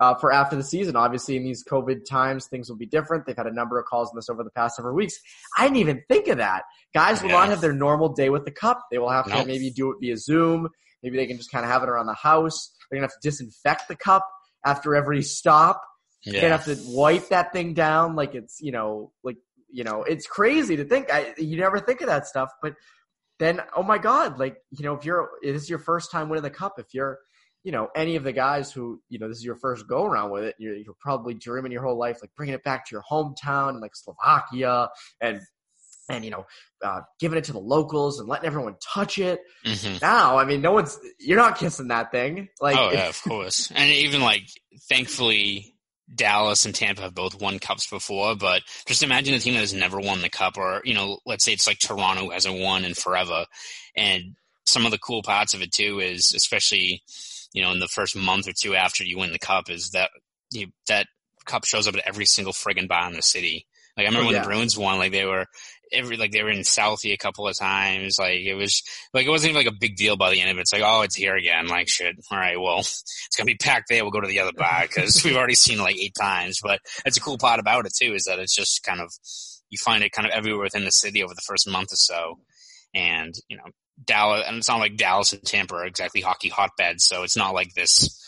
uh, 0.00 0.14
for 0.14 0.30
after 0.30 0.54
the 0.54 0.62
season. 0.62 0.96
Obviously, 0.96 1.34
in 1.34 1.44
these 1.44 1.64
COVID 1.64 2.04
times, 2.04 2.46
things 2.46 2.68
will 2.68 2.76
be 2.76 2.84
different. 2.84 3.24
They've 3.24 3.34
had 3.34 3.46
a 3.46 3.54
number 3.54 3.78
of 3.78 3.86
calls 3.86 4.10
on 4.10 4.16
this 4.16 4.28
over 4.28 4.44
the 4.44 4.50
past 4.50 4.76
several 4.76 4.94
weeks. 4.94 5.18
I 5.56 5.62
didn't 5.62 5.78
even 5.78 6.02
think 6.10 6.28
of 6.28 6.36
that. 6.36 6.64
Guys 6.92 7.22
will 7.22 7.30
yeah. 7.30 7.36
not 7.36 7.48
have 7.48 7.62
their 7.62 7.72
normal 7.72 8.10
day 8.10 8.28
with 8.28 8.44
the 8.44 8.50
cup. 8.50 8.82
They 8.90 8.98
will 8.98 9.08
have 9.08 9.24
to 9.24 9.46
maybe 9.46 9.70
do 9.70 9.92
it 9.92 9.96
via 9.98 10.18
Zoom. 10.18 10.68
Maybe 11.02 11.16
they 11.16 11.26
can 11.26 11.38
just 11.38 11.50
kind 11.50 11.64
of 11.64 11.70
have 11.70 11.82
it 11.82 11.88
around 11.88 12.04
the 12.04 12.12
house. 12.12 12.70
They're 12.90 12.98
gonna 12.98 13.06
have 13.06 13.18
to 13.18 13.26
disinfect 13.26 13.88
the 13.88 13.96
cup 13.96 14.28
after 14.62 14.94
every 14.94 15.22
stop. 15.22 15.80
Yeah. 16.24 16.32
They're 16.32 16.40
gonna 16.42 16.56
have 16.56 16.64
to 16.66 16.78
wipe 16.86 17.28
that 17.28 17.52
thing 17.52 17.74
down 17.74 18.14
like 18.14 18.34
it's 18.34 18.60
you 18.60 18.72
know 18.72 19.12
like 19.22 19.36
you 19.70 19.84
know 19.84 20.02
it's 20.02 20.26
crazy 20.26 20.76
to 20.76 20.84
think. 20.84 21.12
I 21.12 21.34
you 21.36 21.56
never 21.56 21.80
think 21.80 22.00
of 22.00 22.06
that 22.06 22.26
stuff, 22.26 22.50
but 22.62 22.74
then 23.38 23.60
oh 23.76 23.82
my 23.82 23.98
god, 23.98 24.38
like 24.38 24.56
you 24.70 24.84
know 24.84 24.94
if 24.94 25.04
you're 25.04 25.30
this 25.42 25.62
is 25.62 25.70
your 25.70 25.78
first 25.78 26.10
time 26.10 26.28
winning 26.28 26.44
the 26.44 26.50
cup, 26.50 26.74
if 26.78 26.94
you're 26.94 27.18
you 27.64 27.70
know, 27.70 27.88
any 27.94 28.16
of 28.16 28.24
the 28.24 28.32
guys 28.32 28.72
who, 28.72 29.00
you 29.08 29.18
know, 29.18 29.28
this 29.28 29.38
is 29.38 29.44
your 29.44 29.56
first 29.56 29.86
go 29.86 30.04
around 30.04 30.30
with 30.30 30.44
it, 30.44 30.56
you're, 30.58 30.74
you're 30.74 30.96
probably 30.98 31.34
dreaming 31.34 31.70
your 31.70 31.82
whole 31.82 31.96
life, 31.96 32.18
like 32.20 32.30
bringing 32.36 32.54
it 32.54 32.64
back 32.64 32.86
to 32.86 32.94
your 32.94 33.02
hometown, 33.08 33.80
like 33.80 33.94
Slovakia 33.94 34.88
and, 35.20 35.40
and, 36.08 36.24
you 36.24 36.32
know, 36.32 36.44
uh, 36.84 37.02
giving 37.20 37.38
it 37.38 37.44
to 37.44 37.52
the 37.52 37.60
locals 37.60 38.18
and 38.18 38.28
letting 38.28 38.46
everyone 38.46 38.74
touch 38.82 39.18
it. 39.18 39.40
Mm-hmm. 39.64 39.98
Now, 40.02 40.38
I 40.38 40.44
mean, 40.44 40.60
no 40.60 40.72
one's, 40.72 40.98
you're 41.20 41.38
not 41.38 41.56
kissing 41.56 41.88
that 41.88 42.10
thing. 42.10 42.48
Like, 42.60 42.76
oh, 42.76 42.90
yeah, 42.90 43.08
of 43.08 43.22
course. 43.22 43.70
And 43.72 43.88
even 43.90 44.22
like, 44.22 44.48
thankfully, 44.88 45.76
Dallas 46.14 46.64
and 46.64 46.74
Tampa 46.74 47.02
have 47.02 47.14
both 47.14 47.40
won 47.40 47.58
cups 47.58 47.88
before, 47.88 48.36
but 48.36 48.62
just 48.86 49.02
imagine 49.02 49.34
a 49.34 49.38
team 49.38 49.54
that 49.54 49.60
has 49.60 49.74
never 49.74 49.98
won 49.98 50.20
the 50.20 50.28
cup, 50.28 50.56
or 50.56 50.82
you 50.84 50.94
know, 50.94 51.18
let's 51.26 51.44
say 51.44 51.52
it's 51.52 51.66
like 51.66 51.78
Toronto 51.78 52.30
hasn't 52.30 52.60
won 52.60 52.84
in 52.84 52.94
forever. 52.94 53.46
And 53.96 54.36
some 54.64 54.84
of 54.84 54.90
the 54.92 54.98
cool 54.98 55.22
parts 55.22 55.54
of 55.54 55.62
it 55.62 55.72
too 55.72 56.00
is, 56.00 56.32
especially 56.34 57.02
you 57.52 57.62
know, 57.62 57.72
in 57.72 57.80
the 57.80 57.88
first 57.88 58.16
month 58.16 58.48
or 58.48 58.52
two 58.52 58.74
after 58.74 59.04
you 59.04 59.18
win 59.18 59.32
the 59.32 59.38
cup 59.38 59.70
is 59.70 59.90
that 59.90 60.10
you, 60.50 60.68
that 60.88 61.06
cup 61.44 61.64
shows 61.64 61.86
up 61.86 61.94
at 61.94 62.06
every 62.06 62.24
single 62.24 62.52
friggin' 62.52 62.88
bar 62.88 63.08
in 63.08 63.16
the 63.16 63.22
city. 63.22 63.66
Like 63.96 64.06
I 64.06 64.08
remember 64.08 64.28
oh, 64.28 64.30
yeah. 64.30 64.38
when 64.38 64.42
the 64.42 64.48
Bruins 64.48 64.78
won, 64.78 64.98
like 64.98 65.12
they 65.12 65.26
were 65.26 65.46
every 65.92 66.16
like 66.16 66.32
they 66.32 66.42
were 66.42 66.50
in 66.50 66.60
Southie 66.60 67.12
a 67.12 67.18
couple 67.18 67.46
of 67.46 67.56
times. 67.56 68.18
Like 68.18 68.40
it 68.40 68.54
was 68.54 68.82
like 69.12 69.26
it 69.26 69.30
wasn't 69.30 69.50
even 69.50 69.64
like 69.64 69.72
a 69.72 69.78
big 69.78 69.96
deal 69.96 70.16
by 70.16 70.30
the 70.30 70.40
end 70.40 70.50
of 70.50 70.58
it. 70.58 70.62
It's 70.62 70.72
like 70.72 70.82
oh, 70.84 71.02
it's 71.02 71.16
here 71.16 71.36
again. 71.36 71.68
Like 71.68 71.88
shit. 71.88 72.16
All 72.30 72.38
right, 72.38 72.60
well, 72.60 72.78
it's 72.80 73.36
gonna 73.36 73.46
be 73.46 73.56
packed 73.56 73.88
there. 73.88 74.02
We'll 74.04 74.10
go 74.10 74.20
to 74.20 74.28
the 74.28 74.40
other 74.40 74.52
bar 74.52 74.82
because 74.82 75.22
we've 75.24 75.36
already 75.36 75.54
seen 75.54 75.78
it 75.78 75.82
like 75.82 75.98
eight 75.98 76.14
times. 76.18 76.60
But 76.62 76.80
that's 77.04 77.16
a 77.16 77.20
cool 77.20 77.38
part 77.38 77.60
about 77.60 77.86
it 77.86 77.92
too 78.00 78.14
is 78.14 78.24
that 78.24 78.38
it's 78.38 78.54
just 78.54 78.82
kind 78.82 79.00
of 79.00 79.12
you 79.70 79.78
find 79.78 80.04
it 80.04 80.12
kind 80.12 80.26
of 80.26 80.32
everywhere 80.32 80.64
within 80.64 80.84
the 80.84 80.92
city 80.92 81.22
over 81.22 81.34
the 81.34 81.42
first 81.46 81.68
month 81.68 81.92
or 81.92 81.96
so. 81.96 82.38
And 82.94 83.34
you 83.48 83.56
know, 83.56 83.64
Dallas, 84.04 84.44
and 84.46 84.58
it's 84.58 84.68
not 84.68 84.80
like 84.80 84.96
Dallas 84.96 85.32
and 85.32 85.42
Tampa 85.42 85.74
are 85.74 85.86
exactly 85.86 86.20
hockey 86.20 86.48
hotbeds, 86.48 87.04
so 87.04 87.22
it's 87.22 87.36
not 87.36 87.54
like 87.54 87.74
this 87.74 88.18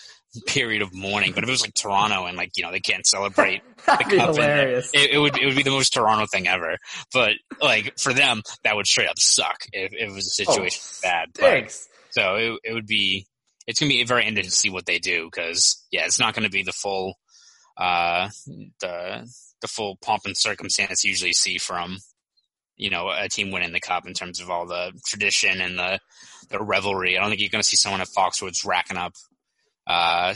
period 0.46 0.82
of 0.82 0.94
mourning. 0.94 1.32
But 1.32 1.44
if 1.44 1.48
it 1.48 1.52
was 1.52 1.62
like 1.62 1.74
Toronto 1.74 2.26
and 2.26 2.36
like 2.36 2.52
you 2.56 2.64
know 2.64 2.70
they 2.70 2.80
can't 2.80 3.06
celebrate 3.06 3.62
the 3.76 3.82
cup, 3.82 4.34
hilarious. 4.34 4.90
It, 4.92 5.12
it, 5.12 5.18
would 5.18 5.38
it 5.38 5.46
would 5.46 5.56
be 5.56 5.62
the 5.62 5.70
most 5.70 5.92
Toronto 5.92 6.26
thing 6.26 6.48
ever. 6.48 6.76
But 7.12 7.32
like 7.60 7.98
for 7.98 8.12
them, 8.12 8.42
that 8.64 8.76
would 8.76 8.86
straight 8.86 9.08
up 9.08 9.18
suck 9.18 9.64
if, 9.72 9.92
if 9.92 10.10
it 10.10 10.12
was 10.12 10.26
a 10.26 10.44
situation 10.44 10.80
oh, 10.82 10.98
bad. 11.02 11.28
Thanks. 11.34 11.88
But, 11.88 12.22
so 12.22 12.34
it 12.36 12.60
it 12.64 12.72
would 12.74 12.86
be 12.86 13.26
it's 13.66 13.80
gonna 13.80 13.90
be 13.90 14.04
very 14.04 14.26
interesting 14.26 14.50
to 14.50 14.56
see 14.56 14.70
what 14.70 14.86
they 14.86 14.98
do 14.98 15.26
because 15.26 15.84
yeah, 15.90 16.04
it's 16.04 16.20
not 16.20 16.34
gonna 16.34 16.50
be 16.50 16.62
the 16.62 16.72
full 16.72 17.14
uh 17.76 18.28
the 18.80 19.28
the 19.60 19.68
full 19.68 19.96
pomp 19.96 20.22
and 20.26 20.36
circumstance 20.36 21.02
you 21.02 21.10
usually 21.10 21.32
see 21.32 21.58
from 21.58 21.98
you 22.76 22.90
know 22.90 23.10
a 23.10 23.28
team 23.28 23.50
winning 23.50 23.72
the 23.72 23.80
cup 23.80 24.06
in 24.06 24.14
terms 24.14 24.40
of 24.40 24.50
all 24.50 24.66
the 24.66 24.92
tradition 25.06 25.60
and 25.60 25.78
the 25.78 25.98
the 26.50 26.62
revelry. 26.62 27.16
I 27.16 27.20
don't 27.20 27.30
think 27.30 27.40
you're 27.40 27.50
going 27.50 27.62
to 27.62 27.68
see 27.68 27.76
someone 27.76 28.00
at 28.00 28.08
Foxwoods 28.08 28.66
racking 28.66 28.96
up 28.96 29.14
uh, 29.86 30.34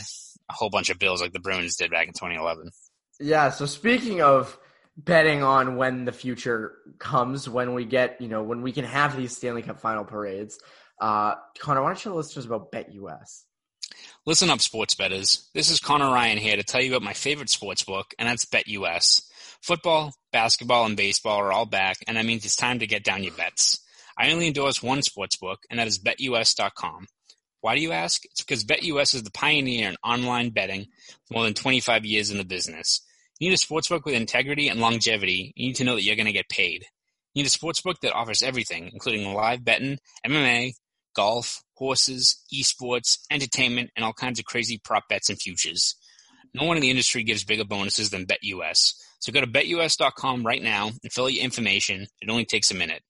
a 0.49 0.53
whole 0.53 0.69
bunch 0.69 0.89
of 0.89 0.99
bills 0.99 1.21
like 1.21 1.33
the 1.33 1.39
Bruins 1.39 1.75
did 1.75 1.91
back 1.91 2.07
in 2.07 2.13
2011. 2.13 2.71
Yeah. 3.19 3.49
So 3.49 3.65
speaking 3.65 4.21
of 4.21 4.57
betting 4.97 5.43
on 5.43 5.75
when 5.77 6.05
the 6.05 6.11
future 6.11 6.73
comes, 6.97 7.47
when 7.47 7.73
we 7.73 7.85
get 7.85 8.19
you 8.21 8.27
know 8.27 8.43
when 8.43 8.61
we 8.61 8.71
can 8.71 8.85
have 8.85 9.15
these 9.15 9.35
Stanley 9.35 9.61
Cup 9.61 9.79
final 9.79 10.03
parades, 10.03 10.59
uh, 10.99 11.35
Connor, 11.59 11.81
why 11.81 11.89
don't 11.89 11.97
you 11.97 12.11
tell 12.11 12.15
listeners 12.15 12.45
about 12.45 12.71
BetUS? 12.71 13.43
Listen 14.25 14.49
up, 14.49 14.61
sports 14.61 14.95
betters. 14.95 15.49
This 15.53 15.71
is 15.71 15.79
Connor 15.79 16.13
Ryan 16.13 16.37
here 16.37 16.55
to 16.55 16.63
tell 16.63 16.81
you 16.81 16.91
about 16.91 17.03
my 17.03 17.13
favorite 17.13 17.49
sports 17.49 17.83
book, 17.83 18.13
and 18.19 18.27
that's 18.27 18.45
BetUS. 18.45 19.23
Football, 19.61 20.13
basketball, 20.31 20.85
and 20.85 20.95
baseball 20.95 21.39
are 21.39 21.51
all 21.51 21.65
back, 21.65 21.97
and 22.07 22.15
that 22.15 22.25
means 22.25 22.45
it's 22.45 22.55
time 22.55 22.79
to 22.79 22.87
get 22.87 23.03
down 23.03 23.23
your 23.23 23.33
bets. 23.33 23.83
I 24.17 24.31
only 24.31 24.47
endorse 24.47 24.83
one 24.83 25.01
sports 25.01 25.37
book, 25.37 25.59
and 25.69 25.79
that 25.79 25.87
is 25.87 25.99
BetUS.com. 25.99 27.07
Why 27.61 27.75
do 27.75 27.81
you 27.81 27.91
ask? 27.91 28.23
It's 28.25 28.41
because 28.41 28.63
BetUS 28.63 29.15
is 29.15 29.23
the 29.23 29.31
pioneer 29.31 29.89
in 29.89 29.97
online 30.03 30.51
betting 30.51 30.81
with 30.81 31.31
more 31.31 31.43
than 31.43 31.53
25 31.53 32.05
years 32.05 32.31
in 32.31 32.37
the 32.37 32.45
business. 32.45 33.01
You 33.39 33.49
need 33.49 33.55
a 33.55 33.57
sportsbook 33.57 34.05
with 34.05 34.15
integrity 34.15 34.67
and 34.69 34.79
longevity. 34.79 35.53
You 35.55 35.67
need 35.67 35.75
to 35.75 35.83
know 35.83 35.95
that 35.95 36.03
you're 36.03 36.15
going 36.15 36.25
to 36.25 36.31
get 36.31 36.49
paid. 36.49 36.85
You 37.33 37.43
need 37.43 37.47
a 37.47 37.57
sportsbook 37.57 37.99
that 38.01 38.13
offers 38.13 38.43
everything, 38.43 38.89
including 38.91 39.33
live 39.33 39.63
betting, 39.63 39.99
MMA, 40.25 40.73
golf, 41.15 41.61
horses, 41.75 42.43
esports, 42.53 43.19
entertainment, 43.31 43.91
and 43.95 44.03
all 44.03 44.13
kinds 44.13 44.39
of 44.39 44.45
crazy 44.45 44.79
prop 44.83 45.07
bets 45.09 45.29
and 45.29 45.39
futures. 45.39 45.95
No 46.53 46.65
one 46.65 46.77
in 46.77 46.81
the 46.81 46.89
industry 46.89 47.23
gives 47.23 47.43
bigger 47.43 47.65
bonuses 47.65 48.09
than 48.09 48.25
BetUS. 48.25 48.93
So 49.19 49.31
go 49.31 49.41
to 49.41 49.47
betus.com 49.47 50.45
right 50.45 50.61
now 50.61 50.87
and 50.87 51.11
fill 51.11 51.25
out 51.25 51.33
your 51.33 51.43
information. 51.43 52.07
It 52.21 52.29
only 52.29 52.45
takes 52.45 52.71
a 52.71 52.75
minute. 52.75 53.03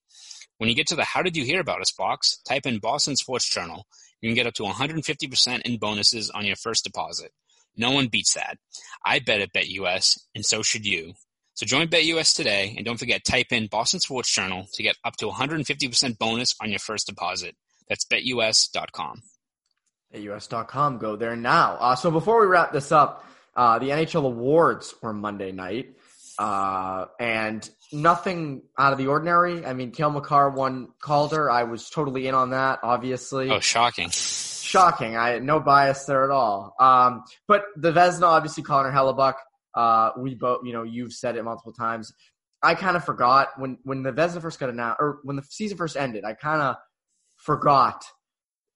When 0.59 0.67
you 0.67 0.75
get 0.75 0.87
to 0.87 0.95
the 0.95 1.05
How 1.05 1.21
Did 1.21 1.37
You 1.37 1.45
Hear 1.45 1.61
About 1.61 1.79
Us 1.79 1.93
box, 1.93 2.37
type 2.45 2.65
in 2.65 2.79
Boston 2.79 3.15
Sports 3.15 3.49
Journal. 3.49 3.87
You 4.19 4.29
can 4.29 4.35
get 4.35 4.45
up 4.45 4.53
to 4.55 4.63
150% 4.63 5.61
in 5.61 5.77
bonuses 5.77 6.29
on 6.31 6.45
your 6.45 6.57
first 6.57 6.83
deposit. 6.83 7.31
No 7.77 7.91
one 7.91 8.07
beats 8.07 8.33
that. 8.33 8.57
I 9.05 9.19
bet 9.19 9.39
at 9.39 9.53
BetUS, 9.53 10.19
and 10.35 10.45
so 10.45 10.61
should 10.61 10.85
you. 10.85 11.13
So 11.53 11.65
join 11.65 11.87
BetUS 11.87 12.35
today, 12.35 12.73
and 12.75 12.85
don't 12.85 12.99
forget, 12.99 13.23
type 13.23 13.53
in 13.53 13.67
Boston 13.67 14.01
Sports 14.01 14.33
Journal 14.35 14.67
to 14.73 14.83
get 14.83 14.97
up 15.05 15.15
to 15.17 15.27
150% 15.27 16.17
bonus 16.17 16.53
on 16.61 16.69
your 16.69 16.79
first 16.79 17.07
deposit. 17.07 17.55
That's 17.87 18.03
betus.com. 18.03 19.21
BetUS.com. 20.13 20.97
Go 20.97 21.15
there 21.15 21.37
now. 21.37 21.75
Uh, 21.75 21.95
so 21.95 22.11
before 22.11 22.41
we 22.41 22.47
wrap 22.47 22.73
this 22.73 22.91
up, 22.91 23.25
uh, 23.55 23.79
the 23.79 23.91
NHL 23.91 24.25
awards 24.25 24.93
were 25.01 25.13
Monday 25.13 25.53
night. 25.53 25.95
Uh, 26.37 27.05
and 27.17 27.69
nothing 27.91 28.63
out 28.77 28.91
of 28.91 28.97
the 28.97 29.07
ordinary. 29.07 29.65
I 29.65 29.73
mean, 29.73 29.91
Cale 29.91 30.11
Makar 30.11 30.51
won 30.51 30.89
Calder. 31.01 31.49
I 31.49 31.63
was 31.63 31.89
totally 31.89 32.27
in 32.27 32.35
on 32.35 32.51
that, 32.51 32.79
obviously. 32.83 33.49
Oh, 33.49 33.59
shocking. 33.59 34.09
Shocking. 34.11 35.17
I 35.17 35.39
no 35.39 35.59
bias 35.59 36.05
there 36.05 36.23
at 36.23 36.31
all. 36.31 36.75
Um, 36.79 37.23
but 37.47 37.63
the 37.75 37.91
Vezina, 37.91 38.23
obviously, 38.23 38.63
Connor 38.63 38.91
Hellebuyck. 38.91 39.35
Uh, 39.75 40.11
we 40.17 40.35
both, 40.35 40.61
you 40.63 40.73
know, 40.73 40.83
you've 40.83 41.13
said 41.13 41.35
it 41.35 41.43
multiple 41.43 41.73
times. 41.73 42.13
I 42.61 42.75
kind 42.75 42.97
of 42.97 43.05
forgot 43.05 43.49
when 43.57 43.77
when 43.83 44.03
the 44.03 44.11
Vezina 44.11 44.41
first 44.41 44.59
got 44.59 44.69
announced, 44.69 44.97
or 44.99 45.19
when 45.23 45.35
the 45.35 45.43
season 45.43 45.77
first 45.77 45.95
ended. 45.95 46.23
I 46.25 46.33
kind 46.33 46.61
of 46.61 46.75
forgot 47.37 48.03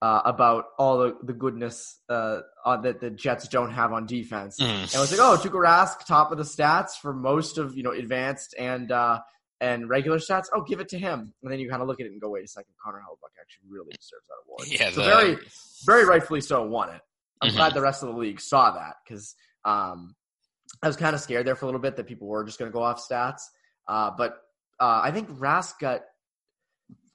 uh, 0.04 0.22
about 0.26 0.66
all 0.78 0.98
the, 0.98 1.16
the 1.24 1.32
goodness 1.34 1.98
uh, 2.10 2.40
uh, 2.66 2.76
that 2.82 3.00
the 3.00 3.10
Jets 3.10 3.48
don't 3.48 3.72
have 3.72 3.94
on 3.94 4.06
defense. 4.06 4.58
Mm. 4.60 4.66
And 4.68 4.96
I 4.96 5.00
was 5.00 5.12
like, 5.12 5.22
oh, 5.22 5.38
Tuukka 5.42 5.64
Rask, 5.64 6.06
top 6.06 6.32
of 6.34 6.38
the 6.38 6.44
stats 6.44 6.92
for 7.02 7.14
most 7.14 7.58
of 7.58 7.78
you 7.78 7.84
know 7.84 7.92
advanced 7.92 8.54
and 8.60 8.92
uh, 8.92 9.20
and 9.62 9.88
regular 9.88 10.18
stats. 10.20 10.46
Oh, 10.54 10.62
give 10.62 10.82
it 10.82 10.90
to 10.90 11.00
him. 11.00 11.34
And 11.42 11.50
then 11.52 11.60
you 11.60 11.70
kind 11.70 11.82
of 11.82 11.88
look 11.88 12.02
at 12.02 12.06
it 12.06 12.12
and 12.12 12.20
go, 12.20 12.30
wait 12.30 12.44
a 12.44 12.48
second, 12.50 12.74
Connor 12.84 13.00
Hellebuyck 13.00 13.40
actually 13.40 13.70
really 13.70 13.92
deserves 13.94 14.28
that 14.28 14.36
award. 14.46 14.68
Yeah, 14.68 14.90
so 14.92 15.02
the- 15.02 15.06
very 15.06 15.38
very 15.86 16.06
rightfully 16.06 16.42
so 16.42 16.64
won 16.68 16.90
it. 16.90 17.02
I'm 17.42 17.52
Mhm. 17.52 17.56
glad 17.56 17.74
the 17.74 17.82
rest 17.82 18.04
of 18.04 18.10
the 18.10 18.16
league 18.18 18.42
saw 18.42 18.72
that 18.72 18.96
because 19.06 19.36
um, 19.66 20.16
I 20.82 20.88
was 20.88 20.98
kind 20.98 21.16
of 21.16 21.22
scared 21.22 21.48
there 21.48 21.56
for 21.56 21.66
a 21.66 21.68
little 21.68 21.82
bit 21.82 21.96
that 21.96 22.08
people 22.08 22.28
were 22.28 22.44
just 22.44 22.60
going 22.60 22.70
to 22.70 22.74
go 22.74 22.84
off 22.84 23.02
stats. 23.10 23.40
Uh, 23.88 24.12
but 24.18 24.32
uh, 24.80 25.00
I 25.04 25.12
think 25.12 25.30
Rask 25.30 25.80
got 25.80 26.02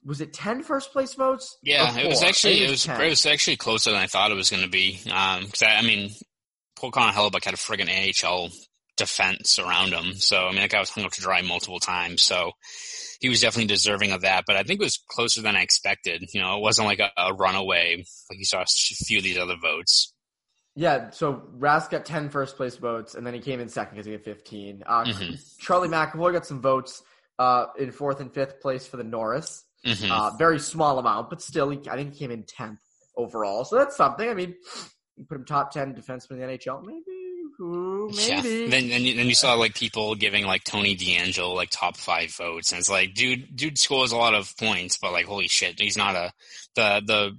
was 0.03 0.21
it 0.21 0.33
10 0.33 0.63
first 0.63 0.91
place 0.91 1.13
votes? 1.13 1.57
Yeah, 1.61 1.97
it 1.97 2.07
was 2.07 2.23
actually 2.23 2.63
it 2.63 2.69
was 2.69 2.87
it 2.87 3.09
was 3.09 3.25
actually 3.25 3.57
closer 3.57 3.91
than 3.91 3.99
I 3.99 4.07
thought 4.07 4.31
it 4.31 4.35
was 4.35 4.49
going 4.49 4.63
to 4.63 4.69
be. 4.69 4.99
Um, 5.11 5.43
'cause 5.47 5.61
I, 5.63 5.75
I 5.75 5.81
mean, 5.81 6.11
Paul 6.77 6.91
Connor 6.91 7.11
Hellebuyck 7.11 7.43
had 7.43 7.53
a 7.53 7.57
friggin' 7.57 7.89
AHL 7.89 8.49
defense 8.97 9.59
around 9.59 9.93
him, 9.93 10.13
so 10.15 10.45
I 10.45 10.51
mean 10.51 10.61
that 10.61 10.69
guy 10.69 10.79
was 10.79 10.89
hung 10.89 11.05
up 11.05 11.11
to 11.13 11.21
dry 11.21 11.41
multiple 11.41 11.79
times. 11.79 12.21
So 12.21 12.51
he 13.19 13.29
was 13.29 13.41
definitely 13.41 13.67
deserving 13.67 14.11
of 14.11 14.21
that. 14.21 14.45
But 14.47 14.55
I 14.55 14.63
think 14.63 14.79
it 14.79 14.83
was 14.85 14.99
closer 15.09 15.41
than 15.41 15.55
I 15.55 15.61
expected. 15.61 16.23
You 16.33 16.41
know, 16.41 16.57
it 16.57 16.61
wasn't 16.61 16.87
like 16.87 16.99
a, 16.99 17.11
a 17.17 17.33
runaway 17.33 17.97
like 18.29 18.39
you 18.39 18.45
saw 18.45 18.61
a 18.61 18.65
few 19.05 19.17
of 19.17 19.23
these 19.23 19.37
other 19.37 19.55
votes. 19.61 20.13
Yeah, 20.75 21.09
so 21.09 21.43
Rask 21.57 21.89
got 21.89 22.05
10 22.05 22.29
first 22.29 22.55
place 22.55 22.77
votes, 22.77 23.15
and 23.15 23.27
then 23.27 23.33
he 23.33 23.41
came 23.41 23.59
in 23.59 23.67
second 23.67 23.95
because 23.95 24.05
he 24.05 24.13
had 24.13 24.23
15. 24.23 24.83
Uh, 24.85 25.03
Mhm. 25.03 25.57
Charlie 25.59 25.89
McAvoy 25.89 26.31
got 26.31 26.45
some 26.45 26.61
votes 26.61 27.01
uh, 27.37 27.65
in 27.77 27.91
fourth 27.91 28.21
and 28.21 28.33
fifth 28.33 28.61
place 28.61 28.87
for 28.87 28.95
the 28.95 29.03
Norris. 29.03 29.65
Hmm 29.85 30.11
Uh, 30.11 30.31
very 30.37 30.59
small 30.59 30.99
amount, 30.99 31.29
but 31.29 31.41
still, 31.41 31.69
he, 31.69 31.79
I 31.89 31.95
think 31.95 32.13
he 32.13 32.19
came 32.19 32.31
in 32.31 32.43
10th 32.43 32.77
overall. 33.15 33.63
So 33.65 33.77
that's 33.77 33.95
something. 33.95 34.27
I 34.29 34.33
mean, 34.33 34.55
you 35.15 35.25
put 35.25 35.37
him 35.37 35.45
top 35.45 35.71
10 35.71 35.93
defenseman 35.95 36.31
in 36.31 36.39
the 36.39 36.45
NHL, 36.57 36.83
maybe. 36.85 37.03
Ooh, 37.61 38.09
Yeah. 38.13 38.41
maybe. 38.41 38.69
Then 38.69 38.87
then 38.89 39.01
you, 39.03 39.15
then 39.15 39.27
you 39.27 39.35
saw 39.35 39.53
like 39.55 39.75
people 39.75 40.15
giving 40.15 40.45
like 40.45 40.63
Tony 40.63 40.95
DeAngelo 40.95 41.53
like 41.55 41.69
top 41.71 41.97
five 41.97 42.31
votes, 42.33 42.71
and 42.71 42.79
it's 42.79 42.89
like, 42.89 43.13
dude, 43.13 43.53
dude 43.55 43.77
scores 43.77 44.11
a 44.13 44.17
lot 44.17 44.33
of 44.33 44.55
points, 44.57 44.97
but 44.97 45.11
like, 45.11 45.25
holy 45.25 45.47
shit, 45.49 45.79
he's 45.79 45.97
not 45.97 46.15
a 46.15 46.31
the 46.75 47.01
the 47.05 47.37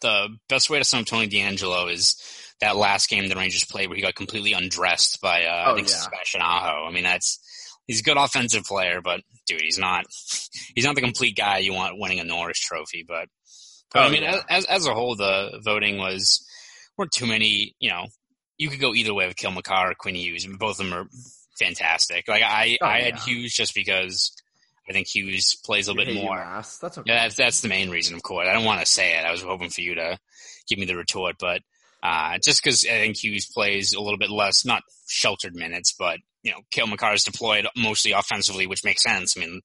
the 0.00 0.28
best 0.48 0.70
way 0.70 0.78
to 0.78 0.84
sum 0.84 1.00
up 1.00 1.06
Tony 1.06 1.28
DeAngelo 1.28 1.90
is 1.92 2.16
that 2.60 2.76
last 2.76 3.08
game 3.08 3.28
the 3.28 3.36
Rangers 3.36 3.64
played 3.64 3.88
where 3.88 3.96
he 3.96 4.02
got 4.02 4.14
completely 4.16 4.52
undressed 4.52 5.20
by 5.20 5.44
uh, 5.44 5.64
Oh, 5.68 5.72
I 5.72 5.74
think 5.76 5.88
yeah. 5.88 5.94
Sebastian 5.96 6.40
Aho. 6.40 6.86
I 6.86 6.90
mean, 6.90 7.04
that's 7.04 7.38
he's 7.86 8.00
a 8.00 8.02
good 8.04 8.16
offensive 8.16 8.64
player, 8.64 9.00
but 9.02 9.20
dude, 9.46 9.60
he's 9.60 9.78
not 9.78 10.04
he's 10.74 10.84
not 10.84 10.94
the 10.94 11.00
complete 11.00 11.36
guy 11.36 11.58
you 11.58 11.72
want 11.74 11.98
winning 11.98 12.20
a 12.20 12.24
Norris 12.24 12.58
Trophy. 12.60 13.04
But, 13.06 13.28
but 13.92 14.02
Oh, 14.02 14.06
I 14.06 14.10
mean, 14.10 14.22
yeah. 14.22 14.40
as 14.48 14.64
as 14.66 14.86
a 14.86 14.94
whole, 14.94 15.16
the 15.16 15.60
voting 15.64 15.98
was 15.98 16.44
weren't 16.96 17.12
too 17.12 17.26
many. 17.26 17.74
You 17.78 17.90
know, 17.90 18.06
you 18.58 18.68
could 18.70 18.80
go 18.80 18.94
either 18.94 19.14
way 19.14 19.26
with 19.26 19.36
Kill 19.36 19.50
Cale 19.50 19.56
Makar 19.56 19.90
or 19.90 19.94
Quinn 19.94 20.14
Hughes. 20.14 20.44
and 20.44 20.58
Both 20.58 20.80
of 20.80 20.86
them 20.86 20.94
are 20.94 21.06
fantastic. 21.58 22.26
Like 22.28 22.42
I, 22.42 22.76
Oh, 22.80 22.86
I 22.86 23.00
had 23.00 23.14
yeah. 23.14 23.20
Hughes 23.24 23.54
just 23.54 23.74
because 23.74 24.32
I 24.88 24.92
think 24.92 25.06
Hughes 25.06 25.56
plays 25.64 25.88
a 25.88 25.92
little 25.92 26.12
bit 26.14 26.22
more. 26.22 26.36
That's 26.36 26.82
okay. 26.82 27.02
Yeah, 27.06 27.22
that's 27.22 27.36
that's 27.36 27.60
the 27.62 27.68
main 27.68 27.90
reason, 27.90 28.14
of 28.16 28.22
course. 28.22 28.46
I 28.48 28.52
don't 28.52 28.64
want 28.64 28.80
to 28.80 28.86
say 28.86 29.16
it. 29.18 29.24
I 29.24 29.30
was 29.30 29.42
hoping 29.42 29.70
for 29.70 29.80
you 29.80 29.94
to 29.94 30.18
give 30.68 30.78
me 30.78 30.86
the 30.86 30.96
retort, 30.96 31.36
but 31.38 31.62
uh, 32.02 32.38
just 32.44 32.62
because 32.62 32.84
I 32.84 32.98
think 32.98 33.16
Hughes 33.22 33.46
plays 33.46 33.94
a 33.94 34.00
little 34.00 34.18
bit 34.18 34.30
less, 34.30 34.64
not 34.66 34.82
sheltered 35.08 35.54
minutes, 35.54 35.94
but 35.98 36.18
you 36.44 36.52
know, 36.52 36.58
Cale 36.70 36.86
Makar 36.86 37.14
is 37.14 37.24
deployed 37.24 37.66
mostly 37.76 38.12
offensively, 38.12 38.66
which 38.68 38.84
makes 38.84 39.02
sense. 39.02 39.36
I 39.36 39.40
mean, 39.40 39.60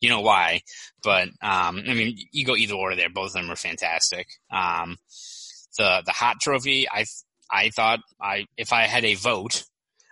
you 0.00 0.08
know 0.08 0.20
why, 0.20 0.62
but 1.02 1.28
um, 1.42 1.82
I 1.86 1.94
mean, 1.94 2.16
you 2.32 2.46
go 2.46 2.56
either 2.56 2.74
order 2.74 2.96
there. 2.96 3.10
Both 3.10 3.28
of 3.28 3.32
them 3.34 3.50
are 3.50 3.56
fantastic. 3.56 4.28
Um, 4.50 4.96
the 5.76 6.02
the 6.06 6.12
Hart 6.12 6.38
trophy, 6.40 6.86
I 6.90 7.04
I 7.50 7.70
thought 7.70 8.00
I 8.20 8.46
if 8.56 8.72
I 8.72 8.86
had 8.86 9.04
a 9.04 9.14
vote, 9.14 9.64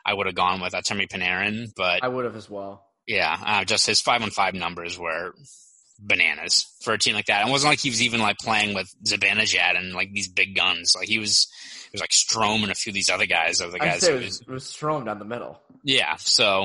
I 0.04 0.12
would 0.12 0.26
have 0.26 0.35
gone 0.35 0.61
with 0.61 0.74
Artemi 0.74 1.09
Panarin, 1.09 1.68
but 1.74 2.02
I 2.02 2.09
would 2.09 2.24
have 2.26 2.37
as 2.37 2.50
well. 2.50 2.85
yeah, 3.07 3.38
uh, 3.44 3.64
just 3.64 3.87
his 3.87 4.00
five 4.00 4.22
on 4.22 4.30
five 4.30 4.54
numbers 4.54 4.98
were 4.98 5.33
bananas 5.98 6.66
for 6.83 6.92
a 6.92 6.98
team 6.98 7.14
like 7.14 7.26
that. 7.26 7.46
It 7.46 7.50
wasn't 7.50 7.70
like 7.72 7.80
he 7.80 7.90
was 7.90 8.02
even 8.02 8.20
like 8.20 8.37
playing 8.38 8.74
with 8.74 8.92
Zibanejad 9.04 9.78
and 9.78 9.94
like 9.94 10.12
these 10.12 10.28
big 10.28 10.54
guns. 10.54 10.94
Like 10.96 11.09
he 11.09 11.18
was, 11.18 11.46
was 11.94 12.00
like 12.00 12.11
Strome 12.11 12.62
and 12.62 12.70
a 12.70 12.74
few 12.74 12.90
of 12.90 12.94
these 12.94 13.09
other 13.11 13.26
guys 13.26 13.61
of 13.61 13.72
the 13.72 13.83
I'd 13.83 13.87
guys. 14.00 14.04
it 14.04 14.14
was, 14.22 14.40
it 14.40 14.48
was 14.48 14.64
Strome 14.64 15.04
down 15.07 15.18
the 15.18 15.24
middle. 15.24 15.61
yeah. 15.83 16.16
So, 16.16 16.62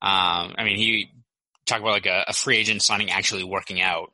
um, 0.00 0.54
I 0.56 0.64
mean, 0.64 0.76
he 0.76 1.10
talk 1.66 1.80
about 1.80 1.90
like 1.92 2.06
a, 2.06 2.24
a 2.28 2.32
free 2.32 2.56
agent 2.56 2.82
signing 2.82 3.10
actually 3.10 3.44
working 3.44 3.80
out. 3.80 4.10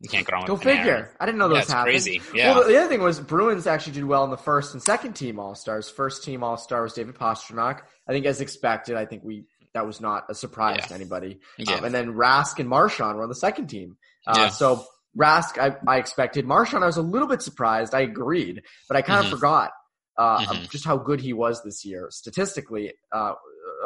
You 0.00 0.08
can't 0.10 0.26
go 0.26 0.34
wrong 0.34 0.44
Go 0.46 0.56
figure. 0.56 1.14
I 1.18 1.24
didn't 1.24 1.38
know 1.38 1.48
those 1.48 1.62
it's 1.62 1.72
happened. 1.72 1.92
crazy. 1.92 2.20
Yeah. 2.34 2.52
Well, 2.54 2.64
the, 2.64 2.72
the 2.72 2.78
other 2.78 2.88
thing 2.88 3.00
was 3.00 3.20
Bruins 3.20 3.66
actually 3.66 3.94
did 3.94 4.04
well 4.04 4.24
in 4.24 4.30
the 4.30 4.36
first 4.36 4.74
and 4.74 4.82
second 4.82 5.14
team 5.14 5.38
All 5.38 5.54
Stars. 5.54 5.88
First 5.88 6.24
team 6.24 6.42
All 6.42 6.56
Star 6.58 6.82
was 6.82 6.92
David 6.92 7.14
Pastrnak. 7.14 7.80
I 8.06 8.12
think 8.12 8.26
as 8.26 8.40
expected. 8.42 8.96
I 8.96 9.06
think 9.06 9.22
we 9.24 9.44
that 9.72 9.86
was 9.86 10.00
not 10.00 10.24
a 10.28 10.34
surprise 10.34 10.76
Yeah. 10.80 10.86
to 10.88 10.94
anybody. 10.94 11.40
Yeah. 11.58 11.76
Um, 11.76 11.84
and 11.84 11.94
then 11.94 12.12
Rask 12.14 12.58
and 12.58 12.68
Marchand 12.68 13.16
were 13.16 13.22
on 13.22 13.28
the 13.28 13.34
second 13.34 13.68
team. 13.68 13.96
Uh, 14.26 14.34
Yeah. 14.36 14.48
So 14.48 14.84
Rask, 15.18 15.58
I, 15.58 15.76
I 15.86 15.98
expected. 15.98 16.44
Marchand, 16.46 16.82
I 16.82 16.86
was 16.86 16.96
a 16.96 17.02
little 17.02 17.28
bit 17.28 17.42
surprised. 17.42 17.94
I 17.94 18.00
agreed, 18.00 18.62
but 18.88 18.96
I 18.96 19.02
kind 19.02 19.20
of 19.20 19.30
forgot 19.30 19.70
uh, 20.16 20.38
Mhm. 20.46 20.70
just 20.70 20.84
how 20.84 20.96
good 20.96 21.20
he 21.20 21.32
was 21.32 21.62
this 21.64 21.84
year 21.84 22.08
statistically 22.10 22.92
uh, 23.12 23.34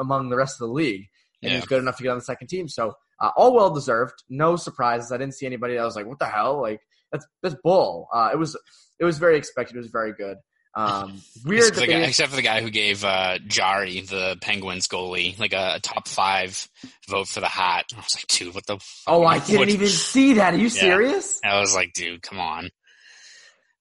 among 0.00 0.28
the 0.28 0.36
rest 0.36 0.60
of 0.60 0.66
the 0.68 0.72
league. 0.74 1.06
And 1.42 1.50
he 1.52 1.56
was 1.56 1.66
good 1.66 1.78
enough 1.80 1.96
to 1.98 2.02
get 2.02 2.10
on 2.10 2.18
the 2.18 2.24
second 2.24 2.48
team. 2.48 2.68
So 2.68 2.94
uh, 3.20 3.30
all 3.36 3.54
well 3.54 3.70
deserved. 3.70 4.14
No 4.28 4.56
surprises. 4.56 5.10
I 5.12 5.16
didn't 5.18 5.34
see 5.34 5.46
anybody 5.46 5.74
that 5.76 5.84
was 5.84 5.96
like, 5.96 6.06
"What 6.06 6.18
the 6.18 6.26
hell?" 6.26 6.60
Like 6.60 6.80
that's 7.12 7.26
that's 7.42 7.54
bull. 7.62 8.08
Uh, 8.12 8.30
it 8.32 8.36
was 8.36 8.56
it 8.98 9.04
was 9.04 9.18
very 9.18 9.36
expected. 9.38 9.74
It 9.76 9.78
was 9.78 9.88
very 9.90 10.12
good. 10.12 10.36
Um, 10.78 11.20
weird 11.44 11.60
Except 11.60 11.74
for, 11.74 11.80
the 11.80 11.86
guy, 11.92 11.98
except 12.02 12.30
for 12.30 12.36
the 12.36 12.42
guy 12.42 12.60
who 12.62 12.70
gave 12.70 13.04
uh, 13.04 13.38
Jarry, 13.46 14.00
the 14.02 14.36
Penguins 14.40 14.86
goalie, 14.86 15.38
like 15.38 15.52
a, 15.52 15.74
a 15.76 15.80
top 15.80 16.06
five 16.06 16.68
vote 17.08 17.26
for 17.28 17.40
the 17.40 17.48
Hart. 17.48 17.86
I 17.94 17.96
was 17.96 18.14
like, 18.14 18.26
dude, 18.28 18.54
what 18.54 18.66
the? 18.66 18.78
Oh, 19.06 19.24
I 19.24 19.38
didn't 19.40 19.70
even 19.70 19.86
see 20.12 20.34
that. 20.34 20.54
Are 20.54 20.56
you 20.56 20.64
Yeah. 20.64 20.68
serious? 20.68 21.40
I 21.44 21.58
was 21.60 21.74
like, 21.74 21.92
dude, 21.94 22.22
come 22.22 22.38
on. 22.38 22.70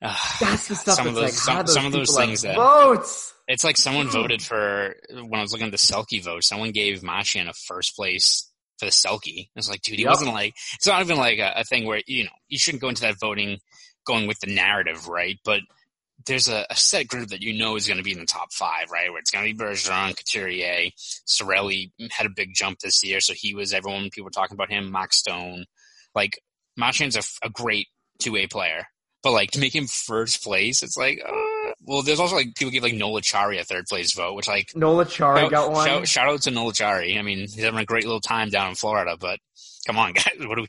That's 0.02 0.68
the 0.68 0.76
stuff 0.76 0.96
Some 0.96 1.08
of 1.08 1.16
those- 1.16 1.24
like, 1.24 1.34
some- 1.34 1.66
those 1.66 1.74
some 1.74 1.86
of 1.86 1.92
those 1.92 2.16
things 2.16 2.42
that- 2.44 2.56
votes. 2.56 3.34
It's 3.48 3.64
like 3.64 3.78
someone 3.78 4.10
voted 4.10 4.42
for 4.42 4.94
when 5.10 5.36
I 5.36 5.42
was 5.42 5.54
looking 5.54 5.68
at 5.68 5.72
the 5.72 5.78
Selke 5.78 6.22
vote. 6.22 6.44
Someone 6.44 6.72
gave 6.72 7.02
Marchand 7.02 7.48
a 7.48 7.54
first 7.54 7.96
place 7.96 8.52
for 8.78 8.86
the 8.86 8.92
Selke. 8.92 9.48
It's 9.56 9.70
like, 9.70 9.82
dude, 9.82 9.96
he 10.00 10.04
Yep. 10.04 10.10
wasn't 10.12 10.34
like. 10.34 10.54
It's 10.76 10.86
not 10.86 11.02
even 11.02 11.16
like 11.18 11.40
a, 11.40 11.54
a 11.58 11.64
thing 11.64 11.86
where 11.86 12.02
you 12.08 12.26
know 12.26 12.32
you 12.50 12.60
shouldn't 12.60 12.82
go 12.82 12.90
into 12.90 13.04
that 13.04 13.20
voting 13.22 13.60
going 14.06 14.28
with 14.28 14.40
the 14.42 14.54
narrative, 14.54 15.08
right? 15.08 15.38
But 15.46 15.62
there's 16.25 16.47
a, 16.47 16.65
a 16.69 16.75
set 16.75 17.08
group 17.08 17.30
that 17.30 17.41
you 17.41 17.58
know 17.58 17.75
is 17.75 17.88
going 17.88 17.97
to 17.97 18.03
be 18.03 18.12
in 18.12 18.19
the 18.19 18.25
top 18.25 18.51
five, 18.51 18.89
right? 18.91 19.10
Where 19.10 19.19
it's 19.19 19.32
going 19.32 19.45
to 19.45 19.53
be 19.53 19.63
Bergeron, 19.63 20.17
Couturier, 20.17 20.89
Sorelli 21.25 21.91
had 22.12 22.25
a 22.25 22.32
big 22.36 22.53
jump 22.53 22.80
this 22.80 23.03
year, 23.03 23.21
so 23.21 23.34
he 23.34 23.53
was 23.53 23.73
everyone. 23.73 24.10
People 24.10 24.25
were 24.25 24.32
talking 24.32 24.56
about 24.56 24.71
him. 24.71 24.91
Mark 24.91 25.13
Stone, 25.13 25.65
like 26.15 26.39
Marchand's 26.75 27.17
a 27.43 27.49
great 27.49 27.88
two 28.19 28.34
way 28.34 28.47
player, 28.47 28.88
but 29.23 29.32
like 29.32 29.51
to 29.51 29.60
make 29.60 29.75
him 29.75 29.88
first 29.88 30.43
place, 30.43 30.84
it's 30.84 30.97
like. 30.97 31.21
Uh, 31.25 31.34
well, 31.86 32.01
there's 32.01 32.19
also 32.19 32.36
like 32.36 32.56
people 32.56 32.71
give 32.71 32.84
like 32.84 32.93
Noel 32.93 33.21
Acciari 33.21 33.60
a 33.60 33.63
third 33.63 33.86
place 33.86 34.13
vote, 34.13 34.36
which 34.36 34.47
like 34.47 34.71
Noel 34.75 35.06
Acciari 35.06 35.41
shout, 35.41 35.51
got 35.51 35.71
one. 35.71 35.88
shout, 35.88 36.08
shout 36.08 36.27
out 36.27 36.41
to 36.41 36.51
Noel 36.51 36.71
Acciari. 36.71 37.17
I 37.17 37.21
mean, 37.21 37.39
he's 37.39 37.63
having 37.63 37.80
a 37.80 37.86
great 37.86 38.03
little 38.03 38.19
time 38.19 38.49
down 38.49 38.69
in 38.69 38.75
Florida, 38.75 39.15
but 39.19 39.39
come 39.86 39.97
on, 39.97 40.13
guys, 40.13 40.25
what 40.39 40.58
are 40.58 40.62
we, 40.62 40.67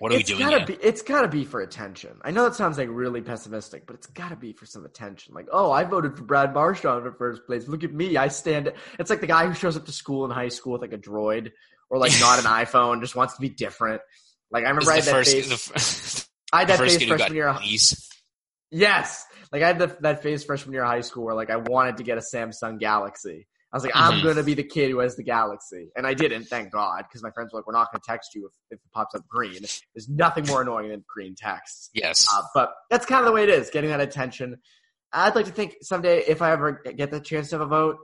what 0.00 0.12
are 0.12 0.16
it's 0.16 0.30
we 0.30 0.38
doing 0.38 0.50
gotta 0.50 0.64
be. 0.64 0.78
It's 0.80 1.02
gotta 1.02 1.28
be 1.28 1.44
for 1.44 1.60
attention. 1.60 2.22
I 2.22 2.30
know 2.30 2.44
that 2.44 2.54
sounds 2.54 2.78
like 2.78 2.88
really 2.90 3.20
pessimistic, 3.20 3.86
but 3.86 3.96
it's 3.96 4.06
gotta 4.06 4.34
be 4.34 4.54
for 4.54 4.64
some 4.64 4.86
attention. 4.86 5.34
Like, 5.34 5.48
oh, 5.52 5.70
I 5.70 5.84
voted 5.84 6.16
for 6.16 6.24
Brad 6.24 6.54
Marchand 6.54 7.02
for 7.02 7.12
first 7.12 7.44
place. 7.44 7.68
Look 7.68 7.84
at 7.84 7.92
me, 7.92 8.16
I 8.16 8.28
stand. 8.28 8.72
It's 8.98 9.10
like 9.10 9.20
the 9.20 9.26
guy 9.26 9.46
who 9.46 9.52
shows 9.52 9.76
up 9.76 9.84
to 9.84 9.92
school 9.92 10.24
in 10.24 10.30
high 10.30 10.48
school 10.48 10.72
with 10.72 10.80
like 10.80 10.94
a 10.94 10.98
droid 10.98 11.52
or 11.90 11.98
like 11.98 12.12
not 12.18 12.38
an 12.38 12.44
iPhone, 12.46 13.02
just 13.02 13.14
wants 13.14 13.34
to 13.34 13.42
be 13.42 13.50
different. 13.50 14.00
Like 14.50 14.64
I 14.64 14.70
remember 14.70 14.90
I 14.90 14.94
had 14.96 15.04
that 15.04 15.12
first, 15.12 15.32
face. 15.32 15.68
the, 15.68 16.28
I 16.56 16.60
had 16.60 16.68
that 16.68 16.78
face 16.78 16.98
got 16.98 17.18
freshman 17.18 17.34
year. 17.36 17.58
Yes, 18.70 19.26
like 19.52 19.62
I 19.62 19.66
had 19.66 19.78
the, 19.80 19.96
that 20.00 20.22
phase 20.22 20.44
freshman 20.44 20.72
year 20.72 20.82
of 20.82 20.88
high 20.88 21.02
school 21.02 21.24
where 21.24 21.34
like 21.34 21.50
I 21.50 21.56
wanted 21.56 21.98
to 21.98 22.04
get 22.04 22.16
a 22.16 22.22
Samsung 22.22 22.80
Galaxy. 22.80 23.48
I 23.72 23.76
was 23.76 23.84
like, 23.84 23.92
I'm 23.94 24.20
Mhm. 24.20 24.24
gonna 24.24 24.42
be 24.42 24.54
the 24.54 24.64
kid 24.64 24.90
who 24.90 24.98
has 24.98 25.14
the 25.16 25.22
Galaxy, 25.22 25.88
and 25.96 26.06
I 26.06 26.14
didn't, 26.14 26.44
thank 26.46 26.72
God, 26.72 27.04
because 27.08 27.22
my 27.22 27.30
friends 27.30 27.52
were 27.52 27.60
like, 27.60 27.66
"We're 27.68 27.72
not 27.72 27.92
gonna 27.92 28.02
text 28.04 28.34
you 28.34 28.46
if, 28.46 28.52
if 28.70 28.84
it 28.84 28.92
pops 28.92 29.14
up 29.14 29.22
green." 29.28 29.60
There's 29.94 30.08
nothing 30.08 30.46
more 30.46 30.62
annoying 30.62 30.88
than 30.88 31.04
green 31.08 31.34
text. 31.36 31.90
Yes. 31.94 32.26
Uh, 32.34 32.42
but 32.54 32.72
that's 32.90 33.06
kind 33.06 33.20
of 33.20 33.26
the 33.26 33.32
way 33.32 33.44
it 33.44 33.48
is, 33.48 33.70
getting 33.70 33.90
that 33.90 34.00
attention. 34.00 34.56
I'd 35.12 35.34
like 35.36 35.46
to 35.46 35.52
think 35.52 35.76
someday 35.82 36.20
if 36.26 36.42
I 36.42 36.50
ever 36.52 36.82
get 36.96 37.10
the 37.10 37.20
chance 37.20 37.50
to 37.50 37.56
have 37.58 37.62
a 37.62 37.66
vote, 37.66 37.98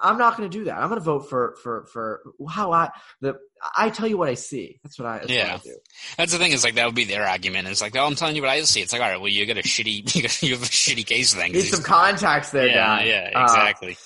I'm 0.00 0.18
not 0.18 0.36
going 0.36 0.48
to 0.48 0.58
do 0.58 0.64
that. 0.66 0.76
I'm 0.78 0.88
going 0.88 1.00
to 1.00 1.04
vote 1.04 1.28
for 1.28 1.56
for 1.62 1.86
for 1.92 2.22
how 2.48 2.72
I 2.72 2.90
the 3.20 3.36
I 3.76 3.90
tell 3.90 4.06
you 4.06 4.16
what 4.16 4.28
I 4.28 4.34
see. 4.34 4.78
That's 4.84 4.98
what 4.98 5.08
I. 5.08 5.18
That's 5.18 5.30
Yeah. 5.30 5.52
What 5.54 5.60
I 5.60 5.64
do. 5.64 5.76
That's 6.18 6.32
the 6.32 6.38
thing 6.38 6.52
is 6.52 6.62
like 6.64 6.74
that 6.74 6.86
would 6.86 6.94
be 6.94 7.04
their 7.04 7.26
argument. 7.26 7.66
It's 7.68 7.80
like, 7.80 7.96
oh, 7.96 8.04
I'm 8.06 8.14
telling 8.14 8.36
you 8.36 8.42
what 8.42 8.50
I 8.50 8.60
see. 8.62 8.80
It's 8.82 8.92
like, 8.92 9.02
all 9.02 9.08
right, 9.08 9.18
well, 9.20 9.28
you 9.30 9.44
got 9.46 9.56
a 9.58 9.62
shitty, 9.62 10.14
you, 10.14 10.22
got, 10.22 10.42
you 10.42 10.52
have 10.54 10.62
a 10.62 10.66
shitty 10.66 11.04
case 11.06 11.34
thing. 11.34 11.52
Need 11.52 11.62
some 11.64 11.82
contacts 11.82 12.50
there, 12.50 12.66
yeah, 12.68 12.74
guy. 12.74 13.04
yeah, 13.04 13.30
Uh, 13.34 13.42
exactly. 13.44 13.96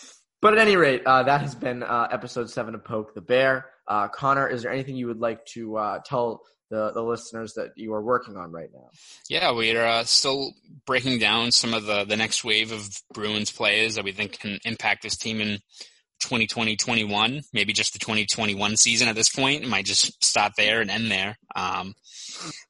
But 0.42 0.54
at 0.54 0.58
any 0.58 0.76
rate, 0.76 1.02
uh, 1.06 1.22
that 1.22 1.40
has 1.40 1.54
been 1.54 1.84
uh, 1.84 2.08
episode 2.10 2.50
seven 2.50 2.74
of 2.74 2.84
Poke 2.84 3.14
the 3.14 3.20
Bear. 3.20 3.66
Uh, 3.86 4.08
Conor, 4.08 4.48
is 4.48 4.64
there 4.64 4.72
anything 4.72 4.96
you 4.96 5.06
would 5.06 5.20
like 5.20 5.46
to 5.46 5.76
uh, 5.76 5.98
tell 6.04 6.42
the, 6.68 6.90
the 6.92 7.00
listeners 7.00 7.54
that 7.54 7.70
you 7.76 7.94
are 7.94 8.02
working 8.02 8.36
on 8.36 8.50
right 8.50 8.68
now? 8.74 8.90
Yeah, 9.28 9.52
we're 9.52 9.84
uh, 9.84 10.02
still 10.02 10.52
breaking 10.84 11.20
down 11.20 11.52
some 11.52 11.72
of 11.74 11.84
the, 11.84 12.04
the 12.04 12.16
next 12.16 12.42
wave 12.42 12.72
of 12.72 12.88
Bruins 13.14 13.52
players 13.52 13.94
that 13.94 14.04
we 14.04 14.10
think 14.10 14.40
can 14.40 14.58
impact 14.64 15.04
this 15.04 15.16
team 15.16 15.40
in 15.40 15.58
2020 16.22 16.76
21, 16.76 17.42
maybe 17.52 17.72
just 17.72 17.92
the 17.92 17.98
2021 18.00 18.76
season 18.76 19.06
at 19.06 19.14
this 19.14 19.28
point. 19.28 19.62
It 19.62 19.68
might 19.68 19.84
just 19.84 20.24
stop 20.24 20.52
there 20.56 20.80
and 20.80 20.90
end 20.90 21.08
there. 21.08 21.36
Um, 21.54 21.94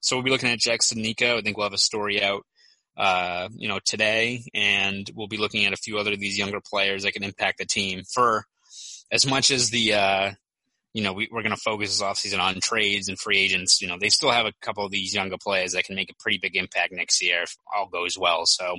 so 0.01 0.17
we'll 0.17 0.25
be 0.25 0.31
looking 0.31 0.51
at 0.51 0.59
Jack 0.59 0.81
Studnicka. 0.81 1.39
I 1.39 1.41
think 1.41 1.57
we'll 1.57 1.67
have 1.67 1.73
a 1.73 1.79
story 1.79 2.23
out, 2.23 2.43
uh, 2.97 3.49
you 3.57 3.69
know, 3.69 3.81
today, 3.85 4.45
and 4.55 5.11
we'll 5.15 5.29
be 5.29 5.39
looking 5.39 5.65
at 5.65 5.73
a 5.73 5.77
few 5.77 5.99
other 5.99 6.13
of 6.13 6.21
these 6.21 6.39
younger 6.39 6.61
players 6.61 7.03
that 7.03 7.13
can 7.13 7.25
impact 7.25 7.59
the 7.59 7.65
team. 7.65 8.03
For 8.13 8.45
as 9.11 9.27
much 9.27 9.51
as 9.51 9.71
the, 9.71 9.95
uh, 9.95 10.31
you 10.93 11.03
know, 11.03 11.13
we, 11.13 11.27
are 11.27 11.43
going 11.43 11.55
to 11.55 11.57
focus 11.57 11.99
this 11.99 12.03
offseason 12.03 12.41
on 12.41 12.61
trades 12.61 13.09
and 13.09 13.19
free 13.19 13.39
agents. 13.39 13.81
You 13.81 13.89
know, 13.89 13.97
they 13.99 14.09
still 14.09 14.31
have 14.31 14.47
a 14.47 14.53
couple 14.61 14.85
of 14.85 14.91
these 14.91 15.15
younger 15.15 15.39
players 15.39 15.73
that 15.73 15.85
can 15.85 15.97
make 15.97 16.11
a 16.11 16.23
pretty 16.23 16.39
big 16.39 16.57
impact 16.57 16.93
next 16.93 17.23
year 17.23 17.43
if 17.43 17.57
all 17.75 17.89
goes 17.89 18.19
well. 18.19 18.47
So, 18.47 18.77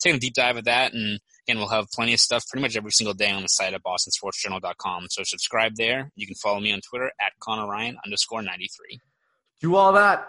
taking 0.00 0.16
a 0.16 0.20
deep 0.20 0.34
dive 0.34 0.56
at 0.56 0.64
that 0.64 0.92
and 0.92 1.20
Again, 1.46 1.58
we'll 1.58 1.68
have 1.68 1.90
plenty 1.90 2.14
of 2.14 2.20
stuff 2.20 2.46
pretty 2.48 2.62
much 2.62 2.76
every 2.76 2.92
single 2.92 3.14
day 3.14 3.30
on 3.30 3.42
the 3.42 3.48
site 3.48 3.74
at 3.74 3.82
bostonsportsjournal.com. 3.82 5.06
So 5.10 5.24
subscribe 5.24 5.74
there. 5.76 6.12
You 6.14 6.26
can 6.26 6.36
follow 6.36 6.60
me 6.60 6.72
on 6.72 6.80
Twitter 6.80 7.10
at 7.20 7.32
Conor 7.40 7.68
Ryan 7.68 7.96
underscore 8.04 8.42
93. 8.42 9.00
Do 9.60 9.74
all 9.74 9.92
that. 9.94 10.28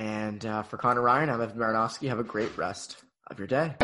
And 0.00 0.46
uh, 0.46 0.62
for 0.62 0.78
Conor 0.78 1.02
Ryan, 1.02 1.28
I'm 1.28 1.42
Evan 1.42 1.58
Marinofsky. 1.58 2.08
Have 2.08 2.18
a 2.18 2.24
great 2.24 2.56
rest 2.56 2.96
of 3.26 3.38
your 3.38 3.46
day. 3.46 3.74